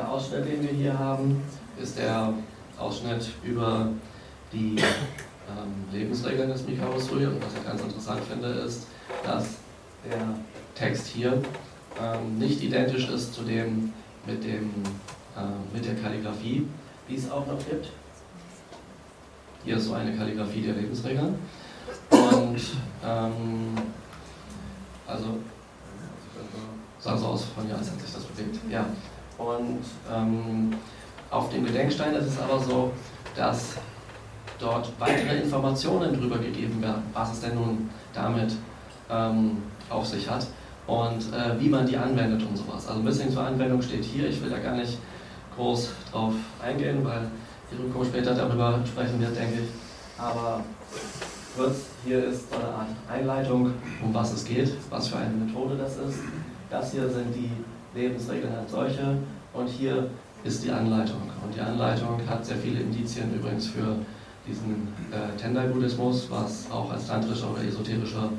Ausschnitt, 0.09 0.45
den 0.45 0.63
wir 0.63 0.71
hier 0.71 0.97
haben, 0.97 1.41
ist 1.81 1.97
der 1.97 2.33
Ausschnitt 2.77 3.29
über 3.43 3.89
die 4.51 4.75
ähm, 4.77 5.85
Lebensregeln 5.91 6.49
des 6.49 6.65
Mikao 6.65 6.95
Usui. 6.95 7.25
Und 7.25 7.43
was 7.43 7.53
ich 7.53 7.65
ganz 7.65 7.81
interessant 7.81 8.21
finde, 8.29 8.47
ist, 8.47 8.87
dass 9.23 9.57
der 10.09 10.35
Text 10.75 11.07
hier 11.07 11.41
ähm, 12.01 12.39
nicht 12.39 12.61
identisch 12.63 13.09
ist 13.09 13.33
zu 13.33 13.43
dem 13.43 13.93
mit, 14.25 14.43
dem, 14.43 14.71
äh, 15.35 15.75
mit 15.75 15.85
der 15.85 15.95
Kalligrafie, 15.95 16.65
die 17.07 17.15
es 17.15 17.29
auch 17.29 17.45
noch 17.45 17.59
gibt. 17.59 17.89
Hier 19.63 19.77
ist 19.77 19.85
so 19.85 19.93
eine 19.93 20.15
Kalligrafie 20.15 20.61
der 20.61 20.73
Lebensregeln. 20.73 21.35
Und 22.09 22.61
ähm, 23.05 23.77
also 25.05 25.37
sah 26.99 27.17
so 27.17 27.27
aus 27.27 27.45
von 27.45 27.67
ja, 27.69 27.75
als 27.75 27.91
hat 27.91 27.99
sich 27.99 28.13
das 28.13 28.23
bewegt. 28.23 28.59
Ja. 28.69 28.85
Und 29.39 29.79
ähm, 30.13 30.75
auf 31.31 31.49
dem 31.49 31.65
Gedenkstein 31.65 32.13
ist 32.13 32.27
es 32.27 32.39
aber 32.39 32.59
so, 32.59 32.91
dass 33.35 33.77
dort 34.59 34.91
weitere 34.99 35.37
Informationen 35.37 36.13
drüber 36.13 36.37
gegeben 36.37 36.81
werden, 36.81 37.03
was 37.13 37.31
es 37.31 37.41
denn 37.41 37.55
nun 37.55 37.89
damit 38.13 38.53
ähm, 39.09 39.63
auf 39.89 40.05
sich 40.05 40.29
hat 40.29 40.45
und 40.85 41.21
äh, 41.33 41.59
wie 41.59 41.69
man 41.69 41.85
die 41.85 41.95
anwendet 41.95 42.43
und 42.43 42.57
sowas. 42.57 42.87
Also 42.87 42.99
ein 42.99 43.05
bisschen 43.05 43.31
zur 43.31 43.43
Anwendung 43.43 43.81
steht 43.81 44.03
hier, 44.03 44.27
ich 44.27 44.41
will 44.43 44.49
da 44.49 44.59
gar 44.59 44.75
nicht 44.75 44.97
groß 45.55 45.89
drauf 46.11 46.33
eingehen, 46.61 47.05
weil 47.05 47.27
Hiroko 47.69 48.03
später 48.03 48.33
darüber 48.33 48.79
sprechen 48.85 49.21
wird, 49.21 49.35
denke 49.37 49.61
ich. 49.61 49.69
Aber 50.21 50.63
kurz, 51.55 51.85
hier 52.03 52.25
ist 52.25 52.49
so 52.49 52.57
eine 52.57 52.67
Art 52.67 52.87
Einleitung, 53.09 53.71
um 54.03 54.13
was 54.13 54.33
es 54.33 54.43
geht, 54.43 54.73
was 54.89 55.07
für 55.07 55.17
eine 55.17 55.33
Methode 55.33 55.77
das 55.77 55.93
ist. 55.97 56.19
Das 56.69 56.91
hier 56.91 57.07
sind 57.09 57.33
die 57.33 57.51
Lebensregeln 57.95 58.53
als 58.55 58.71
solche 58.71 59.17
und 59.53 59.67
hier 59.67 60.09
ist 60.43 60.63
die 60.63 60.71
Anleitung. 60.71 61.21
Und 61.43 61.55
die 61.55 61.59
Anleitung 61.59 62.19
hat 62.27 62.45
sehr 62.45 62.57
viele 62.57 62.81
Indizien 62.81 63.33
übrigens 63.33 63.67
für 63.67 63.95
diesen 64.47 64.87
äh, 65.11 65.37
Tendai-Buddhismus, 65.39 66.27
was 66.29 66.69
auch 66.71 66.91
als 66.91 67.07
tantrischer 67.07 67.51
oder 67.51 67.63
esoterischer 67.63 68.29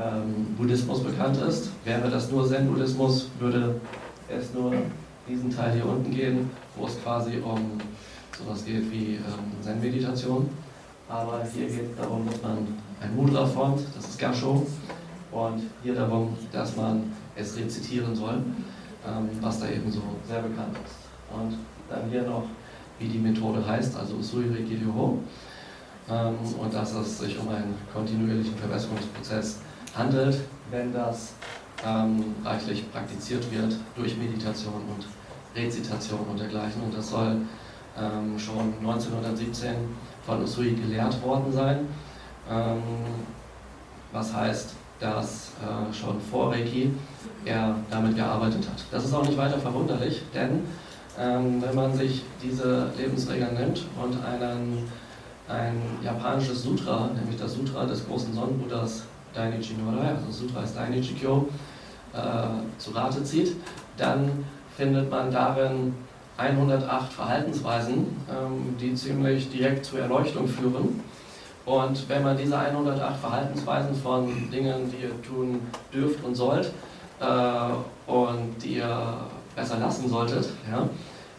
ähm, 0.00 0.54
Buddhismus 0.56 1.02
bekannt 1.02 1.36
ist. 1.36 1.70
Wäre 1.84 2.08
das 2.10 2.30
nur 2.30 2.46
Zen-Buddhismus, 2.48 3.28
würde 3.38 3.80
es 4.28 4.52
nur 4.54 4.72
diesen 5.28 5.54
Teil 5.54 5.72
hier 5.74 5.86
unten 5.86 6.10
gehen, 6.10 6.50
wo 6.76 6.86
es 6.86 7.02
quasi 7.02 7.38
um 7.38 7.78
sowas 8.38 8.64
geht 8.64 8.90
wie 8.90 9.14
ähm, 9.16 9.62
Zen-Meditation. 9.62 10.48
Aber 11.08 11.42
hier 11.54 11.66
geht 11.66 11.90
es 11.90 11.96
darum, 11.96 12.26
dass 12.26 12.40
man 12.42 12.58
ein 13.00 13.16
Mudra 13.16 13.46
formt, 13.46 13.80
das 13.96 14.08
ist 14.08 14.18
Gasho, 14.18 14.66
und 15.32 15.62
hier 15.82 15.94
darum, 15.94 16.36
dass 16.52 16.76
man 16.76 17.12
es 17.36 17.56
rezitieren 17.56 18.14
soll, 18.14 18.42
was 19.40 19.60
da 19.60 19.68
eben 19.68 19.90
so 19.90 20.02
sehr 20.26 20.42
bekannt 20.42 20.76
ist. 20.84 21.08
Und 21.34 21.56
dann 21.88 22.10
hier 22.10 22.22
noch, 22.22 22.44
wie 22.98 23.08
die 23.08 23.18
Methode 23.18 23.66
heißt, 23.66 23.96
also 23.96 24.16
Usui 24.16 24.44
Kiryoho, 24.64 25.18
ähm, 26.10 26.36
und 26.58 26.74
dass 26.74 26.94
es 26.94 27.18
sich 27.18 27.38
um 27.38 27.48
einen 27.48 27.74
kontinuierlichen 27.92 28.56
Verbesserungsprozess 28.56 29.60
handelt, 29.94 30.40
wenn 30.70 30.92
das 30.92 31.34
ähm, 31.86 32.34
reichlich 32.44 32.90
praktiziert 32.90 33.50
wird 33.52 33.74
durch 33.94 34.16
Meditation 34.16 34.74
und 34.74 35.06
Rezitation 35.54 36.20
und 36.30 36.40
dergleichen. 36.40 36.82
Und 36.82 36.96
das 36.96 37.10
soll 37.10 37.36
ähm, 37.98 38.38
schon 38.38 38.74
1917 38.80 39.74
von 40.24 40.42
Usui 40.42 40.72
gelehrt 40.72 41.22
worden 41.22 41.52
sein. 41.52 41.86
Ähm, 42.50 42.82
was 44.12 44.34
heißt, 44.34 44.74
dass 45.00 45.52
äh, 45.62 45.94
schon 45.94 46.20
vor 46.20 46.52
Reiki 46.52 46.90
er 47.44 47.74
damit 47.90 48.16
gearbeitet 48.16 48.66
hat. 48.68 48.84
Das 48.90 49.04
ist 49.04 49.14
auch 49.14 49.24
nicht 49.24 49.38
weiter 49.38 49.58
verwunderlich, 49.58 50.22
denn 50.34 50.62
ähm, 51.18 51.62
wenn 51.62 51.74
man 51.74 51.94
sich 51.94 52.22
diese 52.42 52.90
Lebensregeln 52.96 53.54
nimmt 53.54 53.84
und 54.00 54.24
einen, 54.24 54.88
ein 55.48 55.80
japanisches 56.02 56.62
Sutra, 56.62 57.10
nämlich 57.18 57.40
das 57.40 57.54
Sutra 57.54 57.84
des 57.84 58.06
großen 58.06 58.34
Sonnenbuddhas 58.34 59.04
Dainichi 59.34 59.74
Norai, 59.74 60.08
also 60.08 60.30
Sutra 60.30 60.62
ist 60.62 60.76
Dainichi 60.76 61.14
Kyo, 61.14 61.48
äh, 62.12 62.78
zu 62.78 62.90
Rate 62.92 63.22
zieht, 63.22 63.56
dann 63.96 64.44
findet 64.76 65.10
man 65.10 65.30
darin 65.30 65.94
108 66.36 67.12
Verhaltensweisen, 67.12 68.06
ähm, 68.30 68.76
die 68.80 68.94
ziemlich 68.94 69.50
direkt 69.50 69.84
zur 69.84 70.00
Erleuchtung 70.00 70.46
führen. 70.46 71.00
Und 71.68 72.08
wenn 72.08 72.22
man 72.22 72.34
diese 72.34 72.58
108 72.58 73.20
Verhaltensweisen 73.20 73.94
von 73.94 74.50
Dingen, 74.50 74.90
die 74.90 75.04
ihr 75.04 75.22
tun 75.22 75.60
dürft 75.92 76.24
und 76.24 76.34
sollt 76.34 76.72
äh, 77.20 78.10
und 78.10 78.56
die 78.62 78.76
ihr 78.76 79.18
besser 79.54 79.78
lassen 79.78 80.08
solltet, 80.08 80.48
ja, 80.70 80.88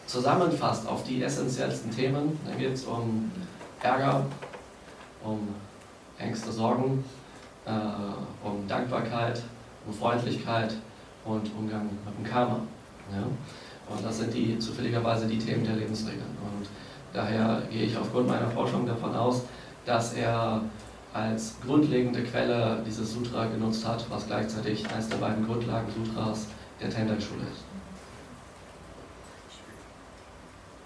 zusammenfasst 0.06 0.86
auf 0.86 1.02
die 1.02 1.20
essentiellsten 1.20 1.90
Themen, 1.90 2.38
dann 2.46 2.56
geht 2.56 2.74
es 2.74 2.84
um 2.84 3.32
Ärger, 3.82 4.24
um 5.24 5.48
Ängste, 6.16 6.52
Sorgen, 6.52 7.04
äh, 7.64 7.70
um 8.46 8.68
Dankbarkeit, 8.68 9.42
um 9.84 9.92
Freundlichkeit 9.92 10.74
und 11.24 11.50
Umgang 11.58 11.88
mit 12.06 12.18
dem 12.18 12.32
Karma. 12.32 12.60
Ja. 13.12 13.24
Und 13.92 14.04
das 14.04 14.18
sind 14.18 14.32
die 14.32 14.56
zufälligerweise 14.60 15.26
die 15.26 15.40
Themen 15.40 15.64
der 15.64 15.74
Lebensregeln. 15.74 16.36
Und 16.40 16.68
daher 17.12 17.62
gehe 17.68 17.82
ich 17.82 17.98
aufgrund 17.98 18.28
meiner 18.28 18.48
Forschung 18.48 18.86
davon 18.86 19.12
aus, 19.16 19.42
dass 19.90 20.12
er 20.12 20.60
als 21.12 21.56
grundlegende 21.66 22.22
Quelle 22.22 22.80
dieses 22.86 23.12
Sutra 23.12 23.46
genutzt 23.46 23.84
hat, 23.84 24.06
was 24.08 24.24
gleichzeitig 24.28 24.88
eines 24.88 25.08
der 25.08 25.16
beiden 25.16 25.44
Grundlagen-Sutras 25.44 26.46
der 26.80 26.90
Tendai-Schule 26.90 27.42
ist. 27.42 27.64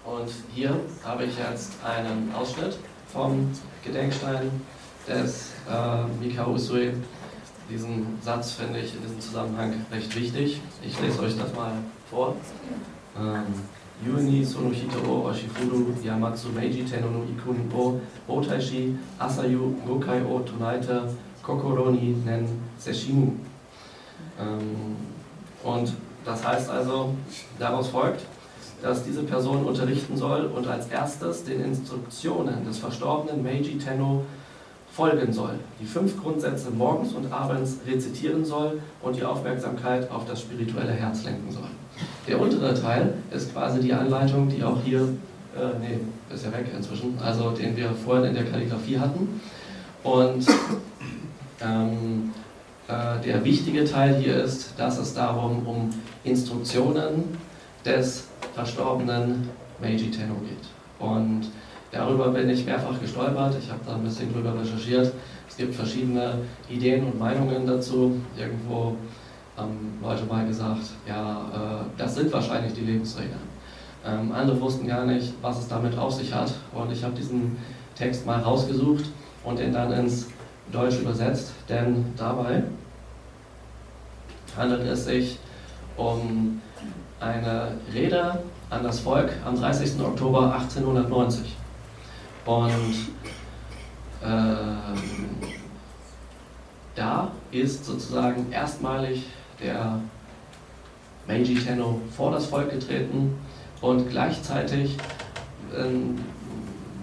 Und 0.03 0.33
hier 0.55 0.79
habe 1.03 1.25
ich 1.25 1.37
jetzt 1.37 1.73
einen 1.83 2.33
Ausschnitt 2.33 2.79
vom 3.13 3.51
Gedenkstein 3.83 4.49
des 5.07 5.51
äh, 5.69 6.07
Mikao 6.19 6.53
Usui. 6.53 6.93
Diesen 7.69 8.17
Satz 8.23 8.53
finde 8.53 8.79
ich 8.79 8.95
in 8.95 9.01
diesem 9.03 9.21
Zusammenhang 9.21 9.85
recht 9.91 10.15
wichtig. 10.15 10.61
Ich 10.83 10.99
lese 10.99 11.19
euch 11.21 11.37
das 11.37 11.53
mal 11.53 11.73
vor. 12.09 12.35
Ähm, 13.19 13.43
Yuni 14.03 14.43
Sonohito 14.43 14.97
o 15.07 15.23
Washifuru 15.23 15.93
Yamatsu 16.03 16.51
Meiji 16.53 16.83
Tenno 16.83 17.09
no 17.11 17.23
Ikun 17.23 17.71
o 17.73 18.01
Otaishi 18.27 18.97
Asayu 19.19 19.75
Gokai 19.85 20.25
o 20.25 20.39
Tonaita 20.39 21.13
Kokoro 21.43 21.91
Nen 21.91 22.47
Seshimu. 22.79 23.37
Ähm, 24.39 24.95
Und 25.65 25.93
das 26.23 26.45
heißt 26.45 26.69
also, 26.69 27.15
daraus 27.57 27.87
folgt, 27.87 28.21
dass 28.83 29.03
diese 29.03 29.23
Person 29.23 29.65
unterrichten 29.65 30.15
soll 30.15 30.45
und 30.45 30.67
als 30.67 30.87
erstes 30.87 31.43
den 31.43 31.63
Instruktionen 31.63 32.65
des 32.65 32.77
verstorbenen 32.77 33.41
Meiji 33.41 33.79
Tenno 33.79 34.23
folgen 34.91 35.33
soll, 35.33 35.55
die 35.79 35.85
fünf 35.85 36.21
Grundsätze 36.21 36.69
morgens 36.69 37.13
und 37.13 37.31
abends 37.31 37.79
rezitieren 37.87 38.45
soll 38.45 38.79
und 39.01 39.15
die 39.15 39.23
Aufmerksamkeit 39.23 40.09
auf 40.11 40.25
das 40.27 40.41
spirituelle 40.41 40.91
Herz 40.93 41.23
lenken 41.23 41.51
soll. 41.51 41.69
Der 42.27 42.39
untere 42.39 42.73
Teil 42.73 43.13
ist 43.31 43.53
quasi 43.53 43.79
die 43.79 43.93
Anleitung, 43.93 44.49
die 44.49 44.63
auch 44.63 44.77
hier, 44.83 45.01
äh, 45.01 45.79
nee, 45.79 45.99
ist 46.33 46.45
ja 46.45 46.51
weg 46.51 46.65
inzwischen, 46.75 47.17
also 47.23 47.51
den 47.51 47.77
wir 47.77 47.91
vorhin 47.91 48.25
in 48.25 48.33
der 48.33 48.45
Kalligrafie 48.45 48.97
hatten. 48.99 49.39
Und 50.03 50.45
ähm, 51.61 52.31
äh, 52.87 53.21
der 53.23 53.43
wichtige 53.43 53.85
Teil 53.85 54.15
hier 54.15 54.43
ist, 54.43 54.73
dass 54.77 54.97
es 54.99 55.13
darum 55.13 55.65
um 55.65 55.89
Instruktionen 56.23 57.37
des 57.83 58.27
verstorbenen 58.53 59.49
Meiji 59.81 60.11
Tenno 60.11 60.35
geht. 60.35 60.65
Und 60.99 61.49
darüber 61.91 62.29
bin 62.29 62.49
ich 62.49 62.65
mehrfach 62.65 62.99
gestolpert. 62.99 63.55
Ich 63.59 63.69
habe 63.69 63.81
da 63.85 63.95
ein 63.95 64.03
bisschen 64.03 64.31
drüber 64.33 64.53
recherchiert. 64.59 65.13
Es 65.49 65.57
gibt 65.57 65.75
verschiedene 65.75 66.39
Ideen 66.69 67.05
und 67.05 67.19
Meinungen 67.19 67.65
dazu. 67.65 68.15
Irgendwo 68.37 68.95
haben 69.57 69.99
Leute 70.01 70.25
mal 70.25 70.45
gesagt, 70.45 70.83
ja, 71.07 71.41
äh, 71.53 71.85
das 71.97 72.15
sind 72.15 72.31
wahrscheinlich 72.31 72.73
die 72.73 72.81
Lebensregeln. 72.81 73.55
Ähm, 74.05 74.31
andere 74.31 74.59
wussten 74.59 74.87
gar 74.87 75.05
nicht, 75.05 75.33
was 75.41 75.59
es 75.59 75.67
damit 75.67 75.97
auf 75.97 76.13
sich 76.13 76.33
hat. 76.33 76.53
Und 76.73 76.91
ich 76.91 77.03
habe 77.03 77.15
diesen 77.15 77.57
Text 77.95 78.25
mal 78.25 78.39
rausgesucht 78.39 79.05
und 79.43 79.59
den 79.59 79.73
dann 79.73 79.91
ins 79.93 80.27
Deutsch 80.71 80.99
übersetzt, 80.99 81.53
denn 81.69 82.13
dabei 82.17 82.63
handelt 84.57 84.81
es 84.87 85.05
sich 85.05 85.39
um 85.97 86.61
eine 87.19 87.71
Rede 87.93 88.39
an 88.69 88.83
das 88.83 88.99
Volk 88.99 89.31
am 89.45 89.55
30. 89.55 89.99
Oktober 90.01 90.53
1890. 90.53 91.55
Und 92.45 92.93
äh, 94.21 94.95
da 96.95 97.31
ist 97.51 97.85
sozusagen 97.85 98.51
erstmalig 98.51 99.25
der 99.61 99.99
Meiji 101.27 101.55
Tenno 101.55 102.01
vor 102.15 102.31
das 102.31 102.45
Volk 102.45 102.71
getreten 102.71 103.35
und 103.81 104.09
gleichzeitig, 104.09 104.97
äh, 105.73 105.83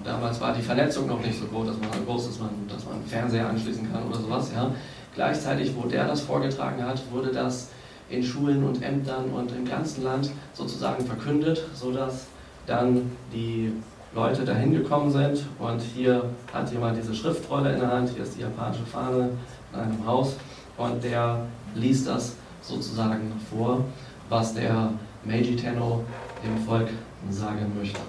damals 0.05 0.41
war 0.41 0.55
die 0.55 0.63
Vernetzung 0.63 1.07
noch 1.07 1.21
nicht 1.21 1.39
so 1.39 1.47
groß, 1.47 1.69
dass 1.69 1.79
man, 1.79 2.07
groß, 2.07 2.27
dass 2.27 2.39
man, 2.39 2.51
dass 2.69 2.85
man 2.85 3.03
Fernseher 3.05 3.49
anschließen 3.49 3.93
kann 3.93 4.05
oder 4.05 4.19
sowas, 4.19 4.51
ja. 4.55 4.71
Gleichzeitig, 5.15 5.75
wo 5.77 5.87
der 5.87 6.07
das 6.07 6.23
vorgetragen 6.23 6.83
hat, 6.85 7.03
wurde 7.11 7.33
das 7.33 7.69
in 8.09 8.23
Schulen 8.23 8.65
und 8.65 8.83
Ämtern 8.83 9.31
und 9.31 9.53
im 9.53 9.67
ganzen 9.67 10.05
Land 10.05 10.31
sozusagen 10.55 11.05
verkündet, 11.05 11.63
sodass 11.75 12.27
dann 12.67 13.11
die 13.33 13.73
Leute 14.15 14.45
dahin 14.45 14.73
gekommen 14.73 15.11
sind 15.11 15.45
und 15.59 15.81
hier 15.81 16.25
hat 16.53 16.71
jemand 16.71 16.99
diese 16.99 17.15
Schriftrolle 17.15 17.73
in 17.73 17.81
der 17.81 17.91
Hand, 17.91 18.11
hier 18.11 18.23
ist 18.23 18.37
die 18.37 18.43
japanische 18.43 18.85
Fahne 18.85 19.31
in 19.73 19.81
einem 19.81 20.07
Haus 20.07 20.37
und 20.77 21.03
der 21.03 21.47
liest 21.75 22.07
das 22.07 22.37
sozusagen 22.63 23.33
vor, 23.51 23.85
was 24.29 24.55
der 24.55 24.93
Meiji 25.25 25.57
Tenno 25.57 26.05
dem 26.43 26.65
Volk 26.65 26.89
sagen 27.31 27.73
möchte. 27.77 28.01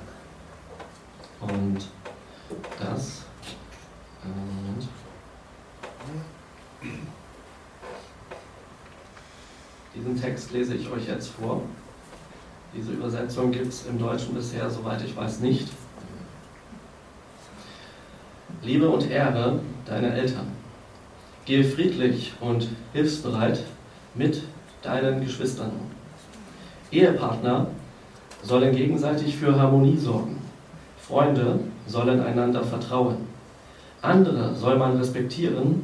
Und 1.41 1.87
das, 2.79 3.23
äh, 4.23 4.27
Moment. 4.27 4.87
Diesen 9.95 10.19
Text 10.19 10.51
lese 10.51 10.75
ich 10.75 10.89
euch 10.89 11.07
jetzt 11.07 11.29
vor. 11.29 11.61
Diese 12.75 12.91
Übersetzung 12.93 13.51
gibt 13.51 13.67
es 13.67 13.85
im 13.85 13.99
Deutschen 13.99 14.33
bisher, 14.33 14.69
soweit 14.69 15.03
ich 15.03 15.15
weiß, 15.15 15.39
nicht. 15.41 15.69
Liebe 18.63 18.89
und 18.89 19.09
Ehre 19.09 19.59
deine 19.85 20.13
Eltern. 20.13 20.47
Gehe 21.45 21.63
friedlich 21.63 22.33
und 22.39 22.69
hilfsbereit 22.93 23.63
mit 24.15 24.43
deinen 24.81 25.23
Geschwistern. 25.23 25.71
Ehepartner 26.91 27.67
sollen 28.43 28.75
gegenseitig 28.75 29.35
für 29.35 29.59
Harmonie 29.59 29.97
sorgen. 29.97 30.37
Freunde 30.99 31.59
sollen 31.87 32.21
einander 32.21 32.63
vertrauen. 32.63 33.17
Andere 34.01 34.55
soll 34.55 34.77
man 34.77 34.97
respektieren 34.97 35.81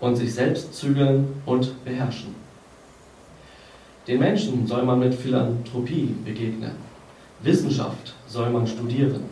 und 0.00 0.16
sich 0.16 0.32
selbst 0.34 0.74
zügeln 0.74 1.40
und 1.44 1.84
beherrschen. 1.84 2.34
Den 4.06 4.20
Menschen 4.20 4.66
soll 4.66 4.84
man 4.84 5.00
mit 5.00 5.14
Philanthropie 5.14 6.14
begegnen. 6.24 6.72
Wissenschaft 7.42 8.14
soll 8.26 8.50
man 8.50 8.66
studieren 8.66 9.24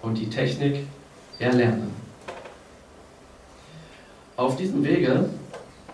und 0.00 0.16
die 0.18 0.28
Technik 0.28 0.86
erlernen. 1.38 1.90
Auf 4.36 4.56
diesem 4.56 4.82
Wege 4.82 5.28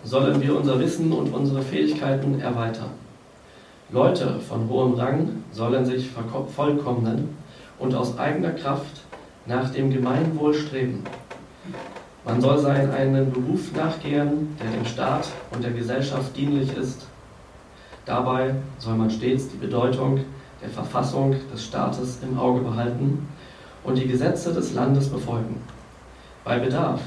sollen 0.04 0.40
wir 0.40 0.56
unser 0.56 0.78
Wissen 0.80 1.12
und 1.12 1.32
unsere 1.32 1.62
Fähigkeiten 1.62 2.40
erweitern. 2.40 2.90
Leute 3.90 4.38
von 4.40 4.68
hohem 4.68 4.94
Rang 4.94 5.42
sollen 5.52 5.84
sich 5.84 6.08
vollkommnen 6.54 7.36
und 7.78 7.94
aus 7.94 8.18
eigener 8.18 8.50
Kraft 8.50 9.02
nach 9.46 9.70
dem 9.70 9.90
Gemeinwohl 9.90 10.54
streben. 10.54 11.04
Man 12.24 12.40
soll 12.40 12.58
seinen 12.58 12.90
einen 12.90 13.32
Beruf 13.32 13.72
nachgehen, 13.74 14.56
der 14.62 14.70
dem 14.70 14.84
Staat 14.84 15.28
und 15.50 15.64
der 15.64 15.72
Gesellschaft 15.72 16.36
dienlich 16.36 16.76
ist 16.76 17.06
Dabei 18.08 18.54
soll 18.78 18.94
man 18.94 19.10
stets 19.10 19.50
die 19.50 19.58
Bedeutung 19.58 20.20
der 20.62 20.70
Verfassung 20.70 21.36
des 21.52 21.62
Staates 21.62 22.20
im 22.22 22.38
Auge 22.38 22.62
behalten 22.62 23.28
und 23.84 23.98
die 23.98 24.08
Gesetze 24.08 24.54
des 24.54 24.72
Landes 24.72 25.10
befolgen. 25.10 25.60
Bei 26.42 26.58
Bedarf 26.58 27.02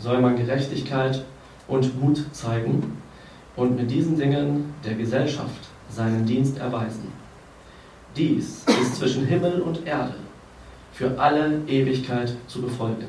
soll 0.00 0.20
man 0.20 0.34
Gerechtigkeit 0.34 1.24
und 1.72 1.98
Mut 2.02 2.22
zeigen 2.32 2.98
und 3.56 3.76
mit 3.76 3.90
diesen 3.90 4.18
Dingen 4.18 4.74
der 4.84 4.94
Gesellschaft 4.94 5.68
seinen 5.88 6.26
Dienst 6.26 6.58
erweisen. 6.58 7.08
Dies 8.14 8.64
ist 8.66 8.96
zwischen 8.96 9.24
Himmel 9.24 9.62
und 9.62 9.86
Erde 9.86 10.14
für 10.92 11.18
alle 11.18 11.62
Ewigkeit 11.66 12.34
zu 12.46 12.60
befolgen. 12.60 13.06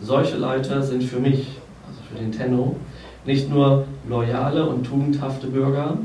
Solche 0.00 0.36
Leute 0.36 0.82
sind 0.82 1.04
für 1.04 1.20
mich, 1.20 1.58
also 1.86 2.00
für 2.10 2.18
den 2.18 2.32
Tenno, 2.32 2.74
nicht 3.24 3.48
nur 3.48 3.86
loyale 4.08 4.68
und 4.68 4.84
tugendhafte 4.84 5.46
Bürger, 5.46 5.96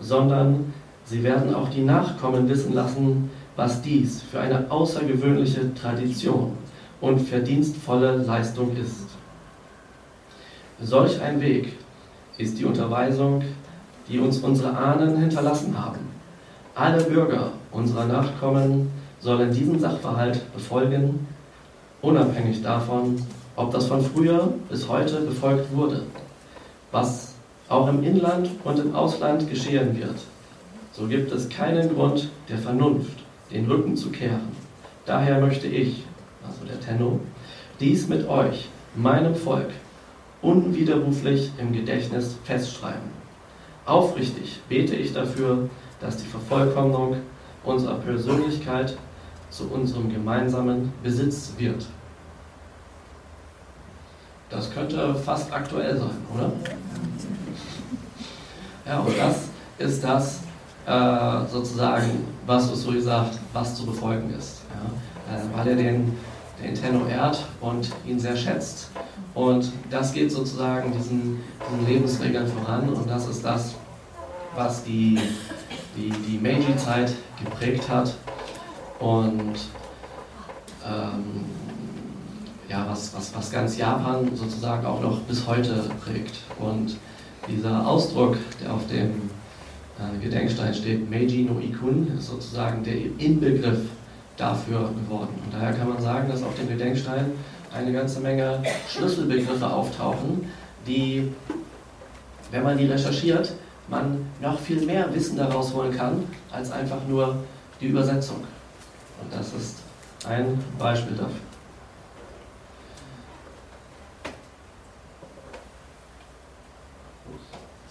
sondern 0.00 0.72
sie 1.06 1.22
werden 1.22 1.54
auch 1.54 1.70
die 1.70 1.82
Nachkommen 1.82 2.46
wissen 2.48 2.74
lassen, 2.74 3.30
was 3.56 3.80
dies 3.80 4.22
für 4.22 4.40
eine 4.40 4.70
außergewöhnliche 4.70 5.74
Tradition 5.74 6.52
und 7.00 7.20
verdienstvolle 7.20 8.16
Leistung 8.18 8.76
ist. 8.76 9.19
Solch 10.82 11.20
ein 11.20 11.40
Weg 11.40 11.72
ist 12.38 12.58
die 12.58 12.64
Unterweisung, 12.64 13.42
die 14.08 14.18
uns 14.18 14.38
unsere 14.38 14.76
Ahnen 14.76 15.18
hinterlassen 15.18 15.78
haben. 15.78 16.00
Alle 16.74 17.02
Bürger 17.02 17.52
unserer 17.70 18.06
Nachkommen 18.06 18.90
sollen 19.20 19.52
diesen 19.52 19.78
Sachverhalt 19.78 20.40
befolgen, 20.54 21.26
unabhängig 22.00 22.62
davon, 22.62 23.22
ob 23.56 23.70
das 23.72 23.86
von 23.86 24.02
früher 24.02 24.54
bis 24.68 24.88
heute 24.88 25.20
befolgt 25.20 25.74
wurde 25.74 26.02
was 26.92 27.34
auch 27.68 27.88
im 27.88 28.02
Inland 28.02 28.50
und 28.64 28.78
im 28.78 28.94
Ausland 28.94 29.48
geschehen 29.48 29.96
wird, 29.98 30.16
so 30.92 31.06
gibt 31.06 31.32
es 31.32 31.48
keinen 31.48 31.94
Grund 31.94 32.28
der 32.48 32.58
Vernunft, 32.58 33.18
den 33.52 33.66
Rücken 33.66 33.96
zu 33.96 34.10
kehren. 34.10 34.48
Daher 35.06 35.40
möchte 35.40 35.68
ich, 35.68 36.04
also 36.44 36.64
der 36.66 36.80
Tenno, 36.80 37.20
dies 37.78 38.08
mit 38.08 38.28
euch, 38.28 38.68
meinem 38.96 39.34
Volk, 39.34 39.70
unwiderruflich 40.42 41.52
im 41.58 41.72
Gedächtnis 41.72 42.36
festschreiben. 42.44 43.20
Aufrichtig 43.86 44.60
bete 44.68 44.94
ich 44.94 45.12
dafür, 45.12 45.68
dass 46.00 46.16
die 46.16 46.26
Vervollkommnung 46.26 47.16
unserer 47.64 47.96
Persönlichkeit 47.96 48.96
zu 49.50 49.64
unserem 49.70 50.12
gemeinsamen 50.12 50.92
Besitz 51.02 51.52
wird. 51.58 51.86
Das 54.48 54.72
könnte 54.72 55.14
fast 55.14 55.52
aktuell 55.52 55.96
sein, 55.96 56.16
oder? 56.34 56.52
Ja, 58.86 59.00
und 59.00 59.16
das 59.18 59.48
ist 59.78 60.02
das 60.02 60.40
äh, 60.86 61.46
sozusagen, 61.50 62.26
was 62.46 62.70
Usui 62.72 63.00
sagt, 63.00 63.38
was 63.52 63.76
zu 63.76 63.86
befolgen 63.86 64.34
ist. 64.36 64.62
Ja? 64.70 65.36
Äh, 65.36 65.40
weil 65.54 65.68
er 65.68 65.76
den, 65.76 66.18
den 66.62 66.74
Tenno 66.74 67.06
ehrt 67.06 67.44
und 67.60 67.90
ihn 68.06 68.18
sehr 68.18 68.36
schätzt. 68.36 68.90
Und 69.34 69.72
das 69.90 70.12
geht 70.12 70.32
sozusagen 70.32 70.92
diesen, 70.92 71.40
diesen 71.68 71.86
Lebensregeln 71.86 72.46
voran 72.48 72.88
und 72.88 73.08
das 73.08 73.28
ist 73.28 73.44
das, 73.44 73.74
was 74.56 74.82
die, 74.82 75.18
die, 75.96 76.10
die 76.10 76.38
Meiji-Zeit 76.38 77.12
geprägt 77.42 77.88
hat. 77.88 78.14
Und 78.98 79.54
ähm, 80.84 81.44
ja, 82.68 82.86
was, 82.88 83.14
was, 83.14 83.34
was 83.34 83.50
ganz 83.50 83.76
Japan 83.76 84.30
sozusagen 84.34 84.86
auch 84.86 85.00
noch 85.00 85.20
bis 85.20 85.46
heute 85.46 85.84
prägt. 86.04 86.38
Und 86.58 86.96
dieser 87.48 87.86
Ausdruck, 87.86 88.36
der 88.62 88.72
auf 88.72 88.86
dem 88.88 89.30
äh, 89.98 90.22
Gedenkstein 90.22 90.74
steht 90.74 91.10
Meiji 91.10 91.44
no 91.44 91.60
Ikun, 91.60 92.12
ist 92.16 92.28
sozusagen 92.28 92.84
der 92.84 92.96
Inbegriff 93.18 93.80
dafür 94.36 94.90
geworden. 95.04 95.34
Und 95.44 95.52
daher 95.52 95.72
kann 95.72 95.88
man 95.88 96.00
sagen, 96.00 96.28
dass 96.28 96.42
auf 96.42 96.54
dem 96.56 96.68
Gedenkstein 96.68 97.32
eine 97.72 97.92
ganze 97.92 98.20
Menge 98.20 98.62
Schlüsselbegriffe 98.88 99.66
auftauchen, 99.66 100.50
die, 100.86 101.32
wenn 102.50 102.62
man 102.62 102.76
die 102.76 102.86
recherchiert, 102.86 103.52
man 103.88 104.26
noch 104.40 104.58
viel 104.58 104.84
mehr 104.84 105.12
Wissen 105.14 105.36
daraus 105.36 105.74
holen 105.74 105.96
kann, 105.96 106.24
als 106.50 106.70
einfach 106.70 107.04
nur 107.08 107.44
die 107.80 107.86
Übersetzung. 107.86 108.44
Und 109.22 109.32
das 109.32 109.52
ist 109.52 109.76
ein 110.26 110.62
Beispiel 110.78 111.16
dafür. 111.16 111.40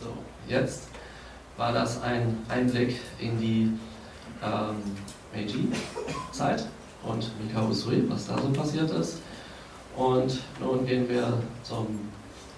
So, 0.01 0.13
jetzt 0.47 0.83
war 1.57 1.73
das 1.73 2.01
ein 2.01 2.37
Einblick 2.47 2.99
in 3.19 3.39
die 3.39 3.71
ähm, 4.43 4.75
Meiji-Zeit 5.33 6.65
und 7.03 7.29
Mikao 7.41 7.67
Usui, 7.67 8.03
was 8.09 8.27
da 8.27 8.37
so 8.37 8.49
passiert 8.49 8.89
ist. 8.91 9.19
Und 9.95 10.39
nun 10.59 10.85
gehen 10.85 11.09
wir 11.09 11.33
zum 11.63 11.87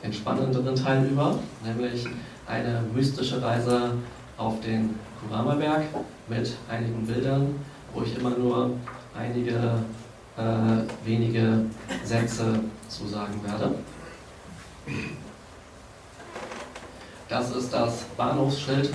entspannenderen 0.01 0.75
Teil 0.75 1.05
über, 1.05 1.39
nämlich 1.63 2.05
eine 2.47 2.83
mystische 2.93 3.41
Reise 3.41 3.93
auf 4.37 4.59
den 4.61 4.99
Kurama-Berg 5.21 5.83
mit 6.27 6.55
einigen 6.69 7.05
Bildern, 7.05 7.55
wo 7.93 8.01
ich 8.01 8.17
immer 8.17 8.31
nur 8.31 8.71
einige 9.17 9.83
äh, 10.37 11.05
wenige 11.05 11.65
Sätze 12.03 12.59
zu 12.87 13.07
sagen 13.07 13.39
werde. 13.43 13.75
Das 17.29 17.55
ist 17.55 17.73
das 17.73 18.03
Bahnhofsschild 18.17 18.91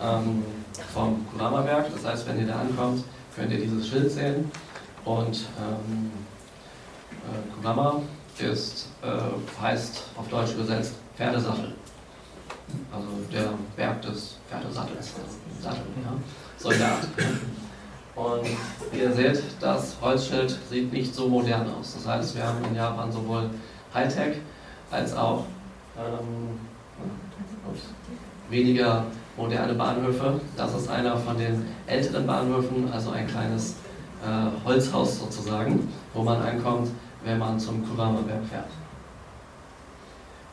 ähm, 0.00 0.44
vom 0.92 1.26
Kurama-Berg. 1.30 1.92
Das 1.92 2.04
heißt, 2.04 2.28
wenn 2.28 2.40
ihr 2.40 2.46
da 2.46 2.60
ankommt, 2.60 3.04
könnt 3.36 3.52
ihr 3.52 3.60
dieses 3.60 3.88
Schild 3.88 4.10
sehen. 4.10 4.50
Und 5.04 5.46
ähm, 5.58 6.10
äh, 7.32 7.54
Kurama 7.54 8.00
ist, 8.38 8.88
äh, 9.02 9.62
heißt 9.62 10.02
auf 10.16 10.28
Deutsch 10.28 10.54
übersetzt 10.54 10.94
Pferdesattel. 11.16 11.74
Also 12.92 13.06
der 13.32 13.50
Berg 13.76 14.02
des 14.02 14.36
Pferdesattels, 14.48 15.12
Sattel, 15.60 15.82
ja. 16.02 16.12
Soldat. 16.58 17.06
Und 18.16 18.46
wie 18.92 18.98
ihr 19.00 19.12
seht, 19.12 19.42
das 19.60 19.96
Holzschild 20.00 20.56
sieht 20.70 20.92
nicht 20.92 21.14
so 21.14 21.28
modern 21.28 21.68
aus. 21.74 21.94
Das 21.94 22.06
heißt, 22.06 22.36
wir 22.36 22.46
haben 22.46 22.64
in 22.64 22.74
Japan 22.74 23.10
sowohl 23.10 23.50
Hightech 23.92 24.36
als 24.90 25.14
auch 25.14 25.44
ähm, 25.98 26.58
weniger 28.48 29.04
moderne 29.36 29.74
Bahnhöfe. 29.74 30.40
Das 30.56 30.74
ist 30.74 30.88
einer 30.88 31.16
von 31.16 31.36
den 31.36 31.66
älteren 31.86 32.26
Bahnhöfen, 32.26 32.90
also 32.92 33.10
ein 33.10 33.26
kleines 33.26 33.74
äh, 34.24 34.66
Holzhaus 34.66 35.18
sozusagen, 35.18 35.92
wo 36.12 36.22
man 36.22 36.40
ankommt, 36.40 36.90
wenn 37.24 37.38
man 37.38 37.58
zum 37.58 37.86
Kurama-Berg 37.88 38.44
fährt. 38.50 38.68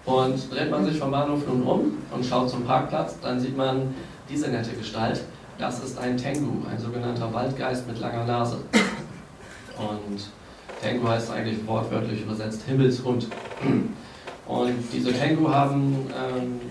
Und 0.05 0.51
dreht 0.51 0.72
man 0.72 0.84
sich 0.86 0.97
vom 0.97 1.11
Bahnhof 1.11 1.45
nun 1.47 1.63
um 1.63 1.97
und 2.11 2.26
schaut 2.26 2.49
zum 2.49 2.63
Parkplatz, 2.63 3.19
dann 3.22 3.39
sieht 3.39 3.55
man 3.55 3.93
diese 4.28 4.49
nette 4.49 4.72
Gestalt. 4.72 5.24
Das 5.59 5.84
ist 5.84 5.97
ein 5.99 6.17
Tengu, 6.17 6.65
ein 6.67 6.80
sogenannter 6.80 7.32
Waldgeist 7.32 7.88
mit 7.88 7.99
langer 7.99 8.26
Nase. 8.26 8.57
Und 9.78 10.30
Tengu 10.82 11.07
heißt 11.07 11.32
eigentlich 11.32 11.65
wortwörtlich 11.67 12.24
übersetzt 12.24 12.63
Himmelshund. 12.65 13.28
Und 14.47 14.84
diese 14.91 15.13
Tengu 15.13 15.49
haben 15.49 16.07
ähm, 16.09 16.61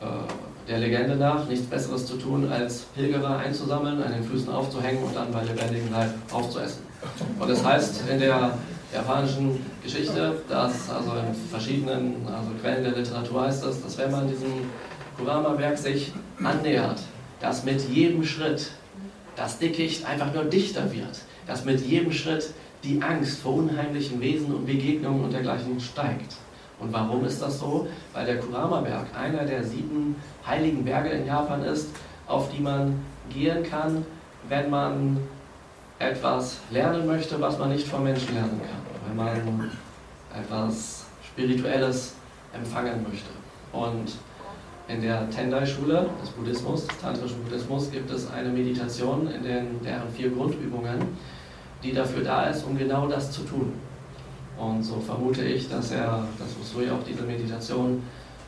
äh, 0.00 0.68
der 0.68 0.78
Legende 0.78 1.16
nach 1.16 1.46
nichts 1.46 1.66
Besseres 1.66 2.06
zu 2.06 2.16
tun, 2.16 2.50
als 2.50 2.84
Pilgerer 2.94 3.38
einzusammeln, 3.38 4.02
an 4.02 4.12
den 4.12 4.24
Füßen 4.24 4.48
aufzuhängen 4.50 5.02
und 5.04 5.14
dann 5.14 5.30
bei 5.30 5.42
lebendigem 5.44 5.92
Leib 5.92 6.10
aufzuessen. 6.32 6.82
Und 7.38 7.48
das 7.48 7.64
heißt 7.64 8.08
in 8.10 8.18
der 8.18 8.58
japanischen 8.92 9.64
Geschichte, 9.82 10.40
dass 10.48 10.90
also 10.90 11.12
in 11.12 11.34
verschiedenen 11.50 12.26
also 12.26 12.50
Quellen 12.60 12.84
der 12.84 12.92
Literatur 12.92 13.42
heißt 13.42 13.64
es, 13.64 13.82
dass 13.82 13.98
wenn 13.98 14.10
man 14.10 14.28
diesem 14.28 14.52
Kurama-Berg 15.16 15.76
sich 15.78 16.12
annähert, 16.42 17.00
dass 17.40 17.64
mit 17.64 17.88
jedem 17.88 18.24
Schritt 18.24 18.70
das 19.34 19.58
Dickicht 19.58 20.06
einfach 20.06 20.32
nur 20.32 20.44
dichter 20.44 20.92
wird, 20.92 21.20
dass 21.46 21.64
mit 21.64 21.80
jedem 21.80 22.12
Schritt 22.12 22.52
die 22.84 23.02
Angst 23.02 23.40
vor 23.40 23.54
unheimlichen 23.54 24.20
Wesen 24.20 24.54
und 24.54 24.66
Begegnungen 24.66 25.24
und 25.24 25.32
dergleichen 25.32 25.80
steigt. 25.80 26.36
Und 26.78 26.92
warum 26.92 27.24
ist 27.24 27.40
das 27.40 27.58
so? 27.58 27.88
Weil 28.12 28.26
der 28.26 28.38
Kurama-Berg 28.38 29.06
einer 29.18 29.44
der 29.44 29.64
sieben 29.64 30.16
heiligen 30.46 30.84
Berge 30.84 31.08
in 31.10 31.26
Japan 31.26 31.62
ist, 31.62 31.88
auf 32.26 32.50
die 32.52 32.62
man 32.62 33.00
gehen 33.30 33.62
kann, 33.62 34.04
wenn 34.48 34.70
man 34.70 35.18
etwas 35.98 36.58
lernen 36.70 37.06
möchte, 37.06 37.40
was 37.40 37.58
man 37.58 37.70
nicht 37.70 37.86
vom 37.86 38.04
Menschen 38.04 38.34
lernen 38.34 38.60
kann. 38.60 38.80
Wenn 39.08 39.16
man 39.16 39.70
etwas 40.38 41.06
Spirituelles 41.24 42.14
empfangen 42.52 43.04
möchte. 43.08 43.30
Und 43.72 44.12
in 44.88 45.02
der 45.02 45.28
Tendai-Schule 45.30 46.08
des 46.22 46.30
Buddhismus, 46.30 46.86
des 46.86 46.98
tantrischen 46.98 47.42
Buddhismus, 47.42 47.90
gibt 47.90 48.10
es 48.10 48.30
eine 48.30 48.50
Meditation 48.50 49.28
in 49.30 49.42
den, 49.42 49.82
deren 49.82 50.08
vier 50.14 50.30
Grundübungen, 50.30 51.00
die 51.82 51.92
dafür 51.92 52.22
da 52.22 52.46
ist, 52.46 52.64
um 52.64 52.76
genau 52.78 53.06
das 53.06 53.32
zu 53.32 53.42
tun. 53.42 53.72
Und 54.56 54.82
so 54.82 55.00
vermute 55.00 55.44
ich, 55.44 55.68
dass 55.68 55.90
er, 55.90 56.26
dass 56.38 56.48
Usui 56.60 56.88
auch 56.90 57.02
diese 57.06 57.22
Meditation 57.22 58.02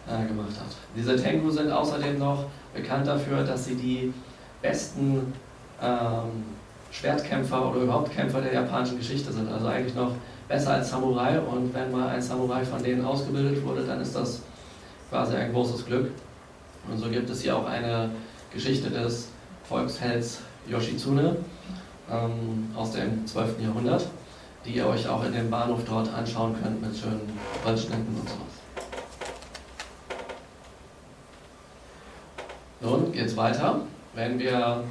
äh, 0.06 0.26
gemacht 0.26 0.58
hat. 0.58 0.74
Diese 0.96 1.16
Tengu 1.16 1.50
sind 1.50 1.70
außerdem 1.70 2.18
noch 2.18 2.46
bekannt 2.74 3.06
dafür, 3.06 3.42
dass 3.44 3.66
sie 3.66 3.74
die 3.74 4.14
besten 4.62 5.32
ähm, 5.82 6.44
Schwertkämpfer 6.98 7.70
oder 7.70 7.82
überhaupt 7.82 8.12
Kämpfer 8.12 8.40
der 8.40 8.52
japanischen 8.52 8.98
Geschichte 8.98 9.32
sind. 9.32 9.48
Also 9.50 9.68
eigentlich 9.68 9.94
noch 9.94 10.12
besser 10.48 10.72
als 10.72 10.90
Samurai. 10.90 11.38
Und 11.38 11.72
wenn 11.72 11.92
mal 11.92 12.08
ein 12.08 12.20
Samurai 12.20 12.64
von 12.64 12.82
denen 12.82 13.04
ausgebildet 13.04 13.64
wurde, 13.64 13.84
dann 13.84 14.00
ist 14.00 14.16
das 14.16 14.42
quasi 15.10 15.36
ein 15.36 15.52
großes 15.52 15.86
Glück. 15.86 16.10
Und 16.90 16.98
so 16.98 17.08
gibt 17.08 17.30
es 17.30 17.42
hier 17.42 17.56
auch 17.56 17.66
eine 17.66 18.10
Geschichte 18.52 18.90
des 18.90 19.28
Volkshelds 19.68 20.40
Yoshitsune 20.66 21.36
ähm, 22.10 22.70
aus 22.74 22.92
dem 22.92 23.26
12. 23.26 23.60
Jahrhundert, 23.62 24.06
die 24.64 24.72
ihr 24.72 24.86
euch 24.86 25.08
auch 25.08 25.24
in 25.24 25.32
dem 25.32 25.50
Bahnhof 25.50 25.80
dort 25.86 26.12
anschauen 26.12 26.56
könnt 26.60 26.82
mit 26.82 26.96
schönen 26.96 27.38
Holzschnitten 27.64 28.08
und 28.08 28.28
sowas. 28.28 28.58
Nun 32.80 33.12
geht's 33.12 33.36
weiter. 33.36 33.80
Wenn 34.14 34.38
wir 34.38 34.82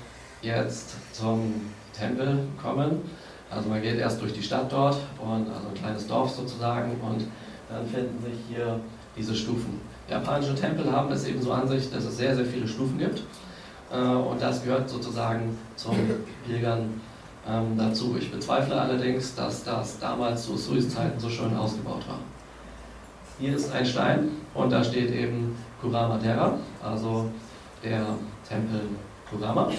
jetzt 0.42 0.96
zum 1.14 1.54
Tempel 1.98 2.40
kommen, 2.62 3.02
also 3.50 3.70
man 3.70 3.82
geht 3.82 3.98
erst 3.98 4.22
durch 4.22 4.34
die 4.34 4.44
Stadt 4.44 4.72
dort 4.72 4.98
und 5.20 5.50
also 5.50 5.70
ein 5.70 5.74
kleines 5.74 6.08
Dorf 6.08 6.32
sozusagen 6.32 6.92
und 7.02 7.26
dann 7.70 7.86
finden 7.86 8.22
sich 8.22 8.38
hier 8.50 8.80
diese 9.16 9.36
Stufen. 9.36 9.82
Japanische 10.10 10.56
Tempel 10.56 10.92
haben 10.92 11.12
es 11.12 11.26
eben 11.26 11.42
so 11.42 11.52
an 11.52 11.68
sich, 11.68 11.90
dass 11.92 12.06
es 12.06 12.18
sehr, 12.18 12.36
sehr 12.36 12.46
viele 12.46 12.68
Stufen 12.68 12.98
gibt. 12.98 13.24
Äh, 13.92 13.98
und 13.98 14.42
das 14.42 14.64
gehört 14.64 14.90
sozusagen 14.90 15.58
zum 15.76 15.96
Pilgern 16.46 17.02
ähm, 17.48 17.78
dazu. 17.78 18.16
Ich 18.20 18.32
bezweifle 18.32 18.80
allerdings, 18.80 19.36
dass 19.36 19.64
das 19.64 20.00
damals 20.00 20.46
zu 20.46 20.58
Suis-Zeiten 20.58 21.20
so 21.20 21.30
schön 21.30 21.56
ausgebaut 21.56 22.08
war. 22.08 22.20
Hier 23.40 23.56
ist 23.56 23.72
ein 23.72 23.86
Stein 23.86 24.30
und 24.54 24.72
da 24.72 24.84
steht 24.84 25.12
eben 25.12 25.56
Kurama 25.80 26.18
Dera, 26.18 26.58
also 26.84 27.30
der 27.84 28.06
Tempel 28.48 28.82
Kurama. 29.30 29.70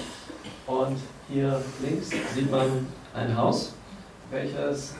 Und 0.66 0.96
hier 1.28 1.60
links 1.82 2.10
sieht 2.34 2.50
man 2.50 2.86
ein 3.14 3.36
Haus, 3.36 3.72
welches 4.30 4.94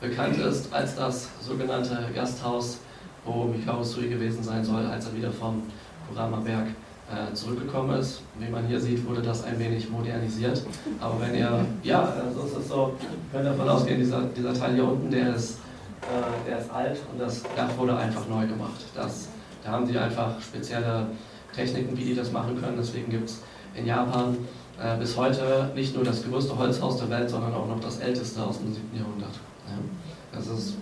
bekannt 0.00 0.36
ist 0.38 0.72
als 0.72 0.96
das 0.96 1.28
sogenannte 1.40 2.08
Gasthaus 2.14 2.78
wo 3.24 3.44
Mikao 3.44 3.82
Sui 3.82 4.08
gewesen 4.08 4.42
sein 4.42 4.64
soll, 4.64 4.86
als 4.86 5.06
er 5.06 5.14
wieder 5.14 5.30
vom 5.30 5.62
Kurama-Berg 6.08 6.68
äh, 6.68 7.34
zurückgekommen 7.34 7.98
ist. 7.98 8.22
Wie 8.38 8.50
man 8.50 8.66
hier 8.66 8.80
sieht, 8.80 9.06
wurde 9.06 9.22
das 9.22 9.44
ein 9.44 9.58
wenig 9.58 9.90
modernisiert. 9.90 10.62
Aber 11.00 11.20
wenn 11.20 11.34
ihr, 11.34 11.66
ja, 11.82 12.00
also 12.02 12.46
es 12.46 12.62
ist 12.62 12.68
so, 12.68 12.94
könnt 13.32 13.46
davon 13.46 13.68
ausgehen, 13.68 13.98
dieser, 13.98 14.22
dieser 14.36 14.54
Teil 14.54 14.74
hier 14.74 14.84
unten, 14.84 15.10
der 15.10 15.34
ist, 15.34 15.58
äh, 16.02 16.48
der 16.48 16.58
ist 16.58 16.70
alt 16.70 16.98
und 17.12 17.20
das 17.20 17.42
Dach 17.56 17.76
wurde 17.76 17.96
einfach 17.96 18.26
neu 18.28 18.46
gemacht. 18.46 18.80
Das, 18.94 19.28
da 19.64 19.72
haben 19.72 19.86
sie 19.86 19.98
einfach 19.98 20.40
spezielle 20.40 21.06
Techniken, 21.54 21.96
wie 21.96 22.04
die 22.04 22.14
das 22.14 22.32
machen 22.32 22.60
können. 22.60 22.76
Deswegen 22.78 23.10
gibt 23.10 23.28
es 23.28 23.42
in 23.74 23.86
Japan 23.86 24.36
äh, 24.82 24.96
bis 24.98 25.16
heute 25.16 25.70
nicht 25.74 25.94
nur 25.94 26.04
das 26.04 26.24
größte 26.24 26.56
Holzhaus 26.56 26.98
der 26.98 27.10
Welt, 27.10 27.30
sondern 27.30 27.54
auch 27.54 27.66
noch 27.66 27.80
das 27.80 27.98
älteste 27.98 28.42
aus 28.42 28.58
dem 28.58 28.72
7. 28.72 28.96
Jahrhundert. 28.96 29.34
Ja. 29.66 30.38
Das 30.38 30.46
ist 30.46 30.74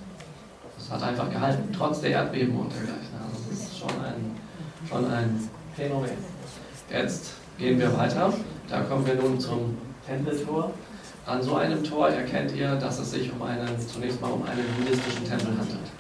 es 0.79 0.91
hat 0.91 1.03
einfach 1.03 1.31
gehalten, 1.31 1.69
trotz 1.77 2.01
der 2.01 2.11
Erdbeben 2.11 2.57
und 2.57 2.73
dergleichen. 2.73 3.15
Also 3.21 3.51
das 3.51 3.59
ist 3.59 3.79
schon 3.79 3.91
ein, 3.91 4.37
schon 4.89 5.05
ein 5.11 5.51
Phänomen. 5.75 6.11
Jetzt 6.91 7.33
gehen 7.59 7.79
wir 7.79 7.95
weiter. 7.97 8.33
Da 8.69 8.81
kommen 8.83 9.07
wir 9.07 9.15
nun 9.17 9.39
zum 9.39 9.77
Tempeltor. 10.07 10.71
An 11.27 11.43
so 11.43 11.57
einem 11.57 11.85
Tor 11.85 12.09
erkennt 12.09 12.55
ihr, 12.57 12.75
dass 12.77 12.99
es 13.01 13.11
sich 13.11 13.31
um 13.31 13.43
einen, 13.43 13.79
zunächst 13.79 14.21
mal 14.21 14.31
um 14.31 14.43
einen 14.45 14.65
buddhistischen 14.79 15.29
Tempel 15.29 15.49
handelt. 15.49 15.91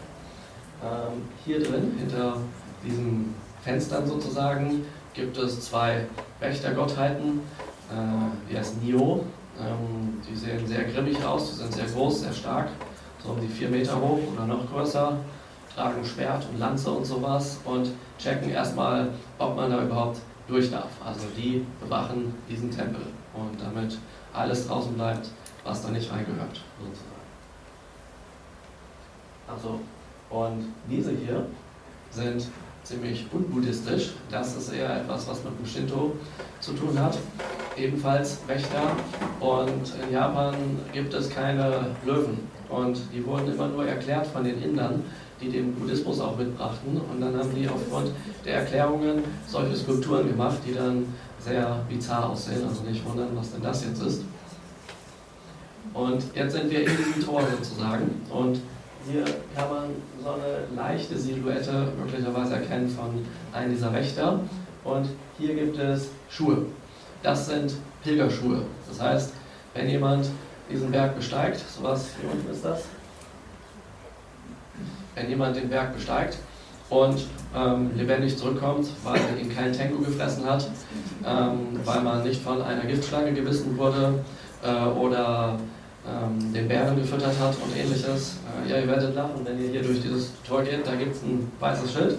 Ähm, 0.82 1.22
hier 1.44 1.62
drin, 1.62 1.92
hinter 1.98 2.38
diesen 2.82 3.34
Fenstern 3.62 4.06
sozusagen, 4.06 4.86
gibt 5.12 5.36
es 5.36 5.60
zwei 5.60 6.06
Wächtergottheiten, 6.40 7.40
äh, 7.90 8.50
die 8.50 8.58
heißen 8.58 8.82
Nio. 8.82 9.24
Ähm, 9.60 10.22
die 10.28 10.36
sehen 10.36 10.66
sehr 10.66 10.84
grimmig 10.84 11.22
aus, 11.24 11.50
die 11.50 11.56
sind 11.56 11.72
sehr 11.72 11.86
groß, 11.86 12.20
sehr 12.20 12.32
stark, 12.32 12.68
so 13.22 13.30
um 13.30 13.40
die 13.40 13.48
vier 13.48 13.68
Meter 13.68 14.00
hoch 14.00 14.20
oder 14.32 14.46
noch 14.46 14.70
größer, 14.70 15.16
tragen 15.74 16.04
Schwert 16.04 16.46
und 16.50 16.60
Lanze 16.60 16.90
und 16.90 17.04
sowas 17.04 17.58
und 17.64 17.90
checken 18.18 18.50
erstmal, 18.50 19.08
ob 19.38 19.56
man 19.56 19.70
da 19.70 19.82
überhaupt 19.82 20.18
durch 20.46 20.70
darf. 20.70 20.90
Also 21.04 21.26
die 21.36 21.66
bewachen 21.80 22.34
diesen 22.48 22.70
Tempel 22.70 23.02
und 23.34 23.60
damit 23.60 23.98
alles 24.32 24.68
draußen 24.68 24.94
bleibt, 24.94 25.28
was 25.64 25.82
da 25.82 25.90
nicht 25.90 26.10
reingehört, 26.10 26.62
sozusagen. 26.78 27.18
Also, 29.48 29.80
und 30.30 30.72
diese 30.88 31.10
hier 31.10 31.46
sind 32.10 32.48
ziemlich 32.88 33.26
unbuddhistisch. 33.32 34.12
Das 34.30 34.56
ist 34.56 34.72
eher 34.72 35.02
etwas, 35.02 35.28
was 35.28 35.44
mit 35.44 35.58
dem 35.58 35.66
Shinto 35.66 36.12
zu 36.60 36.72
tun 36.72 36.98
hat. 36.98 37.18
Ebenfalls 37.76 38.38
Wächter. 38.46 38.96
Und 39.40 39.92
in 40.02 40.12
Japan 40.12 40.54
gibt 40.92 41.12
es 41.12 41.28
keine 41.28 41.86
Löwen. 42.06 42.38
Und 42.70 42.98
die 43.12 43.24
wurden 43.26 43.52
immer 43.52 43.68
nur 43.68 43.86
erklärt 43.86 44.26
von 44.26 44.42
den 44.42 44.62
Indern, 44.62 45.04
die 45.40 45.50
den 45.50 45.74
Buddhismus 45.74 46.18
auch 46.20 46.36
mitbrachten. 46.38 46.98
Und 46.98 47.20
dann 47.20 47.36
haben 47.36 47.54
die 47.54 47.68
aufgrund 47.68 48.10
der 48.44 48.60
Erklärungen 48.60 49.22
solche 49.46 49.76
Skulpturen 49.76 50.26
gemacht, 50.26 50.58
die 50.66 50.74
dann 50.74 51.06
sehr 51.38 51.80
bizarr 51.88 52.30
aussehen. 52.30 52.66
Also 52.66 52.82
nicht 52.84 53.04
wundern, 53.06 53.28
was 53.34 53.52
denn 53.52 53.62
das 53.62 53.84
jetzt 53.84 54.02
ist. 54.02 54.22
Und 55.92 56.22
jetzt 56.34 56.52
sind 56.52 56.70
wir 56.70 56.86
in 56.86 56.96
diesem 56.96 57.24
Tor 57.24 57.42
sozusagen. 57.58 58.22
Und 58.30 58.60
hier 59.10 59.24
kann 59.54 59.70
man 59.70 59.90
so 60.22 60.30
eine 60.30 60.76
leichte 60.76 61.16
Silhouette 61.16 61.92
möglicherweise 61.98 62.56
erkennen 62.56 62.88
von 62.88 63.24
einem 63.52 63.72
dieser 63.72 63.92
Wächter. 63.92 64.40
Und 64.84 65.08
hier 65.38 65.54
gibt 65.54 65.78
es 65.78 66.08
Schuhe. 66.28 66.66
Das 67.22 67.46
sind 67.46 67.74
Pilgerschuhe. 68.02 68.62
Das 68.88 69.00
heißt, 69.00 69.32
wenn 69.74 69.88
jemand 69.88 70.28
diesen 70.70 70.90
Berg 70.90 71.16
besteigt, 71.16 71.58
sowas 71.58 72.10
hier 72.20 72.30
unten 72.30 72.50
ist 72.50 72.64
das, 72.64 72.84
wenn 75.14 75.28
jemand 75.28 75.56
den 75.56 75.68
Berg 75.68 75.94
besteigt 75.94 76.38
und 76.90 77.26
ähm, 77.56 77.90
lebendig 77.96 78.36
zurückkommt, 78.38 78.88
weil 79.04 79.20
ihn 79.40 79.54
kein 79.54 79.72
Tengu 79.72 80.02
gefressen 80.02 80.44
hat, 80.44 80.68
ähm, 81.26 81.80
weil 81.84 82.00
man 82.02 82.22
nicht 82.22 82.42
von 82.42 82.62
einer 82.62 82.84
Giftschlange 82.84 83.32
gebissen 83.32 83.76
wurde 83.76 84.24
äh, 84.62 84.84
oder 84.98 85.58
ähm, 86.06 86.52
den 86.52 86.68
Bären 86.68 86.96
gefüttert 86.96 87.38
hat 87.40 87.54
und 87.62 87.76
ähnliches. 87.76 88.38
Äh, 88.66 88.70
ja, 88.70 88.78
ihr 88.78 88.88
werdet 88.88 89.14
lachen, 89.14 89.44
wenn 89.44 89.62
ihr 89.62 89.70
hier 89.70 89.82
durch 89.82 90.00
dieses 90.00 90.32
Tor 90.46 90.62
geht, 90.62 90.86
da 90.86 90.94
gibt 90.94 91.14
es 91.14 91.22
ein 91.22 91.50
weißes 91.60 91.92
Schild, 91.92 92.18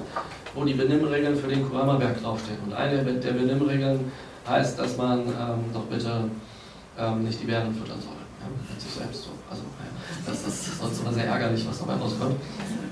wo 0.54 0.64
die 0.64 0.74
Benimmregeln 0.74 1.36
für 1.36 1.48
den 1.48 1.68
Kurama-Berg 1.68 2.22
draufstehen. 2.22 2.60
Und 2.66 2.74
eine 2.74 3.04
der 3.04 3.32
Benimmregeln 3.32 4.12
heißt, 4.48 4.80
dass 4.80 4.98
man 4.98 5.22
ähm, 5.22 5.66
doch 5.74 5.86
bitte 5.86 6.30
ähm, 6.98 7.24
nicht 7.24 7.42
die 7.42 7.46
Bären 7.46 7.74
füttern 7.74 8.00
soll. 8.02 8.14
Ja, 8.40 8.48
mit 8.72 8.82
sich 8.82 8.92
selbst 8.92 9.24
so. 9.24 9.30
Also, 9.50 9.64
ja, 9.64 10.32
das 10.32 10.48
ist 10.48 10.80
sonst 10.80 11.02
immer 11.02 11.14
sehr 11.14 11.26
ärgerlich, 11.26 11.66
was 11.68 11.80
dabei 11.80 11.94
rauskommt. 11.94 12.36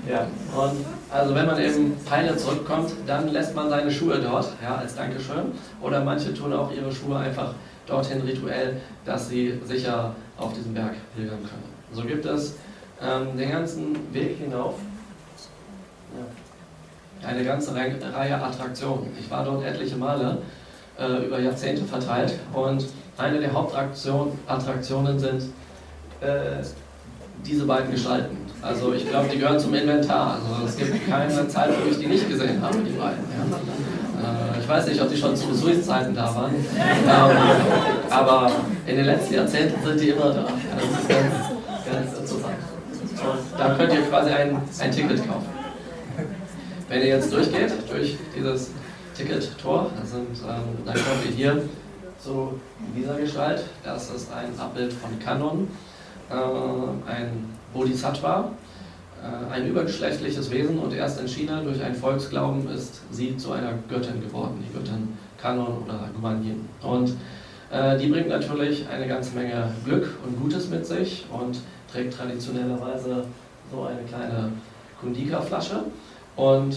Ja, 0.08 0.26
und 0.56 0.84
also 1.10 1.34
wenn 1.34 1.46
man 1.46 1.58
eben 1.60 1.96
Peine 2.04 2.36
zurückkommt, 2.36 2.92
dann 3.06 3.28
lässt 3.28 3.54
man 3.54 3.68
seine 3.68 3.90
Schuhe 3.90 4.18
dort, 4.20 4.48
ja, 4.62 4.76
als 4.76 4.94
Dankeschön. 4.94 5.52
Oder 5.80 6.02
manche 6.04 6.32
tun 6.34 6.52
auch 6.52 6.70
ihre 6.72 6.92
Schuhe 6.92 7.18
einfach 7.18 7.54
dorthin 7.86 8.20
rituell, 8.22 8.80
dass 9.04 9.28
sie 9.28 9.58
sicher 9.64 10.14
auf 10.38 10.54
diesem 10.54 10.74
Berg 10.74 10.94
pilgern 11.14 11.38
können. 11.38 11.74
So 11.92 12.02
gibt 12.02 12.24
es 12.24 12.56
ähm, 13.02 13.36
den 13.36 13.50
ganzen 13.50 14.12
Weg 14.12 14.38
hinauf 14.38 14.74
eine 17.26 17.44
ganze 17.44 17.74
Reihe 17.74 18.40
Attraktionen. 18.40 19.08
Ich 19.18 19.30
war 19.30 19.44
dort 19.44 19.64
etliche 19.64 19.96
Male 19.96 20.38
äh, 20.98 21.26
über 21.26 21.40
Jahrzehnte 21.40 21.84
verteilt 21.84 22.38
und 22.52 22.86
eine 23.16 23.40
der 23.40 23.52
Hauptattraktionen 23.52 25.18
sind 25.18 25.42
äh, 26.20 26.62
diese 27.44 27.64
beiden 27.66 27.90
Gestalten. 27.90 28.36
Also 28.62 28.92
ich 28.92 29.08
glaube, 29.08 29.28
die 29.32 29.38
gehören 29.38 29.58
zum 29.58 29.74
Inventar. 29.74 30.34
Also 30.34 30.66
es 30.66 30.76
gibt 30.76 31.08
keine 31.08 31.48
Zeit, 31.48 31.70
wo 31.70 31.90
ich 31.90 31.98
die 31.98 32.06
nicht 32.06 32.28
gesehen 32.28 32.60
habe, 32.60 32.78
die 32.78 32.92
beiden. 32.92 33.24
Ja. 33.30 33.58
Äh, 34.28 34.60
ich 34.60 34.68
weiß 34.68 34.86
nicht, 34.86 35.00
ob 35.00 35.10
die 35.10 35.16
schon 35.16 35.36
zu 35.36 35.48
Besuchszeiten 35.48 36.14
da 36.14 36.34
waren. 36.34 36.54
Ähm, 36.54 37.36
aber 38.10 38.50
in 38.86 38.96
den 38.96 39.06
letzten 39.06 39.34
Jahrzehnten 39.34 39.84
sind 39.84 40.00
die 40.00 40.10
immer 40.10 40.30
da. 40.32 40.42
Das 40.42 41.00
ist 41.00 41.08
ganz, 41.08 41.34
ganz 41.84 42.18
interessant. 42.18 42.54
Da 43.56 43.74
könnt 43.74 43.92
ihr 43.92 44.02
quasi 44.02 44.30
ein, 44.30 44.56
ein 44.78 44.90
Ticket 44.90 45.18
kaufen. 45.26 45.46
Wenn 46.88 47.00
ihr 47.00 47.08
jetzt 47.08 47.32
durchgeht, 47.32 47.72
durch 47.90 48.16
dieses 48.34 48.70
Ticket-Tor, 49.14 49.90
dann, 49.96 50.06
ähm, 50.22 50.62
dann 50.86 50.94
kommt 50.94 51.24
ihr 51.26 51.32
hier 51.32 51.62
zu 52.18 52.60
dieser 52.96 53.14
Gestalt. 53.14 53.64
Das 53.84 54.10
ist 54.10 54.32
ein 54.32 54.58
Abbild 54.58 54.92
von 54.92 55.18
Kanon, 55.18 55.68
äh, 56.30 57.10
ein 57.10 57.56
Bodhisattva, 57.74 58.52
ein 59.50 59.66
übergeschlechtliches 59.66 60.50
Wesen 60.50 60.78
und 60.78 60.94
erst 60.94 61.20
in 61.20 61.28
China 61.28 61.60
durch 61.62 61.82
einen 61.82 61.94
Volksglauben 61.94 62.68
ist 62.70 63.00
sie 63.10 63.36
zu 63.36 63.52
einer 63.52 63.72
Göttin 63.88 64.20
geworden, 64.20 64.62
die 64.66 64.72
Göttin 64.72 65.16
Kanon 65.40 65.84
oder 65.84 66.08
Guanyin. 66.20 66.68
Und 66.82 67.14
äh, 67.70 67.98
die 67.98 68.08
bringt 68.08 68.28
natürlich 68.28 68.88
eine 68.88 69.06
ganze 69.06 69.34
Menge 69.34 69.72
Glück 69.84 70.08
und 70.24 70.40
Gutes 70.40 70.68
mit 70.68 70.86
sich 70.86 71.26
und 71.30 71.60
trägt 71.92 72.14
traditionellerweise 72.14 73.24
so 73.70 73.82
eine 73.82 74.02
kleine 74.02 74.52
Kundika-Flasche. 75.00 75.84
Und 76.36 76.74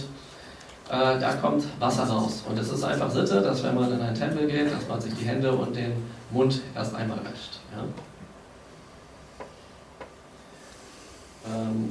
äh, 0.88 1.18
da 1.18 1.32
kommt 1.40 1.64
Wasser 1.78 2.04
raus. 2.04 2.42
Und 2.48 2.58
es 2.58 2.70
ist 2.70 2.84
einfach 2.84 3.10
Sitte, 3.10 3.40
dass 3.40 3.62
wenn 3.62 3.74
man 3.74 3.92
in 3.92 4.00
einen 4.00 4.14
Tempel 4.14 4.46
geht, 4.46 4.72
dass 4.72 4.86
man 4.88 5.00
sich 5.00 5.14
die 5.14 5.24
Hände 5.24 5.52
und 5.52 5.74
den 5.74 5.92
Mund 6.30 6.60
erst 6.74 6.94
einmal 6.94 7.18
wäscht. 7.18 7.60
Ja? 7.74 7.82
Ähm, 7.82 7.88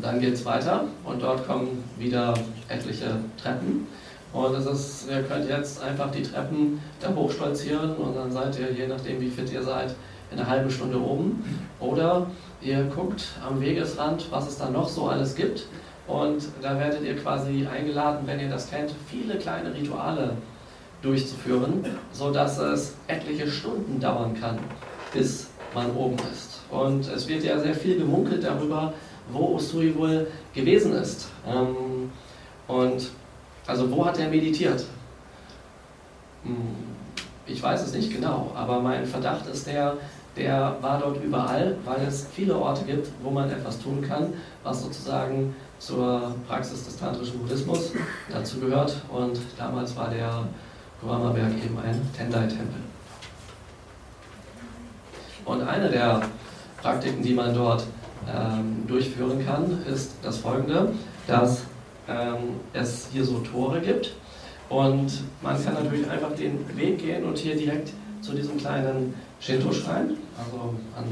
dann 0.02 0.20
geht 0.20 0.34
es 0.34 0.46
weiter 0.46 0.86
und 1.04 1.22
dort 1.22 1.46
kommen 1.46 1.84
wieder 1.98 2.34
etliche 2.70 3.18
Treppen. 3.42 3.88
Und 4.34 4.56
es 4.56 4.66
ist, 4.66 5.10
ihr 5.10 5.24
könnt 5.24 5.50
jetzt 5.50 5.84
einfach 5.84 6.10
die 6.12 6.24
Treppen 6.24 6.82
da 7.02 7.14
hochstolzieren 7.14 7.96
und 7.96 8.16
dann 8.16 8.32
seid 8.32 8.58
ihr, 8.60 8.72
je 8.72 8.88
nachdem 8.88 9.20
wie 9.20 9.30
fit 9.30 9.52
ihr 9.52 9.62
seid, 9.62 9.94
in 10.32 10.40
einer 10.40 10.50
halben 10.50 10.72
Stunde 10.72 10.98
oben. 10.98 11.44
Oder 11.82 12.28
ihr 12.62 12.84
guckt 12.86 13.26
am 13.46 13.60
Wegesrand, 13.60 14.32
was 14.32 14.48
es 14.48 14.58
da 14.58 14.70
noch 14.70 14.88
so 14.88 15.08
alles 15.08 15.36
gibt. 15.36 15.66
Und 16.08 16.44
da 16.62 16.80
werdet 16.80 17.04
ihr 17.04 17.18
quasi 17.18 17.68
eingeladen, 17.68 18.22
wenn 18.26 18.40
ihr 18.40 18.50
das 18.50 18.70
kennt, 18.70 18.92
viele 19.10 19.38
kleine 19.38 19.74
Rituale 19.74 20.36
durchzuführen, 21.02 21.86
sodass 22.14 22.58
es 22.58 22.96
etliche 23.08 23.50
Stunden 23.50 24.00
dauern 24.00 24.36
kann, 24.40 24.60
bis 25.14 25.48
man 25.74 25.92
oben 25.96 26.18
ist. 26.32 26.62
Und 26.70 27.08
es 27.08 27.28
wird 27.28 27.44
ja 27.44 27.60
sehr 27.60 27.76
viel 27.76 27.98
gemunkelt 27.98 28.44
darüber, 28.44 28.94
wo 29.30 29.56
Usui 29.56 29.96
wohl 29.96 30.28
gewesen 30.54 30.94
ist. 30.94 31.28
Ähm, 31.48 32.12
und 32.68 33.10
also 33.68 33.92
wo 33.92 34.06
hat 34.06 34.20
er 34.20 34.30
meditiert? 34.30 34.86
Hm, 36.44 36.56
ich 37.46 37.62
weiß 37.62 37.84
es 37.84 37.94
nicht 37.94 38.12
genau, 38.12 38.52
aber 38.56 38.80
mein 38.80 39.06
Verdacht 39.06 39.46
ist 39.48 39.68
der, 39.68 39.98
der 40.36 40.78
war 40.82 41.00
dort 41.00 41.22
überall, 41.24 41.76
weil 41.86 42.08
es 42.08 42.28
viele 42.34 42.56
Orte 42.56 42.86
gibt, 42.86 43.08
wo 43.22 43.30
man 43.30 43.50
etwas 43.50 43.80
tun 43.80 44.02
kann, 44.02 44.34
was 44.64 44.84
sozusagen 44.84 45.54
zur 45.80 46.34
Praxis 46.48 46.86
des 46.86 46.98
tantrischen 46.98 47.40
Buddhismus 47.40 47.92
dazu 48.32 48.60
gehört. 48.60 48.96
Und 49.12 49.40
damals 49.58 49.96
war 49.98 50.10
der 50.10 50.46
Kurama-Berg 51.02 51.52
eben 51.64 51.78
ein 51.80 52.00
Tendai-Tempel. 52.16 52.82
Und 55.44 55.62
eine 55.64 55.90
der 55.90 56.22
Praktiken, 56.82 57.24
die 57.24 57.34
man 57.34 57.54
dort 57.54 57.84
ähm, 58.28 58.86
durchführen 58.88 59.46
kann, 59.46 59.82
ist 59.86 60.14
das 60.22 60.38
folgende, 60.38 60.94
dass 61.28 61.64
ähm, 62.08 62.60
es 62.74 63.08
hier 63.12 63.24
so 63.24 63.40
Tore 63.40 63.82
gibt 63.82 64.14
und 64.70 65.24
man 65.42 65.64
kann 65.64 65.74
natürlich 65.74 66.10
einfach 66.10 66.34
den 66.34 66.66
Weg 66.78 67.00
gehen 67.00 67.24
und 67.24 67.38
hier 67.38 67.56
direkt 67.56 67.92
zu 68.22 68.34
diesem 68.34 68.58
kleinen 68.58 69.14
Shinto-Schrein, 69.40 70.18
also 70.38 70.76
an, 70.96 71.04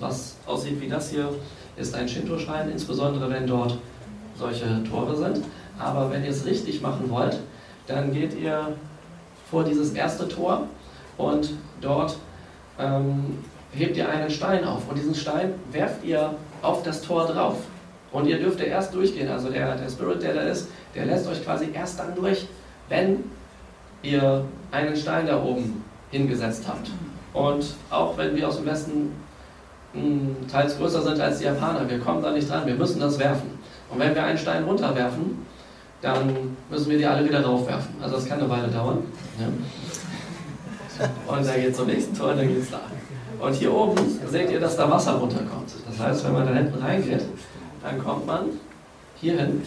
was 0.00 0.36
aussieht 0.46 0.80
wie 0.80 0.88
das 0.88 1.10
hier, 1.10 1.28
ist 1.76 1.94
ein 1.94 2.08
Shinto-Schrein, 2.08 2.70
insbesondere 2.70 3.28
wenn 3.30 3.46
dort 3.46 3.78
solche 4.36 4.82
Tore 4.84 5.16
sind. 5.16 5.44
Aber 5.78 6.10
wenn 6.10 6.24
ihr 6.24 6.30
es 6.30 6.46
richtig 6.46 6.80
machen 6.80 7.10
wollt, 7.10 7.38
dann 7.86 8.12
geht 8.12 8.34
ihr 8.38 8.72
vor 9.50 9.62
dieses 9.62 9.92
erste 9.92 10.26
Tor 10.26 10.62
und 11.18 11.50
dort 11.80 12.16
ähm, 12.78 13.38
hebt 13.76 13.96
ihr 13.96 14.08
einen 14.08 14.30
Stein 14.30 14.64
auf 14.64 14.88
und 14.88 14.96
diesen 14.96 15.14
Stein 15.14 15.54
werft 15.70 16.04
ihr 16.04 16.34
auf 16.62 16.82
das 16.82 17.02
Tor 17.02 17.26
drauf. 17.26 17.56
Und 18.12 18.26
ihr 18.26 18.38
dürft 18.38 18.60
erst 18.60 18.94
durchgehen, 18.94 19.28
also 19.28 19.50
der, 19.50 19.76
der 19.76 19.88
Spirit, 19.90 20.22
der 20.22 20.34
da 20.34 20.40
ist, 20.42 20.68
der 20.94 21.06
lässt 21.06 21.28
euch 21.28 21.44
quasi 21.44 21.68
erst 21.74 21.98
dann 21.98 22.14
durch, 22.14 22.46
wenn 22.88 23.24
ihr 24.02 24.44
einen 24.70 24.96
Stein 24.96 25.26
da 25.26 25.42
oben 25.42 25.84
hingesetzt 26.10 26.64
habt. 26.66 26.90
Und 27.34 27.74
auch 27.90 28.16
wenn 28.16 28.34
wir 28.34 28.48
aus 28.48 28.56
dem 28.56 28.66
Westen 28.66 29.12
mh, 29.92 30.00
hm, 30.00 30.36
teils 30.50 30.78
größer 30.78 31.02
sind 31.02 31.20
als 31.20 31.38
die 31.38 31.44
Japaner, 31.44 31.88
wir 31.88 31.98
kommen 31.98 32.22
da 32.22 32.30
nicht 32.30 32.48
dran, 32.48 32.66
wir 32.66 32.74
müssen 32.74 33.00
das 33.00 33.18
werfen. 33.18 33.58
Und 33.90 33.98
wenn 33.98 34.14
wir 34.14 34.24
einen 34.24 34.38
Stein 34.38 34.64
runterwerfen, 34.64 35.46
dann 36.00 36.56
müssen 36.70 36.90
wir 36.90 36.98
die 36.98 37.06
alle 37.06 37.28
wieder 37.28 37.44
raufwerfen. 37.44 37.94
Also 38.00 38.16
das 38.16 38.26
kann 38.26 38.38
eine 38.38 38.48
Weile 38.48 38.68
dauern. 38.68 38.98
Ja. 39.38 39.46
Und 41.26 41.46
dann 41.46 41.56
geht 41.56 41.70
es 41.70 41.76
zum 41.76 41.86
nächsten 41.86 42.16
Tor 42.16 42.30
und 42.30 42.38
dann 42.38 42.48
geht 42.48 42.62
es 42.62 42.70
da. 42.70 42.80
Und 43.38 43.54
hier 43.54 43.72
oben 43.72 43.96
seht 44.30 44.50
ihr, 44.50 44.60
dass 44.60 44.76
da 44.76 44.90
Wasser 44.90 45.14
runterkommt. 45.14 45.70
Das 45.88 45.98
heißt, 45.98 46.24
wenn 46.24 46.32
man 46.32 46.46
da 46.46 46.54
hinten 46.54 46.78
reingeht, 46.78 47.24
dann 47.82 48.02
kommt 48.02 48.26
man 48.26 48.46
hier 49.20 49.38
hin. 49.38 49.62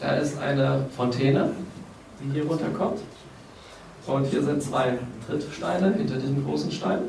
Da 0.00 0.16
ist 0.16 0.38
eine 0.38 0.86
Fontäne, 0.94 1.50
die 2.20 2.32
hier 2.34 2.46
runterkommt. 2.46 3.00
Und 4.06 4.26
hier 4.26 4.42
sind 4.42 4.62
zwei 4.62 4.98
Trittsteine 5.26 5.94
hinter 5.94 6.16
diesem 6.16 6.44
großen 6.44 6.70
Stein. 6.70 7.00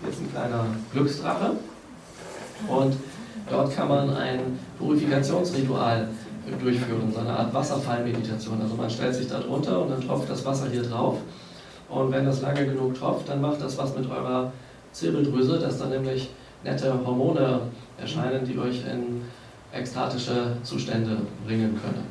Hier 0.00 0.10
ist 0.10 0.20
ein 0.20 0.30
kleiner 0.30 0.66
Glücksdrache. 0.92 1.52
Und 2.68 2.96
dort 3.48 3.74
kann 3.74 3.88
man 3.88 4.16
ein 4.16 4.58
Purifikationsritual 4.78 6.08
durchführen, 6.60 7.12
so 7.12 7.20
eine 7.20 7.30
Art 7.30 7.54
Wasserfallmeditation. 7.54 8.60
Also 8.60 8.74
man 8.74 8.90
stellt 8.90 9.14
sich 9.14 9.28
da 9.28 9.38
drunter 9.38 9.82
und 9.82 9.90
dann 9.90 10.00
tropft 10.00 10.28
das 10.28 10.44
Wasser 10.44 10.66
hier 10.70 10.82
drauf. 10.82 11.18
Und 11.88 12.10
wenn 12.12 12.26
das 12.26 12.42
lange 12.42 12.66
genug 12.66 12.98
tropft, 12.98 13.28
dann 13.28 13.40
macht 13.40 13.62
das 13.62 13.78
was 13.78 13.96
mit 13.96 14.10
eurer 14.10 14.52
Zirbeldrüse, 14.96 15.58
dass 15.58 15.78
dann 15.78 15.90
nämlich 15.90 16.30
nette 16.64 16.90
Hormone 17.04 17.60
erscheinen, 18.00 18.46
die 18.46 18.58
euch 18.58 18.82
in 18.90 19.20
ekstatische 19.70 20.56
Zustände 20.62 21.18
bringen 21.46 21.78
können. 21.82 22.06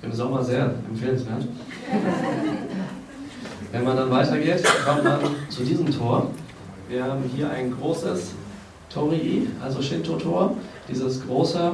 Im 0.00 0.12
Sommer 0.12 0.44
sehr 0.44 0.72
empfehlenswert. 0.88 1.44
Wenn 3.72 3.84
man 3.84 3.96
dann 3.96 4.10
weitergeht, 4.12 4.62
kommt 4.86 5.02
man 5.02 5.18
zu 5.48 5.64
diesem 5.64 5.90
Tor. 5.90 6.30
Wir 6.88 7.02
haben 7.02 7.24
hier 7.34 7.50
ein 7.50 7.72
großes 7.72 8.34
Torii, 8.88 9.48
also 9.60 9.82
Shinto-Tor. 9.82 10.56
Dieses 10.88 11.26
große, 11.26 11.72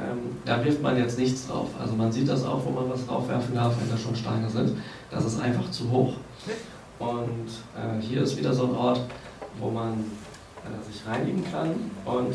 ähm, 0.00 0.18
da 0.46 0.64
wirft 0.64 0.80
man 0.80 0.96
jetzt 0.96 1.18
nichts 1.18 1.48
drauf. 1.48 1.68
Also 1.78 1.94
man 1.94 2.10
sieht 2.10 2.28
das 2.30 2.46
auch, 2.46 2.64
wo 2.64 2.70
man 2.70 2.88
was 2.88 3.06
draufwerfen 3.06 3.54
darf, 3.54 3.74
wenn 3.78 3.90
da 3.90 3.98
schon 3.98 4.16
Steine 4.16 4.48
sind. 4.48 4.78
Das 5.10 5.26
ist 5.26 5.38
einfach 5.38 5.70
zu 5.70 5.90
hoch. 5.90 6.14
Und 6.98 7.48
äh, 7.76 8.00
hier 8.00 8.22
ist 8.22 8.36
wieder 8.36 8.52
so 8.52 8.64
ein 8.64 8.74
Ort, 8.74 9.00
wo 9.58 9.70
man 9.70 10.04
äh, 10.62 10.92
sich 10.92 11.06
reinigen 11.06 11.44
kann. 11.50 11.70
Und 12.04 12.34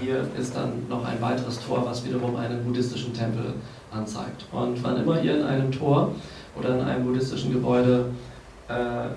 hier 0.00 0.26
ist 0.38 0.54
dann 0.54 0.86
noch 0.88 1.04
ein 1.04 1.20
weiteres 1.20 1.60
Tor, 1.60 1.84
was 1.86 2.04
wiederum 2.04 2.36
einen 2.36 2.64
buddhistischen 2.64 3.14
Tempel 3.14 3.54
anzeigt. 3.90 4.46
Und 4.52 4.82
wann 4.82 5.02
immer 5.02 5.22
ihr 5.22 5.38
in 5.38 5.42
einem 5.44 5.72
Tor 5.72 6.14
oder 6.58 6.78
in 6.78 6.80
einem 6.82 7.06
buddhistischen 7.06 7.52
Gebäude 7.52 8.06
äh, 8.68 9.08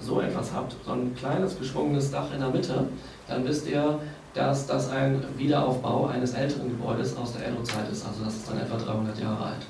so 0.00 0.20
etwas 0.20 0.52
habt, 0.54 0.76
so 0.84 0.92
ein 0.92 1.14
kleines 1.14 1.58
geschwungenes 1.58 2.10
Dach 2.10 2.32
in 2.32 2.40
der 2.40 2.50
Mitte, 2.50 2.88
dann 3.26 3.44
wisst 3.44 3.68
ihr, 3.68 3.98
dass 4.34 4.66
das 4.66 4.90
ein 4.90 5.22
Wiederaufbau 5.36 6.06
eines 6.06 6.32
älteren 6.34 6.68
Gebäudes 6.68 7.16
aus 7.16 7.32
der 7.32 7.48
Edo-Zeit 7.48 7.90
ist. 7.90 8.06
Also 8.06 8.24
das 8.24 8.36
ist 8.36 8.48
dann 8.48 8.58
etwa 8.58 8.76
300 8.76 9.18
Jahre 9.18 9.46
alt. 9.46 9.66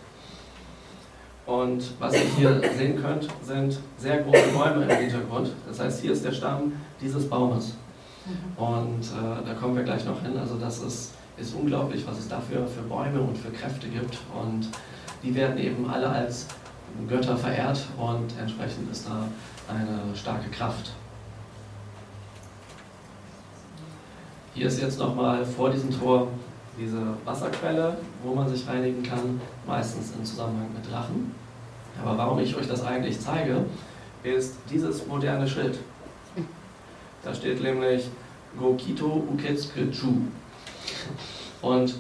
Und 1.49 1.99
was 1.99 2.13
ihr 2.13 2.29
hier 2.37 2.61
sehen 2.77 3.01
könnt, 3.01 3.27
sind 3.43 3.79
sehr 3.97 4.19
große 4.19 4.49
Bäume 4.53 4.85
im 4.85 4.99
Hintergrund. 4.99 5.51
Das 5.67 5.81
heißt, 5.81 6.03
hier 6.03 6.13
ist 6.13 6.23
der 6.23 6.33
Stamm 6.33 6.75
dieses 7.01 7.27
Baumes. 7.27 7.73
Und 8.59 9.01
äh, 9.01 9.47
da 9.47 9.55
kommen 9.55 9.75
wir 9.75 9.83
gleich 9.83 10.05
noch 10.05 10.21
hin. 10.21 10.37
Also 10.39 10.57
das 10.57 10.83
ist, 10.83 11.15
ist 11.39 11.55
unglaublich, 11.55 12.07
was 12.07 12.19
es 12.19 12.29
dafür 12.29 12.67
für 12.67 12.83
Bäume 12.83 13.23
und 13.23 13.39
für 13.39 13.51
Kräfte 13.51 13.89
gibt. 13.89 14.19
Und 14.39 14.69
die 15.23 15.35
werden 15.35 15.57
eben 15.57 15.89
alle 15.89 16.11
als 16.11 16.49
Götter 17.09 17.35
verehrt 17.35 17.83
und 17.97 18.39
entsprechend 18.39 18.93
ist 18.93 19.09
da 19.09 19.27
eine 19.73 20.15
starke 20.15 20.51
Kraft. 20.51 20.93
Hier 24.53 24.67
ist 24.67 24.83
jetzt 24.83 24.99
nochmal 24.99 25.47
vor 25.47 25.71
diesem 25.71 25.99
Tor 25.99 26.29
diese 26.79 27.15
Wasserquelle, 27.25 27.97
wo 28.23 28.35
man 28.35 28.49
sich 28.49 28.67
reinigen 28.69 29.03
kann, 29.03 29.41
meistens 29.67 30.13
im 30.17 30.25
Zusammenhang 30.25 30.69
mit 30.75 30.91
Drachen. 30.91 31.35
Aber 32.01 32.17
warum 32.17 32.39
ich 32.39 32.57
euch 32.57 32.69
das 32.69 32.85
eigentlich 32.85 33.21
zeige, 33.21 33.65
ist 34.23 34.57
dieses 34.71 35.07
moderne 35.07 35.49
Schild. 35.49 35.79
Da 37.23 37.35
steht 37.35 37.63
nämlich 37.63 38.09
Gokito 38.59 39.25
Uketsukechu. 39.33 40.09
Und 41.61 41.95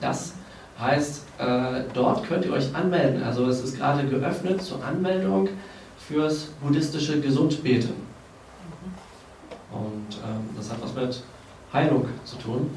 das 0.00 0.34
heißt, 0.78 1.24
äh, 1.38 1.84
dort 1.94 2.24
könnt 2.26 2.44
ihr 2.44 2.52
euch 2.52 2.74
anmelden. 2.74 3.22
Also 3.22 3.46
es 3.46 3.62
ist 3.62 3.78
gerade 3.78 4.06
geöffnet 4.06 4.62
zur 4.62 4.84
Anmeldung 4.84 5.48
fürs 5.96 6.44
buddhistische 6.62 7.20
Gesundbeten. 7.20 7.94
Und 9.72 10.16
ähm, 10.24 10.48
das 10.56 10.70
hat 10.70 10.82
was 10.82 10.94
mit 10.94 11.22
Heilung 11.72 12.06
zu 12.24 12.36
tun, 12.36 12.70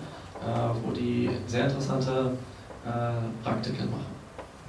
wo 0.84 0.92
die 0.92 1.30
sehr 1.48 1.66
interessante 1.66 2.32
äh, 2.86 3.44
Praktiken 3.44 3.92
machen, 3.92 4.06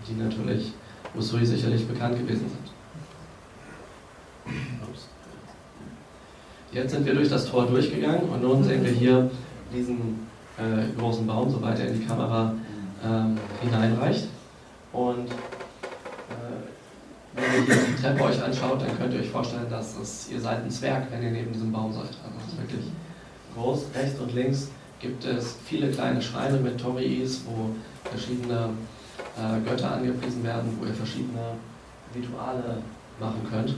die 0.06 0.14
natürlich 0.14 0.72
Usui 1.16 1.44
sicherlich 1.44 1.86
bekannt 1.86 2.18
gewesen 2.18 2.48
sind. 2.48 2.72
Jetzt 6.72 6.92
sind 6.92 7.04
wir 7.04 7.14
durch 7.14 7.28
das 7.28 7.46
Tor 7.46 7.66
durchgegangen 7.66 8.30
und 8.30 8.42
nun 8.42 8.64
sehen 8.64 8.82
wir 8.82 8.92
hier 8.92 9.30
diesen 9.72 10.26
äh, 10.56 10.98
großen 10.98 11.26
Baum, 11.26 11.50
soweit 11.50 11.78
er 11.78 11.88
in 11.88 12.00
die 12.00 12.06
Kamera 12.06 12.54
ähm, 13.04 13.36
hineinreicht. 13.62 14.28
Und 14.92 15.28
äh, 15.28 15.34
wenn 17.34 17.44
ihr 17.44 17.74
hier 17.74 17.84
die 17.94 18.02
Treppe 18.02 18.24
euch 18.24 18.42
anschaut, 18.42 18.80
dann 18.80 18.96
könnt 18.96 19.12
ihr 19.12 19.20
euch 19.20 19.30
vorstellen, 19.30 19.68
dass 19.68 19.98
es, 19.98 20.30
ihr 20.30 20.40
seid 20.40 20.64
ein 20.64 20.70
Zwerg, 20.70 21.08
wenn 21.10 21.22
ihr 21.22 21.30
neben 21.30 21.52
diesem 21.52 21.70
Baum 21.72 21.92
seid. 21.92 22.04
Also 22.04 22.38
das 22.38 22.52
ist 22.52 22.58
wirklich 22.58 22.90
groß. 23.54 23.84
Rechts 23.94 24.20
und 24.20 24.34
links 24.34 24.68
gibt 25.03 25.24
es 25.24 25.57
viele 25.66 25.90
kleine 25.90 26.22
Schreine 26.22 26.59
mit 26.59 26.80
Toriis, 26.80 27.42
wo 27.44 27.70
verschiedene 28.09 28.70
äh, 29.36 29.68
Götter 29.68 29.94
angepriesen 29.94 30.44
werden, 30.44 30.78
wo 30.80 30.86
ihr 30.86 30.94
verschiedene 30.94 31.57
Rituale 32.14 32.78
machen 33.18 33.46
könnt. 33.50 33.74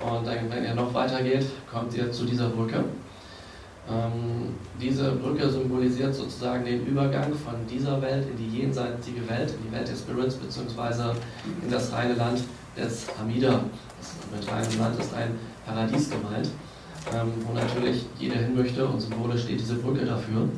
Und 0.00 0.26
dann, 0.26 0.50
wenn 0.50 0.64
ihr 0.64 0.74
noch 0.74 0.92
weiter 0.92 1.22
geht, 1.22 1.46
kommt 1.70 1.94
ihr 1.94 2.10
zu 2.10 2.24
dieser 2.24 2.48
Brücke. 2.48 2.84
Ähm, 3.88 4.54
diese 4.80 5.12
Brücke 5.12 5.48
symbolisiert 5.48 6.14
sozusagen 6.14 6.64
den 6.64 6.86
Übergang 6.86 7.32
von 7.34 7.54
dieser 7.68 8.00
Welt 8.02 8.26
in 8.28 8.36
die 8.36 8.58
jenseitige 8.58 9.28
Welt, 9.28 9.50
in 9.50 9.68
die 9.68 9.72
Welt 9.72 9.88
der 9.88 9.94
Spirits, 9.94 10.36
beziehungsweise 10.36 11.14
in 11.62 11.70
das 11.70 11.92
reine 11.92 12.14
Land 12.14 12.42
des 12.76 13.06
Hamida. 13.18 13.60
Das 13.98 14.38
mit 14.40 14.50
reinem 14.50 14.80
Land 14.80 15.00
ist 15.00 15.14
ein 15.14 15.38
Paradies 15.66 16.10
gemeint, 16.10 16.48
ähm, 17.14 17.32
wo 17.46 17.52
natürlich 17.52 18.06
jeder 18.18 18.36
hin 18.36 18.54
möchte 18.54 18.86
und 18.86 19.00
symbolisch 19.00 19.42
steht 19.42 19.60
diese 19.60 19.76
Brücke 19.76 20.04
dafür. 20.04 20.48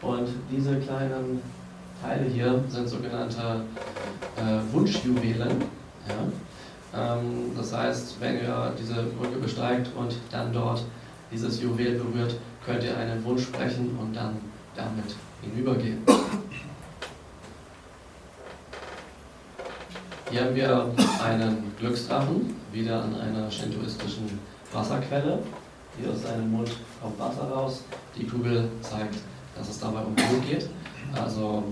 Und 0.00 0.28
diese 0.50 0.78
kleinen 0.80 1.40
Teile 2.02 2.24
hier 2.24 2.62
sind 2.68 2.88
sogenannte 2.88 3.62
äh, 4.36 4.72
Wunschjuwelen. 4.72 5.62
Ja? 6.08 7.14
Ähm, 7.14 7.52
das 7.56 7.72
heißt, 7.72 8.16
wenn 8.20 8.36
ihr 8.36 8.72
diese 8.78 8.94
Brücke 8.94 9.38
besteigt 9.38 9.88
und 9.96 10.14
dann 10.30 10.52
dort 10.52 10.84
dieses 11.30 11.62
Juwel 11.62 11.98
berührt, 11.98 12.36
könnt 12.66 12.84
ihr 12.84 12.96
einen 12.96 13.24
Wunsch 13.24 13.44
sprechen 13.44 13.96
und 14.00 14.14
dann 14.14 14.36
damit 14.74 15.14
hinübergehen. 15.42 15.98
Hier 20.30 20.44
haben 20.44 20.54
wir 20.54 20.90
einen 21.22 21.72
Glücksdrachen, 21.78 22.56
wieder 22.72 23.02
an 23.04 23.14
einer 23.20 23.50
shintoistischen 23.50 24.38
Wasserquelle. 24.72 25.40
Hier 25.98 26.10
aus 26.10 26.22
seinem 26.22 26.50
Mund 26.50 26.70
kommt 27.00 27.18
Wasser 27.18 27.44
raus. 27.44 27.82
Die 28.16 28.26
Kugel 28.26 28.68
zeigt, 28.80 29.16
dass 29.56 29.68
es 29.68 29.78
dabei 29.78 30.00
um 30.00 30.14
Blut 30.14 30.46
geht. 30.48 30.68
Also 31.14 31.64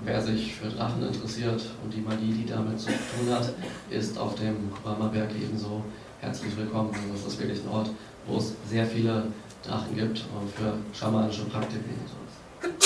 Wer 0.00 0.22
sich 0.22 0.54
für 0.54 0.68
Drachen 0.68 1.02
interessiert 1.02 1.60
und 1.82 1.92
die 1.92 2.00
Magie, 2.00 2.32
die 2.32 2.46
damit 2.46 2.78
zu 2.78 2.86
tun 2.86 3.34
hat, 3.34 3.52
ist 3.90 4.16
auf 4.16 4.36
dem 4.36 4.70
Kurama-Berg 4.70 5.30
ebenso 5.34 5.82
herzlich 6.20 6.56
willkommen. 6.56 6.90
Also 6.94 7.24
das 7.24 7.32
ist 7.34 7.40
wirklich 7.40 7.60
ein 7.64 7.68
Ort, 7.68 7.90
wo 8.24 8.36
es 8.36 8.54
sehr 8.68 8.86
viele 8.86 9.24
Drachen 9.66 9.96
gibt 9.96 10.24
und 10.38 10.50
für 10.54 10.74
schamanische 10.96 11.46
Praktiken 11.46 11.94
und 12.00 12.08
sowas. 12.08 12.78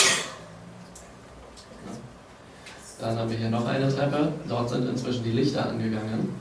Dann 2.99 3.19
haben 3.19 3.31
wir 3.31 3.37
hier 3.37 3.51
noch 3.51 3.67
eine 3.67 3.95
Treppe. 3.95 4.33
Dort 4.49 4.71
sind 4.71 4.89
inzwischen 4.89 5.25
die 5.25 5.33
Lichter 5.33 5.69
angegangen. 5.69 6.35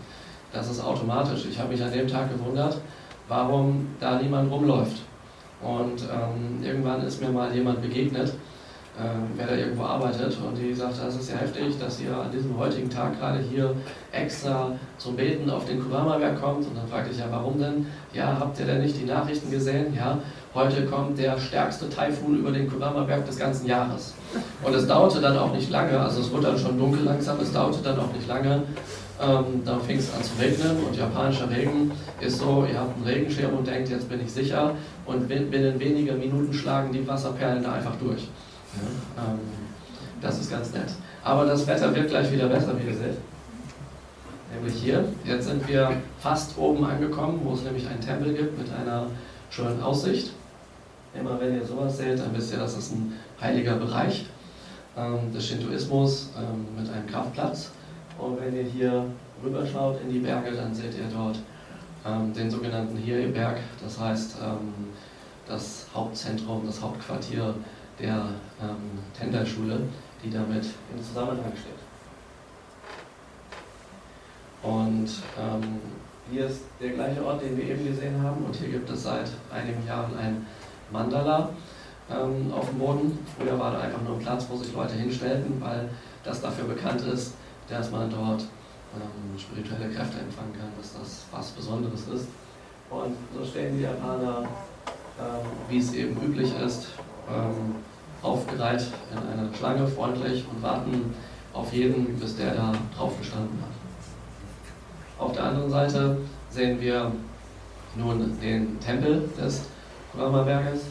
Das 0.54 0.70
ist 0.70 0.82
automatisch. 0.82 1.48
Ich 1.50 1.60
habe 1.60 1.74
mich 1.74 1.84
an 1.84 1.92
dem 1.92 2.08
Tag 2.08 2.32
gewundert, 2.32 2.78
warum 3.32 3.88
da 4.02 4.22
niemand 4.22 4.52
rumläuft. 4.52 5.04
Und 5.62 6.02
ähm, 6.02 6.62
irgendwann 6.62 7.02
ist 7.04 7.22
mir 7.22 7.30
mal 7.30 7.54
jemand 7.56 7.82
begegnet, 7.82 8.28
äh, 8.28 9.04
wer 9.38 9.48
da 9.48 9.56
irgendwo 9.56 9.84
arbeitet 9.84 10.38
und 10.46 10.58
die 10.58 10.74
sagt, 10.74 11.02
das 11.02 11.16
ist 11.16 11.32
ja 11.32 11.38
heftig, 11.38 11.80
dass 11.80 12.02
ihr 12.02 12.14
an 12.14 12.30
diesem 12.30 12.58
heutigen 12.58 12.90
Tag 12.90 13.18
gerade 13.18 13.40
hier 13.40 13.74
extra 14.12 14.74
zum 14.98 15.16
Beten 15.16 15.50
auf 15.50 15.64
den 15.64 15.82
Kurama-Berg 15.82 16.42
kommt. 16.42 16.68
Und 16.68 16.76
dann 16.76 16.86
fragte 16.90 17.12
ich 17.12 17.20
ja, 17.20 17.28
warum 17.32 17.58
denn? 17.58 17.86
Ja, 18.14 18.36
habt 18.38 18.60
ihr 18.60 18.66
denn 18.66 18.82
nicht 18.82 19.00
die 19.00 19.06
Nachrichten 19.06 19.50
gesehen? 19.50 19.96
Ja, 19.96 20.18
heute 20.54 20.86
kommt 20.88 21.18
der 21.18 21.40
stärkste 21.40 21.90
Taifun 21.90 22.38
über 22.38 22.52
den 22.52 22.70
Kurama-Berg 22.70 23.26
des 23.26 23.40
ganzen 23.40 23.66
Jahres. 23.66 24.14
Und 24.62 24.76
es 24.76 24.86
dauerte 24.86 25.22
dann 25.22 25.38
auch 25.38 25.54
nicht 25.54 25.70
lange, 25.70 25.98
also 25.98 26.20
es 26.20 26.30
wurde 26.34 26.48
dann 26.48 26.58
schon 26.58 26.78
dunkel 26.78 27.06
langsam, 27.06 27.40
es 27.40 27.54
dauerte 27.54 27.80
dann 27.82 27.98
auch 27.98 28.12
nicht 28.12 28.28
lange. 28.28 28.64
Ähm, 29.22 29.64
dann 29.64 29.82
fing 29.82 30.00
es 30.00 30.12
an 30.14 30.24
zu 30.24 30.32
regnen 30.42 30.84
und 30.84 30.96
japanischer 30.96 31.48
Regen 31.50 31.92
ist 32.20 32.40
so, 32.40 32.66
ihr 32.68 32.80
habt 32.80 32.96
einen 32.96 33.06
Regenschirm 33.06 33.54
und 33.54 33.68
denkt, 33.68 33.90
jetzt 33.90 34.10
bin 34.10 34.20
ich 34.20 34.32
sicher 34.32 34.74
und 35.06 35.28
binnen 35.28 35.80
weniger 35.80 36.14
Minuten 36.14 36.52
schlagen 36.52 36.92
die 36.92 37.08
Wasserperlen 37.08 37.62
da 37.62 37.74
einfach 37.74 37.96
durch. 37.98 38.24
Ja, 38.24 39.24
ähm, 39.24 39.40
Das 40.22 40.40
ist 40.40 40.50
ganz 40.50 40.74
nett. 40.74 40.90
Aber 41.24 41.46
das 41.46 41.68
Wetter 41.68 41.94
wird 41.94 42.10
gleich 42.10 42.32
wieder 42.32 42.48
besser, 42.48 42.74
wie 42.80 42.88
ihr 42.88 42.96
seht. 42.96 43.18
Nämlich 44.56 44.76
hier. 44.82 45.06
Jetzt 45.24 45.48
sind 45.48 45.68
wir 45.68 45.92
fast 46.20 46.58
oben 46.58 46.84
angekommen, 46.84 47.42
wo 47.44 47.54
es 47.54 47.64
nämlich 47.64 47.88
einen 47.88 48.02
Tempel 48.02 48.34
gibt 48.34 48.58
mit 48.58 48.68
einer 48.74 49.06
schönen 49.50 49.82
Aussicht. 49.84 50.32
Immer 51.14 51.40
wenn 51.40 51.56
ihr 51.56 51.66
sowas 51.66 51.98
seht, 51.98 52.20
dann 52.20 52.34
wisst 52.34 52.54
ihr, 52.54 52.60
das 52.60 52.78
ist 52.78 52.92
ein 52.92 53.14
heiliger 53.40 53.76
Bereich 53.76 54.26
ähm, 54.98 55.32
des 55.34 55.46
Shintoismus 55.48 56.30
ähm, 56.38 56.66
mit 56.82 56.92
einem 56.92 57.08
Kraftplatz. 57.08 57.72
Und 58.22 58.40
wenn 58.40 58.56
ihr 58.56 58.64
hier 58.64 59.06
rüberschaut 59.44 60.00
in 60.02 60.12
die 60.12 60.20
Berge, 60.20 60.52
dann 60.52 60.74
seht 60.74 60.94
ihr 60.94 61.08
dort 61.12 61.40
ähm, 62.06 62.32
den 62.32 62.52
sogenannten 62.52 62.96
Hiei-Berg, 62.96 63.58
das 63.82 64.00
heißt 64.00 64.36
ähm, 64.44 64.74
das 65.48 65.88
Hauptzentrum, 65.94 66.62
das 66.68 66.80
Hauptquartier 66.80 67.56
der 68.00 68.30
ähm, 68.62 69.00
Tenderschule, 69.18 69.80
die 70.24 70.30
damit 70.30 70.66
im 70.94 71.04
Zusammenhang 71.04 71.52
steht. 71.54 71.82
Und 74.62 75.10
ähm, 75.40 75.80
hier 76.32 76.46
ist 76.46 76.62
der 76.80 76.92
gleiche 76.92 77.26
Ort, 77.26 77.42
den 77.42 77.58
wir 77.58 77.64
eben 77.64 77.88
gesehen 77.88 78.22
haben, 78.22 78.46
und 78.46 78.56
hier 78.56 78.70
gibt 78.70 78.88
es 78.92 79.02
seit 79.02 79.32
einigen 79.52 79.86
Jahren 79.88 80.16
ein 80.16 80.46
Mandala 80.92 81.50
ähm, 82.12 82.54
auf 82.54 82.70
dem 82.70 82.78
Boden. 82.78 83.18
Früher 83.36 83.58
war 83.58 83.72
da 83.72 83.80
einfach 83.80 84.04
nur 84.04 84.18
ein 84.18 84.22
Platz, 84.22 84.46
wo 84.48 84.58
sich 84.58 84.72
Leute 84.76 84.94
hinstellten, 84.94 85.60
weil 85.60 85.90
das 86.24 86.40
dafür 86.40 86.66
bekannt 86.66 87.02
ist, 87.02 87.34
dass 87.72 87.90
man 87.92 88.10
dort 88.10 88.42
ähm, 88.94 89.40
spirituelle 89.40 89.94
Kräfte 89.94 90.20
empfangen 90.20 90.54
kann, 90.54 90.70
dass 90.78 90.94
das 90.94 91.26
was 91.32 91.52
Besonderes 91.52 92.02
ist. 92.14 92.28
Und 92.90 93.16
so 93.34 93.46
stehen 93.46 93.78
die 93.78 93.84
Japaner, 93.84 94.44
ähm, 95.20 95.48
wie 95.70 95.80
es 95.80 95.94
eben 95.94 96.22
üblich 96.22 96.54
ist, 96.60 96.88
ähm, 97.30 97.76
aufgereiht 98.22 98.86
in 99.12 99.18
einer 99.18 99.54
Schlange, 99.54 99.88
freundlich 99.88 100.46
und 100.54 100.62
warten 100.62 101.14
auf 101.54 101.72
jeden, 101.74 102.20
bis 102.20 102.36
der 102.36 102.54
da 102.54 102.74
drauf 102.96 103.18
gestanden 103.18 103.60
hat. 103.62 105.26
Auf 105.26 105.34
der 105.34 105.46
anderen 105.46 105.70
Seite 105.70 106.18
sehen 106.50 106.80
wir 106.82 107.12
nun 107.96 108.40
den 108.42 108.80
Tempel 108.80 109.30
des 109.40 109.64
Kurama-Berges. 110.12 110.82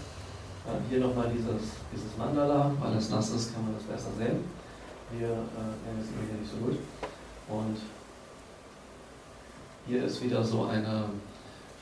Hier 0.88 1.00
nochmal 1.00 1.30
dieses, 1.34 1.72
dieses 1.92 2.16
Mandala, 2.16 2.70
weil 2.80 2.96
es 2.96 3.10
nass 3.10 3.30
ist, 3.30 3.54
kann 3.54 3.64
man 3.64 3.74
das 3.74 3.82
besser 3.84 4.10
sehen. 4.16 4.44
Hier 5.18 5.28
äh, 5.28 6.02
sehen 6.02 6.14
wir 6.20 6.28
hier 6.28 6.40
nicht 6.40 6.50
so 6.50 6.58
gut. 6.58 6.78
Und 7.48 7.76
hier 9.86 10.04
ist 10.04 10.22
wieder 10.22 10.44
so, 10.44 10.66
eine, 10.66 11.06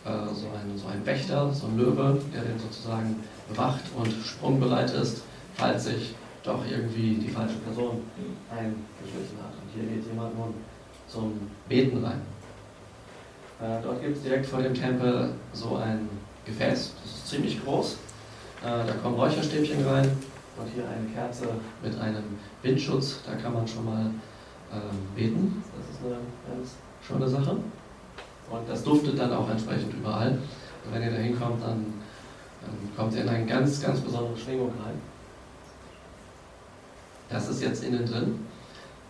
äh, 0.05 0.35
so, 0.35 0.47
ein, 0.47 0.79
so 0.79 0.87
ein 0.89 1.05
Wächter, 1.05 1.53
so 1.53 1.67
ein 1.67 1.77
Löwe, 1.77 2.21
der 2.33 2.43
den 2.43 2.59
sozusagen 2.59 3.17
bewacht 3.49 3.83
und 3.97 4.13
sprungbereit 4.25 4.91
ist, 4.93 5.23
falls 5.55 5.85
sich 5.85 6.15
doch 6.43 6.65
irgendwie 6.65 7.17
die 7.17 7.29
falsche 7.29 7.57
Person 7.57 8.03
eingeschlichen 8.51 9.39
hat. 9.43 9.53
Und 9.53 9.75
hier 9.75 9.91
geht 9.91 10.07
jemand 10.07 10.39
nun 10.39 10.55
zum 11.07 11.51
Beten 11.69 12.03
rein. 12.03 12.23
Äh, 13.61 13.83
dort 13.83 14.01
gibt 14.01 14.17
es 14.17 14.23
direkt 14.23 14.47
vor 14.47 14.63
dem 14.63 14.73
Tempel 14.73 15.31
so 15.53 15.77
ein 15.77 16.09
Gefäß, 16.47 16.95
das 17.03 17.13
ist 17.13 17.29
ziemlich 17.29 17.63
groß. 17.63 17.97
Äh, 18.63 18.87
da 18.87 18.95
kommen 19.03 19.17
Räucherstäbchen 19.17 19.87
rein 19.87 20.11
und 20.59 20.69
hier 20.75 20.85
eine 20.85 21.07
Kerze 21.15 21.47
mit 21.83 21.99
einem 22.01 22.25
Windschutz, 22.63 23.21
da 23.27 23.35
kann 23.35 23.55
man 23.55 23.67
schon 23.67 23.85
mal 23.85 24.07
äh, 24.73 25.17
beten. 25.17 25.63
Das 25.77 25.97
ist 25.97 26.05
eine 26.05 26.17
ganz 26.49 26.75
schöne 27.07 27.29
Sache. 27.29 27.57
Und 28.51 28.69
das 28.69 28.83
duftet 28.83 29.19
dann 29.19 29.33
auch 29.33 29.49
entsprechend 29.51 29.93
überall. 29.95 30.31
Und 30.85 30.95
wenn 30.95 31.03
ihr 31.03 31.11
da 31.11 31.19
hinkommt, 31.19 31.63
dann, 31.63 31.85
dann 32.63 32.97
kommt 32.97 33.15
ihr 33.15 33.23
in 33.23 33.29
eine 33.29 33.47
ganz, 33.47 33.83
ganz 33.83 34.01
besondere 34.01 34.37
Schwingung 34.37 34.71
rein. 34.85 34.95
Das 37.29 37.49
ist 37.49 37.63
jetzt 37.63 37.85
innen 37.85 38.07
drin. 38.07 38.47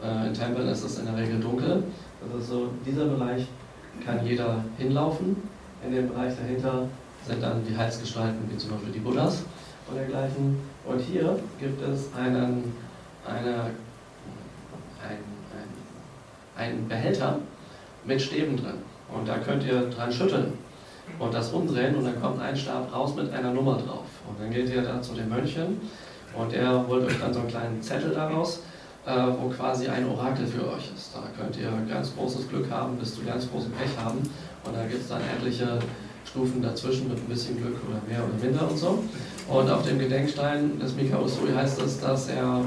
Äh, 0.03 0.29
in 0.29 0.35
Tempeln 0.35 0.69
ist 0.69 0.85
es 0.85 0.99
in 0.99 1.07
der 1.07 1.17
Regel 1.17 1.41
dunkel. 1.41 1.85
Das 2.21 2.43
ist 2.43 2.51
so, 2.51 2.71
dieser 2.85 3.07
Bereich 3.07 3.47
kann 4.05 4.25
jeder 4.27 4.65
hinlaufen. 4.77 5.37
In 5.85 5.93
dem 5.93 6.09
Bereich 6.09 6.35
dahinter 6.37 6.89
sind 7.27 7.43
dann 7.43 7.65
die 7.65 7.77
Heilsgestalten, 7.77 8.51
wie 8.51 8.57
zum 8.57 8.71
Beispiel 8.71 8.93
die 8.93 8.99
Buddhas 8.99 9.45
und 9.89 9.97
dergleichen. 9.97 10.59
Und 10.89 11.01
hier 11.01 11.39
gibt 11.61 11.83
es 11.83 12.15
einen, 12.15 12.73
eine, 13.27 13.55
ein, 15.03 15.19
ein, 16.57 16.57
einen 16.57 16.89
Behälter 16.89 17.39
mit 18.05 18.23
Stäben 18.23 18.57
drin. 18.57 18.79
Und 19.15 19.29
da 19.29 19.39
könnt 19.39 19.65
ihr 19.65 19.89
dran 19.91 20.11
schütteln 20.11 20.55
und 21.19 21.33
das 21.33 21.53
umdrehen 21.53 21.95
und 21.97 22.05
dann 22.05 22.21
kommt 22.21 22.41
ein 22.41 22.57
Stab 22.57 22.93
raus 22.93 23.15
mit 23.15 23.33
einer 23.33 23.53
Nummer 23.53 23.77
drauf. 23.77 24.07
Und 24.29 24.41
dann 24.41 24.51
geht 24.51 24.69
ihr 24.71 24.83
da 24.83 25.01
zu 25.01 25.15
den 25.15 25.29
Mönchen 25.29 25.81
und 26.35 26.53
er 26.53 26.87
holt 26.87 27.05
euch 27.07 27.19
dann 27.21 27.33
so 27.33 27.41
einen 27.41 27.49
kleinen 27.49 27.83
Zettel 27.83 28.13
daraus 28.15 28.63
äh, 29.09 29.33
wo 29.41 29.49
quasi 29.49 29.89
ein 29.89 30.07
Orakel 30.07 30.47
für 30.47 30.69
euch 30.69 30.91
ist. 30.95 31.15
Da 31.15 31.23
könnt 31.37 31.57
ihr 31.57 31.71
ganz 31.89 32.15
großes 32.15 32.49
Glück 32.49 32.71
haben, 32.71 32.97
bis 32.99 33.15
zu 33.15 33.23
ganz 33.25 33.51
großem 33.51 33.73
Pech 33.73 33.97
haben. 33.97 34.19
Und 34.65 34.77
da 34.77 34.85
gibt 34.87 35.01
es 35.01 35.09
dann 35.09 35.23
etliche 35.23 35.79
Stufen 36.27 36.61
dazwischen 36.61 37.09
mit 37.09 37.17
ein 37.17 37.25
bisschen 37.25 37.57
Glück 37.57 37.77
oder 37.89 38.01
mehr 38.07 38.23
oder 38.23 38.35
minder 38.45 38.71
und 38.71 38.77
so. 38.77 39.03
Und 39.49 39.71
auf 39.71 39.83
dem 39.87 39.99
Gedenkstein 39.99 40.79
des 40.79 40.95
Mika 40.95 41.19
Usui 41.19 41.53
heißt 41.55 41.81
es, 41.81 42.01
dass 42.01 42.29
er 42.29 42.65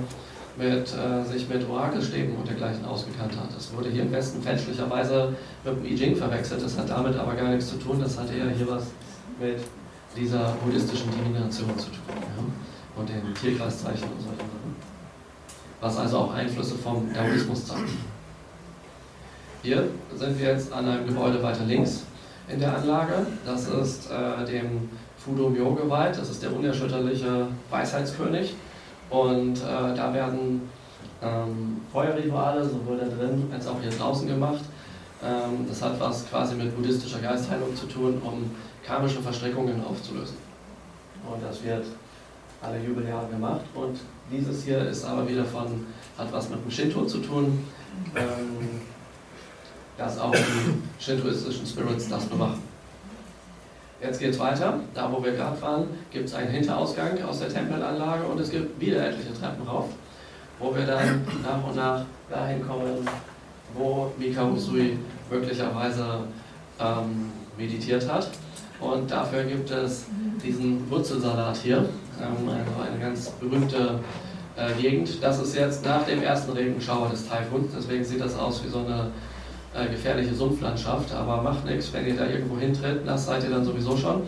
mit, 0.57 0.93
äh, 0.93 1.23
sich 1.23 1.47
mit 1.47 1.67
Orakelstäben 1.69 2.35
und 2.35 2.47
dergleichen 2.47 2.83
ausgekannt 2.85 3.33
hat. 3.37 3.55
Das 3.55 3.73
wurde 3.73 3.89
hier 3.89 4.01
im 4.01 4.11
Westen 4.11 4.41
fälschlicherweise 4.41 5.33
mit 5.63 5.75
dem 5.75 5.85
I 5.85 5.95
Ching 5.95 6.15
verwechselt. 6.15 6.63
Das 6.63 6.77
hat 6.77 6.89
damit 6.89 7.15
aber 7.15 7.35
gar 7.35 7.49
nichts 7.49 7.69
zu 7.69 7.77
tun. 7.77 7.99
Das 8.01 8.17
hat 8.17 8.31
eher 8.31 8.49
hier 8.49 8.67
was 8.67 8.85
mit 9.39 9.57
dieser 10.17 10.55
buddhistischen 10.63 11.09
Divination 11.11 11.77
zu 11.77 11.87
tun. 11.87 12.17
Ja? 12.17 12.99
Und 12.99 13.09
den 13.09 13.33
Tierkreiszeichen 13.35 14.03
und 14.03 14.21
solchen 14.21 14.37
Sachen 14.37 14.91
was 15.81 15.97
also 15.97 16.19
auch 16.19 16.33
Einflüsse 16.33 16.75
vom 16.75 17.11
Daoismus 17.13 17.65
zeigt. 17.65 17.89
Hier 19.63 19.89
sind 20.15 20.39
wir 20.39 20.49
jetzt 20.49 20.71
an 20.71 20.87
einem 20.87 21.07
Gebäude 21.07 21.41
weiter 21.43 21.65
links 21.65 22.03
in 22.47 22.59
der 22.59 22.77
Anlage. 22.77 23.25
Das 23.45 23.67
ist 23.67 24.09
äh, 24.09 24.45
dem 24.45 24.89
Fudo 25.23 25.49
Myo 25.49 25.73
geweiht. 25.73 26.17
Das 26.17 26.29
ist 26.29 26.41
der 26.41 26.53
unerschütterliche 26.53 27.47
Weisheitskönig. 27.69 28.55
Und 29.09 29.57
äh, 29.57 29.95
da 29.95 30.13
werden 30.13 30.69
ähm, 31.21 31.81
Feuerrituale 31.91 32.63
sowohl 32.63 32.97
da 32.97 33.05
drin 33.05 33.47
als 33.53 33.67
auch 33.67 33.79
hier 33.81 33.91
draußen 33.91 34.27
gemacht. 34.27 34.61
Ähm, 35.23 35.67
das 35.67 35.81
hat 35.81 35.99
was 35.99 36.27
quasi 36.29 36.55
mit 36.55 36.75
buddhistischer 36.75 37.19
Geistheilung 37.19 37.75
zu 37.75 37.85
tun, 37.85 38.21
um 38.23 38.51
karmische 38.85 39.21
Verstrickungen 39.21 39.83
aufzulösen. 39.85 40.37
Und 41.29 41.43
das 41.43 41.63
wird 41.63 41.85
alle 42.61 42.79
Jubeljahre 42.79 43.27
gemacht. 43.27 43.61
Und 43.75 43.99
dieses 44.31 44.63
hier 44.63 44.79
ist 44.87 45.05
aber 45.05 45.27
wieder 45.27 45.45
von, 45.45 45.85
hat 46.17 46.31
was 46.31 46.49
mit 46.49 46.63
dem 46.63 46.71
Shinto 46.71 47.05
zu 47.05 47.19
tun, 47.19 47.63
ähm, 48.15 48.81
dass 49.97 50.17
auch 50.17 50.31
die 50.31 51.03
shintoistischen 51.03 51.65
Spirits 51.65 52.07
das 52.09 52.25
bewachen. 52.25 52.70
Jetzt 54.01 54.19
geht 54.19 54.31
es 54.31 54.39
weiter. 54.39 54.79
Da, 54.95 55.11
wo 55.11 55.23
wir 55.23 55.33
gerade 55.33 55.61
waren, 55.61 55.83
gibt 56.09 56.27
es 56.27 56.33
einen 56.33 56.49
Hinterausgang 56.49 57.21
aus 57.23 57.39
der 57.39 57.49
Tempelanlage 57.49 58.23
und 58.23 58.39
es 58.39 58.49
gibt 58.49 58.79
wieder 58.79 59.07
etliche 59.07 59.33
Treppen 59.33 59.67
rauf, 59.67 59.89
wo 60.59 60.75
wir 60.75 60.85
dann 60.85 61.21
nach 61.43 61.63
und 61.67 61.75
nach 61.75 62.03
dahin 62.29 62.65
kommen, 62.65 63.07
wo 63.75 64.11
Mika 64.17 64.43
Usui 64.43 64.97
möglicherweise 65.29 66.21
ähm, 66.79 67.31
meditiert 67.57 68.11
hat. 68.11 68.29
Und 68.79 69.11
dafür 69.11 69.43
gibt 69.43 69.69
es 69.69 70.05
diesen 70.43 70.89
Wurzelsalat 70.89 71.57
hier, 71.57 71.77
ähm, 71.77 72.49
also 72.49 72.91
eine 72.91 72.99
ganz 72.99 73.29
berühmte 73.29 73.99
äh, 74.55 74.81
Gegend. 74.81 75.21
Das 75.21 75.39
ist 75.39 75.55
jetzt 75.55 75.85
nach 75.85 76.03
dem 76.05 76.23
ersten 76.23 76.53
Regenschauer 76.53 77.09
des 77.09 77.29
Taifuns, 77.29 77.71
deswegen 77.77 78.03
sieht 78.03 78.21
das 78.21 78.35
aus 78.35 78.63
wie 78.63 78.69
so 78.69 78.79
eine 78.79 79.11
äh, 79.75 79.87
gefährliche 79.87 80.33
Sumpflandschaft, 80.33 81.13
aber 81.13 81.41
macht 81.41 81.65
nichts, 81.65 81.91
wenn 81.93 82.07
ihr 82.07 82.15
da 82.15 82.27
irgendwo 82.27 82.57
hintritt, 82.57 83.05
nass 83.05 83.25
seid 83.25 83.43
ihr 83.43 83.49
dann 83.49 83.65
sowieso 83.65 83.95
schon. 83.95 84.23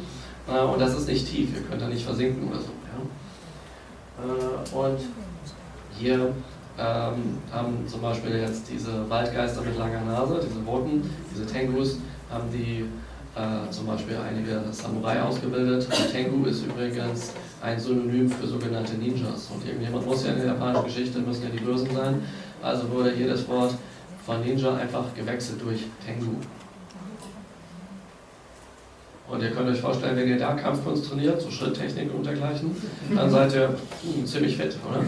Äh, 0.47 0.61
und 0.61 0.79
das 0.79 0.97
ist 0.97 1.07
nicht 1.07 1.27
tief, 1.27 1.49
ihr 1.55 1.61
könnt 1.61 1.81
da 1.81 1.87
nicht 1.87 2.05
versinken 2.05 2.47
oder 2.47 2.59
so. 2.59 2.67
Ja? 2.67 2.73
und 4.79 4.99
hier 5.99 6.33
ähm, 6.79 7.37
haben 7.51 7.87
zum 7.87 8.01
Beispiel 8.01 8.37
jetzt 8.37 8.69
diese 8.71 9.09
Waldgeister 9.09 9.61
mit 9.61 9.77
langer 9.77 10.01
Nase, 10.01 10.39
diese 10.43 10.63
roten, 10.65 11.09
diese 11.31 11.45
Tengus, 11.45 11.97
haben 12.31 12.49
die 12.51 12.85
äh, 13.35 13.69
zum 13.71 13.87
Beispiel 13.87 14.17
einige 14.17 14.61
Samurai 14.71 15.21
ausgebildet. 15.21 15.87
Tengu 16.11 16.45
ist 16.45 16.65
übrigens 16.65 17.33
ein 17.61 17.79
Synonym 17.79 18.29
für 18.29 18.47
sogenannte 18.47 18.93
Ninjas. 18.93 19.49
Und 19.53 19.65
irgendjemand 19.65 20.05
muss 20.05 20.25
ja 20.25 20.33
in 20.33 20.37
der 20.37 20.47
japanischen 20.47 20.85
Geschichte, 20.85 21.19
müssen 21.19 21.43
ja 21.43 21.49
die 21.49 21.63
Bösen 21.63 21.89
sein. 21.95 22.21
Also 22.61 22.89
wurde 22.91 23.11
hier 23.11 23.27
das 23.27 23.47
Wort 23.47 23.73
von 24.25 24.41
Ninja 24.41 24.75
einfach 24.75 25.13
gewechselt 25.15 25.61
durch 25.61 25.81
Tengu. 26.05 26.35
Und 29.27 29.41
ihr 29.41 29.51
könnt 29.51 29.69
euch 29.69 29.79
vorstellen, 29.79 30.17
wenn 30.17 30.27
ihr 30.27 30.37
da 30.37 30.53
Kampfkunst 30.53 31.09
trainiert, 31.09 31.41
so 31.41 31.49
Schritttechnik 31.49 32.13
und 32.13 32.25
dergleichen, 32.25 32.75
dann 33.15 33.29
seid 33.29 33.53
ihr 33.53 33.69
hm, 33.69 34.25
ziemlich 34.25 34.57
fit, 34.57 34.77
oder? 34.87 35.01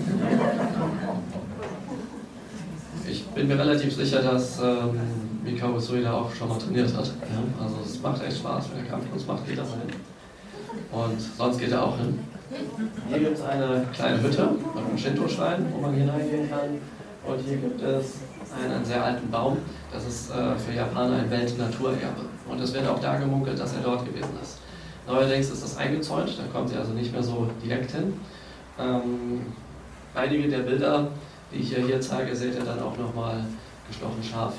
Ich 3.08 3.24
bin 3.28 3.48
mir 3.48 3.60
relativ 3.60 3.94
sicher, 3.94 4.22
dass 4.22 4.60
ähm, 4.60 5.00
Mikao 5.44 5.76
Usui 5.76 6.02
da 6.02 6.14
auch 6.14 6.34
schon 6.34 6.50
mal 6.50 6.58
trainiert 6.58 6.92
hat. 6.96 7.06
Ja? 7.06 7.64
Also 7.64 7.76
es 7.86 8.02
macht 8.02 8.24
echt 8.24 8.38
Spaß, 8.38 8.70
wenn 8.72 8.84
er 8.84 8.90
Kampfkunst 8.90 9.28
macht, 9.28 9.48
geht 9.48 9.58
er 9.58 9.64
mal 9.64 9.80
hin. 9.86 9.96
Und 10.92 11.22
sonst 11.38 11.60
geht 11.60 11.72
er 11.72 11.84
auch 11.84 11.98
hin. 11.98 12.20
Hier 13.10 13.20
gibt 13.20 13.38
es 13.38 13.44
eine 13.44 13.86
kleine 13.94 14.24
Hütte 14.24 14.50
mit 14.76 14.86
einem 14.86 14.98
Shinto-Schrein, 14.98 15.66
wo 15.72 15.82
man 15.82 15.94
hineingehen 15.94 16.50
kann. 16.50 16.80
Und 17.28 17.40
hier 17.46 17.58
gibt 17.58 17.82
es 17.82 18.20
einen, 18.64 18.86
sehr 18.86 19.04
alten 19.04 19.30
Baum. 19.30 19.58
Das 19.92 20.06
ist 20.06 20.32
äh, 20.32 20.56
für 20.56 20.74
Japaner 20.74 21.18
ein 21.18 21.30
Weltnaturerbe. 21.30 22.26
Und 22.48 22.60
es 22.62 22.74
wird 22.74 22.88
auch 22.88 23.00
da 23.00 23.18
gemunkelt, 23.18 23.60
dass 23.60 23.74
er 23.74 23.82
dort 23.82 24.06
gewesen 24.06 24.32
ist. 24.42 24.60
Neuerdings 25.08 25.50
ist 25.50 25.64
das 25.64 25.78
eingezäunt, 25.78 26.38
da 26.38 26.44
kommt 26.52 26.70
sie 26.70 26.78
also 26.78 26.92
nicht 26.92 27.12
mehr 27.12 27.22
so 27.22 27.48
direkt 27.64 27.92
hin. 27.92 28.14
Ähm, 28.80 29.42
einige 30.16 30.50
der 30.50 30.60
Bilder, 30.60 31.10
die 31.52 31.60
ich 31.60 31.70
hier, 31.70 31.86
hier 31.86 32.02
zeige, 32.02 32.36
seht 32.36 32.56
ihr 32.56 32.64
dann 32.64 32.82
auch 32.82 32.98
nochmal 32.98 33.46
gestochen 33.88 34.24
scharf 34.24 34.54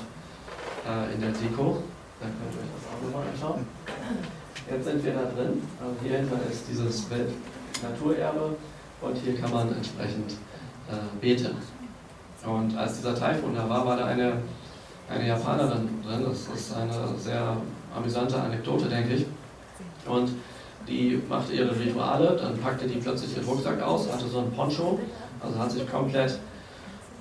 äh, 0.87 1.13
in 1.13 1.21
der 1.21 1.31
Deko. 1.31 1.83
Da 2.19 2.25
könnt 2.25 2.55
ihr 2.55 2.61
euch 2.61 2.71
das 2.75 2.87
auch 2.89 3.05
nochmal 3.05 3.27
anschauen. 3.27 3.67
Jetzt 4.69 4.85
sind 4.85 5.03
wir 5.03 5.13
da 5.13 5.21
drin. 5.21 5.61
Also 5.79 5.95
hier 6.01 6.17
hinten 6.17 6.51
ist 6.51 6.63
dieses 6.69 7.05
Weltnaturerbe 7.09 8.55
und 9.01 9.17
hier 9.17 9.35
kann 9.39 9.51
man 9.51 9.75
entsprechend 9.75 10.31
äh, 10.89 11.19
beten. 11.21 11.57
Und 12.47 12.77
als 12.77 12.97
dieser 12.97 13.13
Taifun 13.13 13.53
da 13.53 13.67
war, 13.69 13.85
war 13.85 13.97
da 13.97 14.05
eine, 14.05 14.33
eine 15.09 15.27
Japanerin 15.27 15.89
drin. 16.01 16.25
Das 16.25 16.47
ist 16.57 16.73
eine 16.75 16.93
sehr 17.17 17.57
amüsante 17.95 18.39
Anekdote, 18.39 18.85
denke 18.85 19.15
ich. 19.15 19.25
Und 20.07 20.29
die 20.87 21.21
machte 21.27 21.53
ihre 21.53 21.77
Rituale, 21.77 22.37
dann 22.41 22.57
packte 22.57 22.87
die 22.87 22.99
plötzlich 22.99 23.35
ihren 23.35 23.45
Rucksack 23.45 23.81
aus, 23.81 24.11
hatte 24.11 24.27
so 24.27 24.39
ein 24.39 24.51
Poncho, 24.51 24.97
also 25.41 25.59
hat 25.59 25.69
sich 25.69 25.89
komplett 25.91 26.39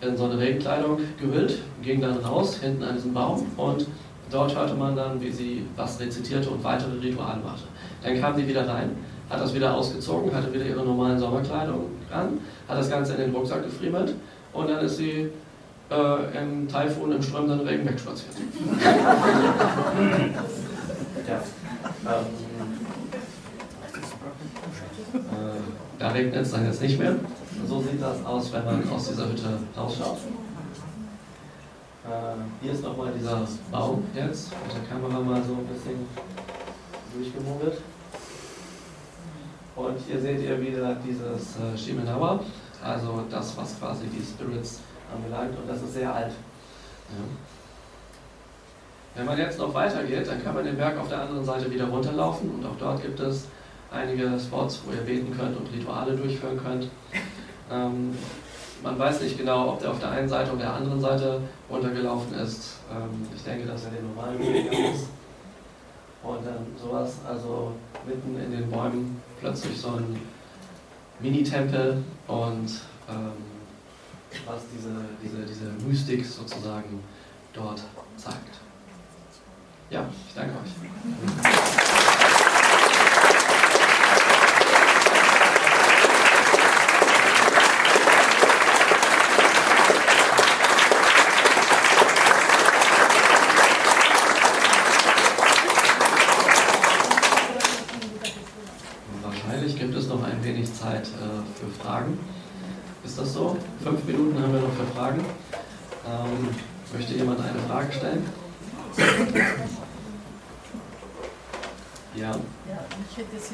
in 0.01 0.17
so 0.17 0.27
eine 0.27 0.39
Regenkleidung 0.39 0.99
gehüllt, 1.19 1.59
ging 1.83 2.01
dann 2.01 2.19
raus, 2.19 2.59
hinten 2.59 2.85
an 2.85 2.95
diesem 2.95 3.13
Baum 3.13 3.45
und 3.57 3.87
dort 4.31 4.55
hörte 4.55 4.75
man 4.75 4.95
dann, 4.95 5.21
wie 5.21 5.33
sie 5.33 5.67
was 5.75 5.99
rezitierte 5.99 6.51
und 6.51 6.63
weitere 6.63 6.97
Rituale 7.01 7.41
machte. 7.43 7.65
Dann 8.05 8.21
kam 8.21 8.37
sie 8.37 8.47
wieder 8.47 8.69
rein, 8.69 8.91
hat 9.29 9.41
das 9.41 9.53
wieder 9.53 9.75
ausgezogen, 9.75 10.33
hatte 10.33 10.53
wieder 10.53 10.67
ihre 10.67 10.85
normalen 10.85 11.19
Sommerkleidung 11.19 11.87
an, 12.13 12.39
hat 12.69 12.79
das 12.79 12.89
Ganze 12.89 13.15
in 13.15 13.23
den 13.23 13.35
Rucksack 13.35 13.65
gefriemelt 13.65 14.15
und 14.57 14.69
dann 14.69 14.85
ist 14.85 14.97
sie 14.97 15.31
äh, 15.91 16.39
im 16.39 16.69
Taifun, 16.69 17.13
im 17.13 17.23
strömenden 17.23 17.61
Regen 17.61 17.89
wegspaziert. 17.89 18.35
ja. 21.29 21.43
Ähm, 22.07 22.27
äh, 25.15 25.99
da 25.99 26.09
regnet 26.09 26.43
es 26.43 26.51
dann 26.51 26.65
jetzt 26.67 26.83
nicht 26.83 26.99
mehr. 26.99 27.15
So 27.67 27.81
sieht 27.81 28.03
das 28.03 28.25
aus, 28.25 28.53
wenn 28.53 28.65
man 28.65 28.89
aus 28.91 29.09
dieser 29.09 29.29
Hütte 29.29 29.59
rausschaut. 29.77 30.19
Äh, 32.05 32.09
hier 32.63 32.73
ist 32.73 32.83
nochmal 32.85 33.13
dieser 33.19 33.47
Baum 33.71 34.05
jetzt, 34.15 34.51
mit 34.51 34.77
der 34.77 34.83
Kamera 34.89 35.21
mal 35.21 35.43
so 35.43 35.55
ein 35.55 35.67
bisschen 35.67 36.07
durchgemogelt. 37.15 37.81
Und 39.75 39.99
hier 40.07 40.21
seht 40.21 40.41
ihr 40.43 40.61
wieder 40.61 40.97
dieses 41.07 41.57
äh, 41.57 41.77
Shimenawa, 41.77 42.41
also 42.87 43.25
das, 43.31 43.57
was 43.57 43.79
quasi 43.79 44.07
die 44.07 44.23
Spirits 44.23 44.81
anbelangt, 45.13 45.57
und 45.59 45.69
das 45.69 45.83
ist 45.83 45.95
sehr 45.95 46.13
alt. 46.13 46.31
Ja. 46.31 47.25
Wenn 49.15 49.27
man 49.27 49.39
jetzt 49.39 49.59
noch 49.59 49.73
weitergeht, 49.73 50.27
dann 50.27 50.43
kann 50.45 50.55
man 50.55 50.65
den 50.65 50.77
Berg 50.77 50.99
auf 50.99 51.09
der 51.09 51.23
anderen 51.23 51.45
Seite 51.45 51.71
wieder 51.71 51.87
runterlaufen 51.87 52.51
und 52.51 52.67
auch 52.67 52.77
dort 52.79 53.03
gibt 53.03 53.19
es 53.21 53.47
einige 53.91 54.39
Spots, 54.39 54.83
wo 54.85 54.93
ihr 54.93 55.01
beten 55.01 55.35
könnt 55.37 55.57
und 55.57 55.73
Rituale 55.73 56.15
durchführen 56.17 56.61
könnt. 56.63 56.89
Ähm, 57.69 58.17
man 58.81 58.97
weiß 58.97 59.23
nicht 59.23 59.37
genau, 59.37 59.71
ob 59.71 59.81
der 59.81 59.91
auf 59.91 59.99
der 59.99 60.11
einen 60.11 60.29
Seite 60.29 60.53
oder 60.53 60.61
der 60.61 60.75
anderen 60.75 61.01
Seite 61.01 61.41
runtergelaufen 61.69 62.33
ist. 62.39 62.79
Ähm, 62.89 63.27
ich 63.35 63.43
denke, 63.43 63.67
dass 63.67 63.87
er 63.87 63.91
den 63.91 64.07
normalen 64.07 64.39
Weg 64.39 64.67
ist. 64.95 65.09
Und 66.23 66.47
dann 66.47 66.65
sowas, 66.81 67.17
also 67.29 67.73
mitten 68.07 68.39
in 68.41 68.53
den 68.53 68.71
Bäumen 68.71 69.21
plötzlich 69.41 69.81
so 69.81 69.89
ein 69.89 70.21
Mini-Tempel 71.21 72.03
und 72.27 72.71
ähm, 73.09 73.33
was 74.47 74.63
diese, 74.75 74.91
diese, 75.23 75.47
diese 75.47 75.71
Mystik 75.87 76.25
sozusagen 76.25 77.03
dort 77.53 77.83
zeigt. 78.17 78.61
Ja, 79.91 80.09
ich 80.29 80.35
danke 80.35 80.53
euch. 80.53 81.97
Zeit 100.87 101.09
äh, 101.09 101.43
für 101.59 101.83
Fragen. 101.83 102.19
Ist 103.05 103.19
das 103.19 103.33
so? 103.33 103.57
Fünf 103.83 104.05
Minuten 104.05 104.41
haben 104.41 104.53
wir 104.53 104.61
noch 104.61 104.73
für 104.73 104.87
Fragen. 104.95 105.25
Ähm, 106.07 106.49
möchte 106.95 107.15
jemand 107.15 107.41
eine 107.41 107.59
Frage 107.69 107.93
stellen? 107.93 108.25
Ja. 112.15 112.31
ja. 112.31 112.39
Mich 112.39 113.17
hätte 113.17 113.37
jetzt 113.37 113.53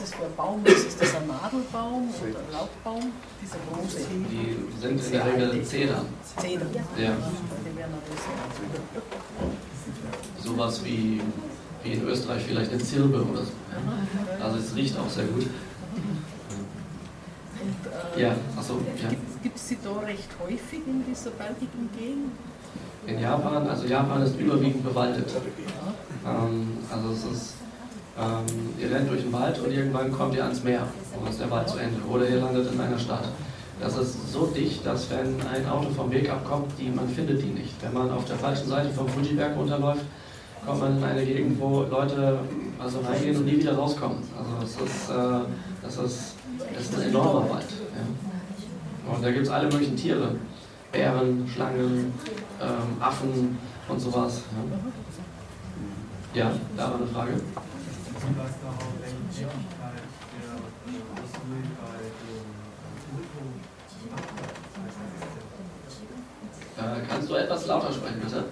was 0.00 0.10
das 0.10 0.18
für 0.18 0.24
ein 0.24 0.36
Baum 0.36 0.64
ist. 0.64 0.86
Ist 0.86 1.00
das 1.00 1.14
ein 1.14 1.26
Nadelbaum 1.26 2.08
oder 2.08 2.38
ein 2.38 2.52
Laubbaum? 2.52 3.12
Dieser 3.42 3.56
große. 3.70 4.06
Die 4.30 4.80
sind 4.80 5.04
in 5.04 5.12
der 5.12 5.26
Regel 5.26 5.64
Zedern. 5.64 6.06
Zedern? 6.38 6.68
Ja. 6.98 7.16
Sowas 10.42 10.84
wie, 10.84 11.20
wie 11.82 11.92
in 11.92 12.02
Österreich 12.04 12.42
vielleicht 12.46 12.72
eine 12.72 12.82
Zirbe 12.82 13.22
oder 13.22 13.42
so. 13.42 13.52
Also 14.42 14.58
es 14.58 14.74
riecht 14.74 14.98
auch 14.98 15.08
sehr 15.08 15.24
gut. 15.24 15.46
Ja, 18.16 18.34
achso. 18.56 18.74
Ja. 19.02 19.08
Gibt 19.42 19.56
es 19.56 19.68
sie 19.68 19.78
da 19.82 19.92
recht 20.00 20.28
häufig 20.42 20.80
in 20.86 21.04
dieser 21.06 21.30
bergigen 21.30 21.90
Gegend? 21.96 22.32
In 23.06 23.20
Japan, 23.20 23.66
also 23.66 23.86
Japan 23.86 24.22
ist 24.22 24.38
überwiegend 24.38 24.84
bewaldet. 24.84 25.30
Ähm, 26.26 26.78
also 26.90 27.10
es 27.10 27.36
ist, 27.36 27.54
ähm, 28.18 28.74
ihr 28.78 28.94
rennt 28.94 29.10
durch 29.10 29.22
den 29.22 29.32
Wald 29.32 29.58
und 29.60 29.72
irgendwann 29.72 30.12
kommt 30.12 30.34
ihr 30.34 30.42
ans 30.42 30.62
Meer 30.62 30.86
und 31.18 31.28
ist 31.28 31.40
der 31.40 31.50
Wald 31.50 31.68
zu 31.68 31.78
Ende. 31.78 32.00
Oder 32.10 32.28
ihr 32.28 32.40
landet 32.40 32.72
in 32.72 32.80
einer 32.80 32.98
Stadt. 32.98 33.24
Das 33.80 33.96
ist 33.96 34.32
so 34.32 34.46
dicht, 34.46 34.84
dass 34.84 35.08
wenn 35.10 35.40
ein 35.46 35.66
Auto 35.68 35.88
vom 35.90 36.10
Weg 36.10 36.30
abkommt, 36.30 36.72
die, 36.78 36.90
man 36.90 37.08
findet 37.08 37.42
die 37.42 37.46
nicht. 37.46 37.74
Wenn 37.80 37.94
man 37.94 38.10
auf 38.10 38.26
der 38.26 38.36
falschen 38.36 38.68
Seite 38.68 38.90
vom 38.90 39.08
Fujiberg 39.08 39.56
runterläuft, 39.56 40.04
kommt 40.66 40.80
man 40.80 40.98
in 40.98 41.04
eine 41.04 41.24
Gegend, 41.24 41.58
wo 41.58 41.82
Leute 41.82 42.40
also 42.78 43.00
reingehen 43.00 43.36
und 43.36 43.46
nie 43.46 43.58
wieder 43.58 43.74
rauskommen. 43.74 44.18
Also 44.36 44.50
das 44.60 44.70
ist, 44.70 45.10
äh, 45.10 45.40
das 45.82 45.96
ist, 45.96 46.34
das 46.74 46.82
ist 46.82 46.94
ein 46.96 47.08
enormer 47.08 47.48
Wald. 47.48 47.66
Und 49.12 49.24
da 49.24 49.30
gibt 49.30 49.46
es 49.46 49.50
alle 49.50 49.68
möglichen 49.68 49.96
Tiere. 49.96 50.34
Bären, 50.92 51.48
Schlangen, 51.52 52.12
ähm, 52.60 53.00
Affen 53.00 53.58
und 53.88 54.00
sowas. 54.00 54.42
Ja, 56.34 56.44
ja 56.44 56.52
da 56.76 56.82
war 56.90 56.96
eine 56.96 57.06
Frage. 57.06 57.32
Äh, 66.80 67.02
kannst 67.08 67.28
du 67.28 67.34
etwas 67.34 67.66
lauter 67.66 67.92
sprechen, 67.92 68.20
bitte? 68.20 68.44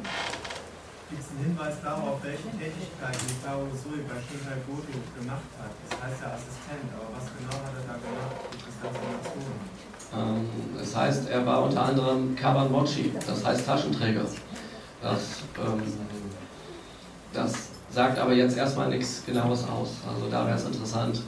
Gibt 1.10 1.22
es 1.22 1.30
einen 1.30 1.44
Hinweis 1.46 1.74
darauf, 1.82 2.22
welche 2.22 2.50
Tätigkeiten 2.50 3.42
Tao 3.42 3.66
Sui 3.72 4.02
bei 4.04 4.20
Shinkai 4.20 4.60
Goto 4.66 4.92
gemacht 5.18 5.48
hat? 5.58 5.72
Das 5.88 6.02
heißt 6.02 6.20
ja 6.22 6.28
Assistent, 6.34 6.90
aber 6.92 7.08
was 7.16 7.24
genau 7.32 7.56
hat 7.64 7.72
er 7.72 7.84
da 7.86 7.94
gemacht? 7.96 8.36
Gibt 8.50 8.68
es 8.68 8.76
da 8.82 8.88
Informationen? 8.88 9.60
Ähm, 10.12 10.78
das 10.78 10.96
heißt, 10.96 11.30
er 11.30 11.46
war 11.46 11.62
unter 11.62 11.82
anderem 11.82 12.36
Kabanmochi, 12.36 13.12
das 13.26 13.44
heißt 13.44 13.64
Taschenträger. 13.64 14.26
Das, 15.00 15.42
ähm, 15.56 15.82
das 17.32 17.67
sagt 17.90 18.18
aber 18.18 18.32
jetzt 18.32 18.56
erstmal 18.56 18.88
nichts 18.88 19.24
Genaues 19.26 19.64
aus. 19.64 19.96
Also 20.08 20.28
da 20.30 20.46
wäre 20.46 20.56
es 20.56 20.64
interessant, 20.64 21.22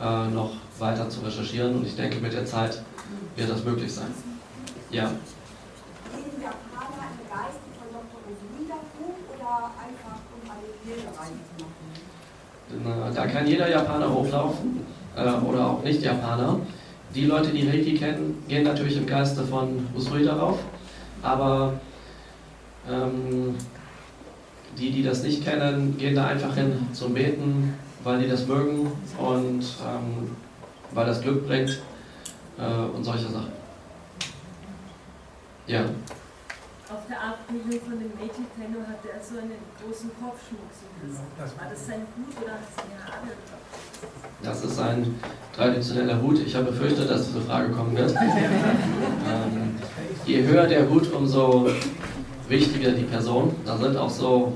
äh, 0.00 0.28
noch 0.28 0.52
weiter 0.78 1.08
zu 1.08 1.20
recherchieren 1.20 1.76
und 1.76 1.86
ich 1.86 1.96
denke, 1.96 2.18
mit 2.18 2.32
der 2.32 2.46
Zeit 2.46 2.82
wird 3.34 3.50
das 3.50 3.64
möglich 3.64 3.92
sein. 3.92 4.12
Ja. 4.90 5.10
Da 13.14 13.26
kann 13.26 13.46
jeder 13.46 13.70
Japaner 13.70 14.12
hochlaufen 14.12 14.84
äh, 15.16 15.20
oder 15.20 15.66
auch 15.66 15.82
Nicht-Japaner. 15.82 16.60
Die 17.14 17.24
Leute, 17.24 17.50
die 17.50 17.66
Reiki 17.66 17.94
kennen, 17.94 18.44
gehen 18.46 18.64
natürlich 18.64 18.96
im 18.96 19.06
Geiste 19.06 19.44
von 19.44 19.86
Usui 19.96 20.24
darauf, 20.24 20.58
aber 21.22 21.74
ähm, 22.90 23.54
die, 24.78 24.90
die 24.90 25.02
das 25.02 25.22
nicht 25.22 25.44
kennen, 25.44 25.96
gehen 25.98 26.14
da 26.14 26.26
einfach 26.26 26.54
hin 26.54 26.88
zum 26.92 27.14
Beten, 27.14 27.74
weil 28.04 28.20
die 28.20 28.28
das 28.28 28.46
mögen 28.46 28.90
und 29.18 29.60
ähm, 29.60 30.30
weil 30.92 31.06
das 31.06 31.20
Glück 31.20 31.46
bringt 31.46 31.80
äh, 32.58 32.96
und 32.96 33.04
solche 33.04 33.28
Sachen. 33.28 33.52
Ja. 35.66 35.80
Auf 36.88 37.00
der 37.08 37.16
nur 37.52 37.80
von 37.80 37.98
dem 37.98 38.12
Tenno, 38.12 38.86
hatte 38.86 39.10
er 39.12 39.20
so 39.20 39.38
einen 39.38 39.58
großen 39.82 40.10
Kopfschmuck. 40.20 40.60
Das, 41.36 41.58
war 41.58 41.68
das 41.68 41.86
sein 41.86 42.06
Hut 42.16 42.42
oder 42.42 42.52
hat 42.52 42.60
es 42.70 42.84
eine 42.84 43.04
Haare? 43.04 43.28
Das 44.42 44.64
ist 44.64 44.78
ein 44.78 45.20
traditioneller 45.54 46.22
Hut. 46.22 46.38
Ich 46.38 46.54
habe 46.54 46.66
befürchtet, 46.66 47.10
dass 47.10 47.26
diese 47.26 47.40
Frage 47.40 47.72
kommen 47.72 47.96
wird. 47.96 48.10
ähm, 48.16 49.74
je 50.24 50.44
höher 50.44 50.68
der 50.68 50.88
Hut, 50.88 51.12
umso 51.12 51.68
wichtiger 52.48 52.92
die 52.92 53.04
Person. 53.04 53.54
Da 53.64 53.76
sind 53.76 53.96
auch 53.96 54.10
so, 54.10 54.52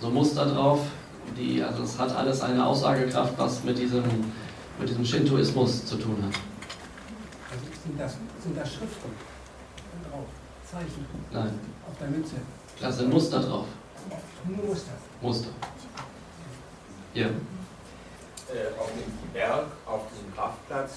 so 0.00 0.10
Muster 0.10 0.46
drauf. 0.46 0.80
Die, 1.36 1.62
also 1.62 1.82
es 1.82 1.98
hat 1.98 2.14
alles 2.14 2.40
eine 2.42 2.64
Aussagekraft, 2.64 3.34
was 3.38 3.64
mit 3.64 3.78
diesem, 3.78 4.04
mit 4.78 4.88
diesem 4.88 5.04
Shintoismus 5.04 5.86
zu 5.86 5.96
tun 5.96 6.16
hat. 6.22 6.34
Also 7.50 7.64
sind 7.82 8.00
das, 8.00 8.16
sind 8.42 8.56
das 8.56 8.68
Schriften 8.68 9.10
drauf? 10.10 10.26
Zeichen? 10.70 11.06
Nein. 11.32 11.58
Auf 11.88 11.98
der 11.98 12.08
Mütze? 12.08 12.36
Da 12.80 12.92
sind 12.92 13.12
Muster 13.12 13.40
drauf. 13.40 13.66
Nur 14.46 14.66
Muster? 14.66 14.92
Muster. 15.22 15.48
Ja. 17.14 17.26
Äh, 17.26 18.74
auf 18.78 18.90
dem 18.90 19.32
Berg, 19.32 19.66
auf 19.86 20.02
diesem 20.12 20.34
Kraftplatz, 20.34 20.92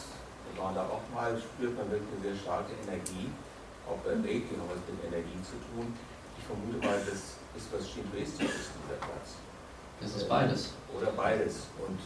wir 0.52 0.62
waren 0.62 0.76
da 0.76 0.82
auch 0.82 1.06
mal, 1.14 1.38
spürt 1.38 1.78
man 1.78 1.90
wirklich 1.90 2.10
eine 2.12 2.34
sehr 2.34 2.42
starke 2.44 2.74
Energie. 2.84 3.30
Auch 3.88 3.98
bei 4.04 4.12
Reiki 4.12 4.52
hat 4.52 4.68
was 4.68 4.82
mit 4.90 5.00
Energie 5.08 5.40
zu 5.44 5.56
tun. 5.72 5.94
Vermute 6.48 6.80
mal, 6.80 7.00
das 7.04 7.36
ist 7.60 7.68
was 7.72 7.90
Shintoistisches, 7.90 8.72
dieser 8.72 8.98
Platz. 9.04 9.36
Es 10.00 10.16
ist 10.16 10.30
beides. 10.30 10.74
Oder 10.96 11.12
beides. 11.12 11.68
Und 11.86 12.00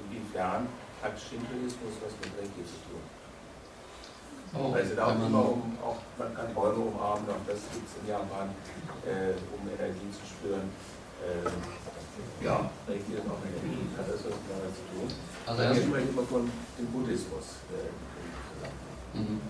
inwiefern 0.00 0.66
hat 1.02 1.18
Shintoismus 1.18 2.00
was 2.00 2.14
mit 2.22 2.32
Reiki 2.38 2.64
zu 2.64 2.78
tun? 2.88 3.02
Oh, 4.54 4.72
also 4.72 4.94
da 4.94 5.06
auch 5.06 5.16
immer 5.16 5.44
um, 5.48 5.76
auch, 5.82 5.96
man 6.18 6.34
kann 6.36 6.54
Bäume 6.54 6.84
umarmen, 6.84 7.24
auch 7.28 7.44
das 7.46 7.60
gibt 7.72 7.88
es 7.88 7.96
in 8.00 8.08
Japan, 8.08 8.52
äh, 9.04 9.32
um 9.52 9.64
Energie 9.64 10.12
zu 10.12 10.24
spüren. 10.28 10.68
Äh, 11.24 12.44
ja, 12.44 12.70
Reiki 12.86 13.12
ist 13.16 13.26
auch 13.26 13.40
Energie, 13.40 13.88
hat 13.96 14.08
das 14.08 14.24
was 14.24 14.36
damit 14.44 14.76
zu 14.76 14.84
tun? 14.92 15.08
Also 15.46 15.62
erst 15.62 15.82
sprechen 15.82 16.08
immer 16.10 16.22
von 16.22 16.50
dem 16.78 16.86
Buddhismus. 16.92 17.64
Äh, 17.72 19.18
mhm. 19.18 19.40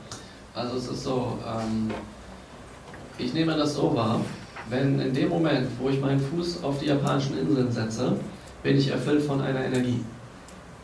also 0.55 0.77
es 0.77 0.89
ist 0.89 1.03
so, 1.03 1.39
ähm, 1.45 1.93
ich 3.19 3.35
nehme 3.35 3.57
das 3.57 3.75
so 3.75 3.95
wahr, 3.95 4.21
wenn 4.69 5.01
in 5.01 5.13
dem 5.13 5.29
Moment, 5.29 5.69
wo 5.79 5.89
ich 5.89 6.01
meinen 6.01 6.21
Fuß 6.21 6.63
auf 6.65 6.79
die 6.79 6.87
japanischen 6.87 7.39
Inseln 7.39 7.71
setze, 7.71 8.17
bin 8.63 8.77
ich 8.77 8.91
erfüllt 8.91 9.23
von 9.23 9.41
einer 9.41 9.65
Energie. 9.65 10.05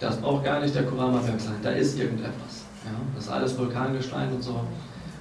Das 0.01 0.17
braucht 0.17 0.45
gar 0.45 0.61
nicht 0.61 0.75
der 0.75 0.85
Kurama-Berg 0.85 1.41
sein, 1.41 1.57
da 1.63 1.71
ist 1.71 1.99
irgendetwas. 1.99 2.65
Ja? 2.85 2.93
Das 3.15 3.25
ist 3.25 3.31
alles 3.31 3.59
Vulkangestein 3.59 4.33
und 4.33 4.43
so. 4.43 4.61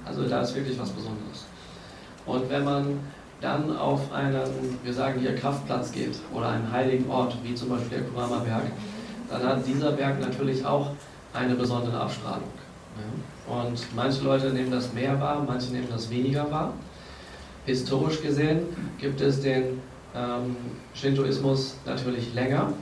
Also 0.04 0.28
da 0.28 0.42
ist 0.42 0.54
wirklich 0.54 0.78
was 0.78 0.90
Besonderes. 0.90 1.46
Und 2.26 2.48
wenn 2.50 2.64
man 2.64 3.00
dann 3.40 3.76
auf 3.76 4.12
einen, 4.12 4.40
wir 4.82 4.92
sagen 4.92 5.20
hier 5.20 5.34
Kraftplatz 5.34 5.92
geht 5.92 6.16
oder 6.32 6.48
einen 6.48 6.70
heiligen 6.70 7.08
Ort, 7.10 7.36
wie 7.42 7.54
zum 7.54 7.70
Beispiel 7.70 7.98
der 7.98 8.08
Kurama-Berg, 8.08 8.64
dann 9.30 9.42
hat 9.42 9.66
dieser 9.66 9.92
Berg 9.92 10.20
natürlich 10.20 10.64
auch 10.64 10.90
eine 11.32 11.54
besondere 11.54 12.00
Abstrahlung. 12.00 12.48
Ja? 12.96 13.54
Und 13.54 13.78
manche 13.94 14.22
Leute 14.24 14.50
nehmen 14.50 14.70
das 14.70 14.92
mehr 14.92 15.20
wahr, 15.20 15.44
manche 15.46 15.72
nehmen 15.72 15.88
das 15.90 16.10
weniger 16.10 16.50
wahr. 16.50 16.72
Historisch 17.68 18.22
gesehen 18.22 18.60
gibt 18.98 19.20
es 19.20 19.42
den 19.42 19.82
ähm, 20.16 20.56
Shintoismus 20.94 21.74
natürlich 21.84 22.32
länger 22.32 22.72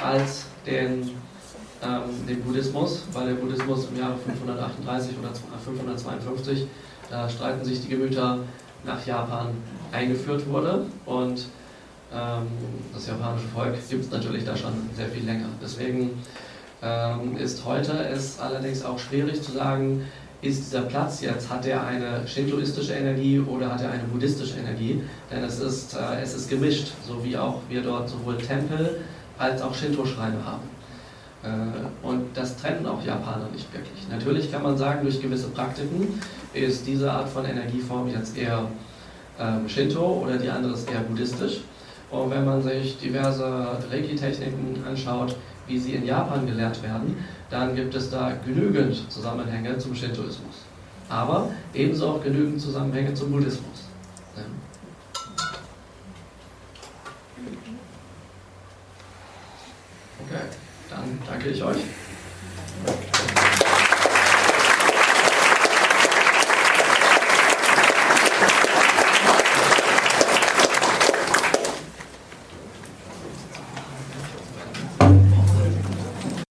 als 0.00 0.46
den, 0.64 1.10
ähm, 1.82 2.26
den 2.28 2.40
Buddhismus, 2.40 3.02
weil 3.12 3.26
der 3.26 3.34
Buddhismus 3.34 3.88
im 3.90 3.98
Jahre 3.98 4.14
538 4.24 5.16
oder 5.18 5.30
552, 5.64 6.68
da 7.10 7.28
streiten 7.28 7.64
sich 7.64 7.82
die 7.82 7.88
Gemüter 7.88 8.38
nach 8.84 9.04
Japan 9.04 9.48
eingeführt 9.90 10.48
wurde 10.48 10.86
und 11.04 11.46
ähm, 12.14 12.46
das 12.94 13.08
japanische 13.08 13.48
Volk 13.48 13.74
gibt 13.90 14.04
es 14.04 14.10
natürlich 14.12 14.44
da 14.44 14.56
schon 14.56 14.72
sehr 14.94 15.08
viel 15.08 15.24
länger. 15.24 15.48
Deswegen 15.60 16.22
ähm, 16.80 17.36
ist 17.38 17.64
heute 17.64 17.92
es 18.08 18.38
allerdings 18.38 18.84
auch 18.84 19.00
schwierig 19.00 19.42
zu 19.42 19.50
sagen, 19.50 20.04
ist 20.42 20.64
dieser 20.66 20.82
Platz 20.82 21.20
jetzt, 21.20 21.48
hat 21.48 21.64
er 21.66 21.86
eine 21.86 22.26
shintoistische 22.26 22.94
Energie 22.94 23.38
oder 23.38 23.72
hat 23.72 23.80
er 23.80 23.92
eine 23.92 24.02
buddhistische 24.02 24.58
Energie? 24.58 25.00
Denn 25.30 25.44
es 25.44 25.60
ist, 25.60 25.94
äh, 25.94 26.20
es 26.20 26.34
ist 26.34 26.50
gemischt, 26.50 26.88
so 27.06 27.24
wie 27.24 27.36
auch 27.36 27.60
wir 27.68 27.80
dort 27.80 28.08
sowohl 28.08 28.36
Tempel 28.36 29.00
als 29.38 29.62
auch 29.62 29.72
Shinto-Schreine 29.72 30.44
haben. 30.44 30.62
Äh, 31.44 32.06
und 32.06 32.36
das 32.36 32.56
trennen 32.56 32.84
auch 32.86 33.04
Japaner 33.04 33.48
nicht 33.52 33.72
wirklich. 33.72 34.08
Natürlich 34.10 34.50
kann 34.50 34.64
man 34.64 34.76
sagen, 34.76 35.02
durch 35.04 35.22
gewisse 35.22 35.48
Praktiken 35.48 36.20
ist 36.52 36.86
diese 36.88 37.10
Art 37.10 37.28
von 37.28 37.44
Energieform 37.44 38.08
jetzt 38.08 38.36
eher 38.36 38.66
ähm, 39.38 39.68
Shinto 39.68 40.22
oder 40.24 40.38
die 40.38 40.50
andere 40.50 40.74
ist 40.74 40.90
eher 40.90 41.00
buddhistisch. 41.00 41.60
Und 42.10 42.30
wenn 42.30 42.44
man 42.44 42.60
sich 42.62 42.98
diverse 42.98 43.78
Reiki-Techniken 43.90 44.84
anschaut, 44.86 45.36
wie 45.66 45.78
sie 45.78 45.94
in 45.94 46.04
Japan 46.04 46.46
gelehrt 46.46 46.82
werden, 46.82 47.24
dann 47.50 47.74
gibt 47.74 47.94
es 47.94 48.10
da 48.10 48.32
genügend 48.44 49.10
Zusammenhänge 49.10 49.78
zum 49.78 49.94
Shintoismus. 49.94 50.66
Aber 51.08 51.50
ebenso 51.74 52.08
auch 52.08 52.22
genügend 52.22 52.60
Zusammenhänge 52.60 53.14
zum 53.14 53.30
Buddhismus. 53.30 53.88
Okay, 60.24 60.44
dann 60.88 61.18
danke 61.26 61.50
ich 61.50 61.62
euch. 61.62 61.76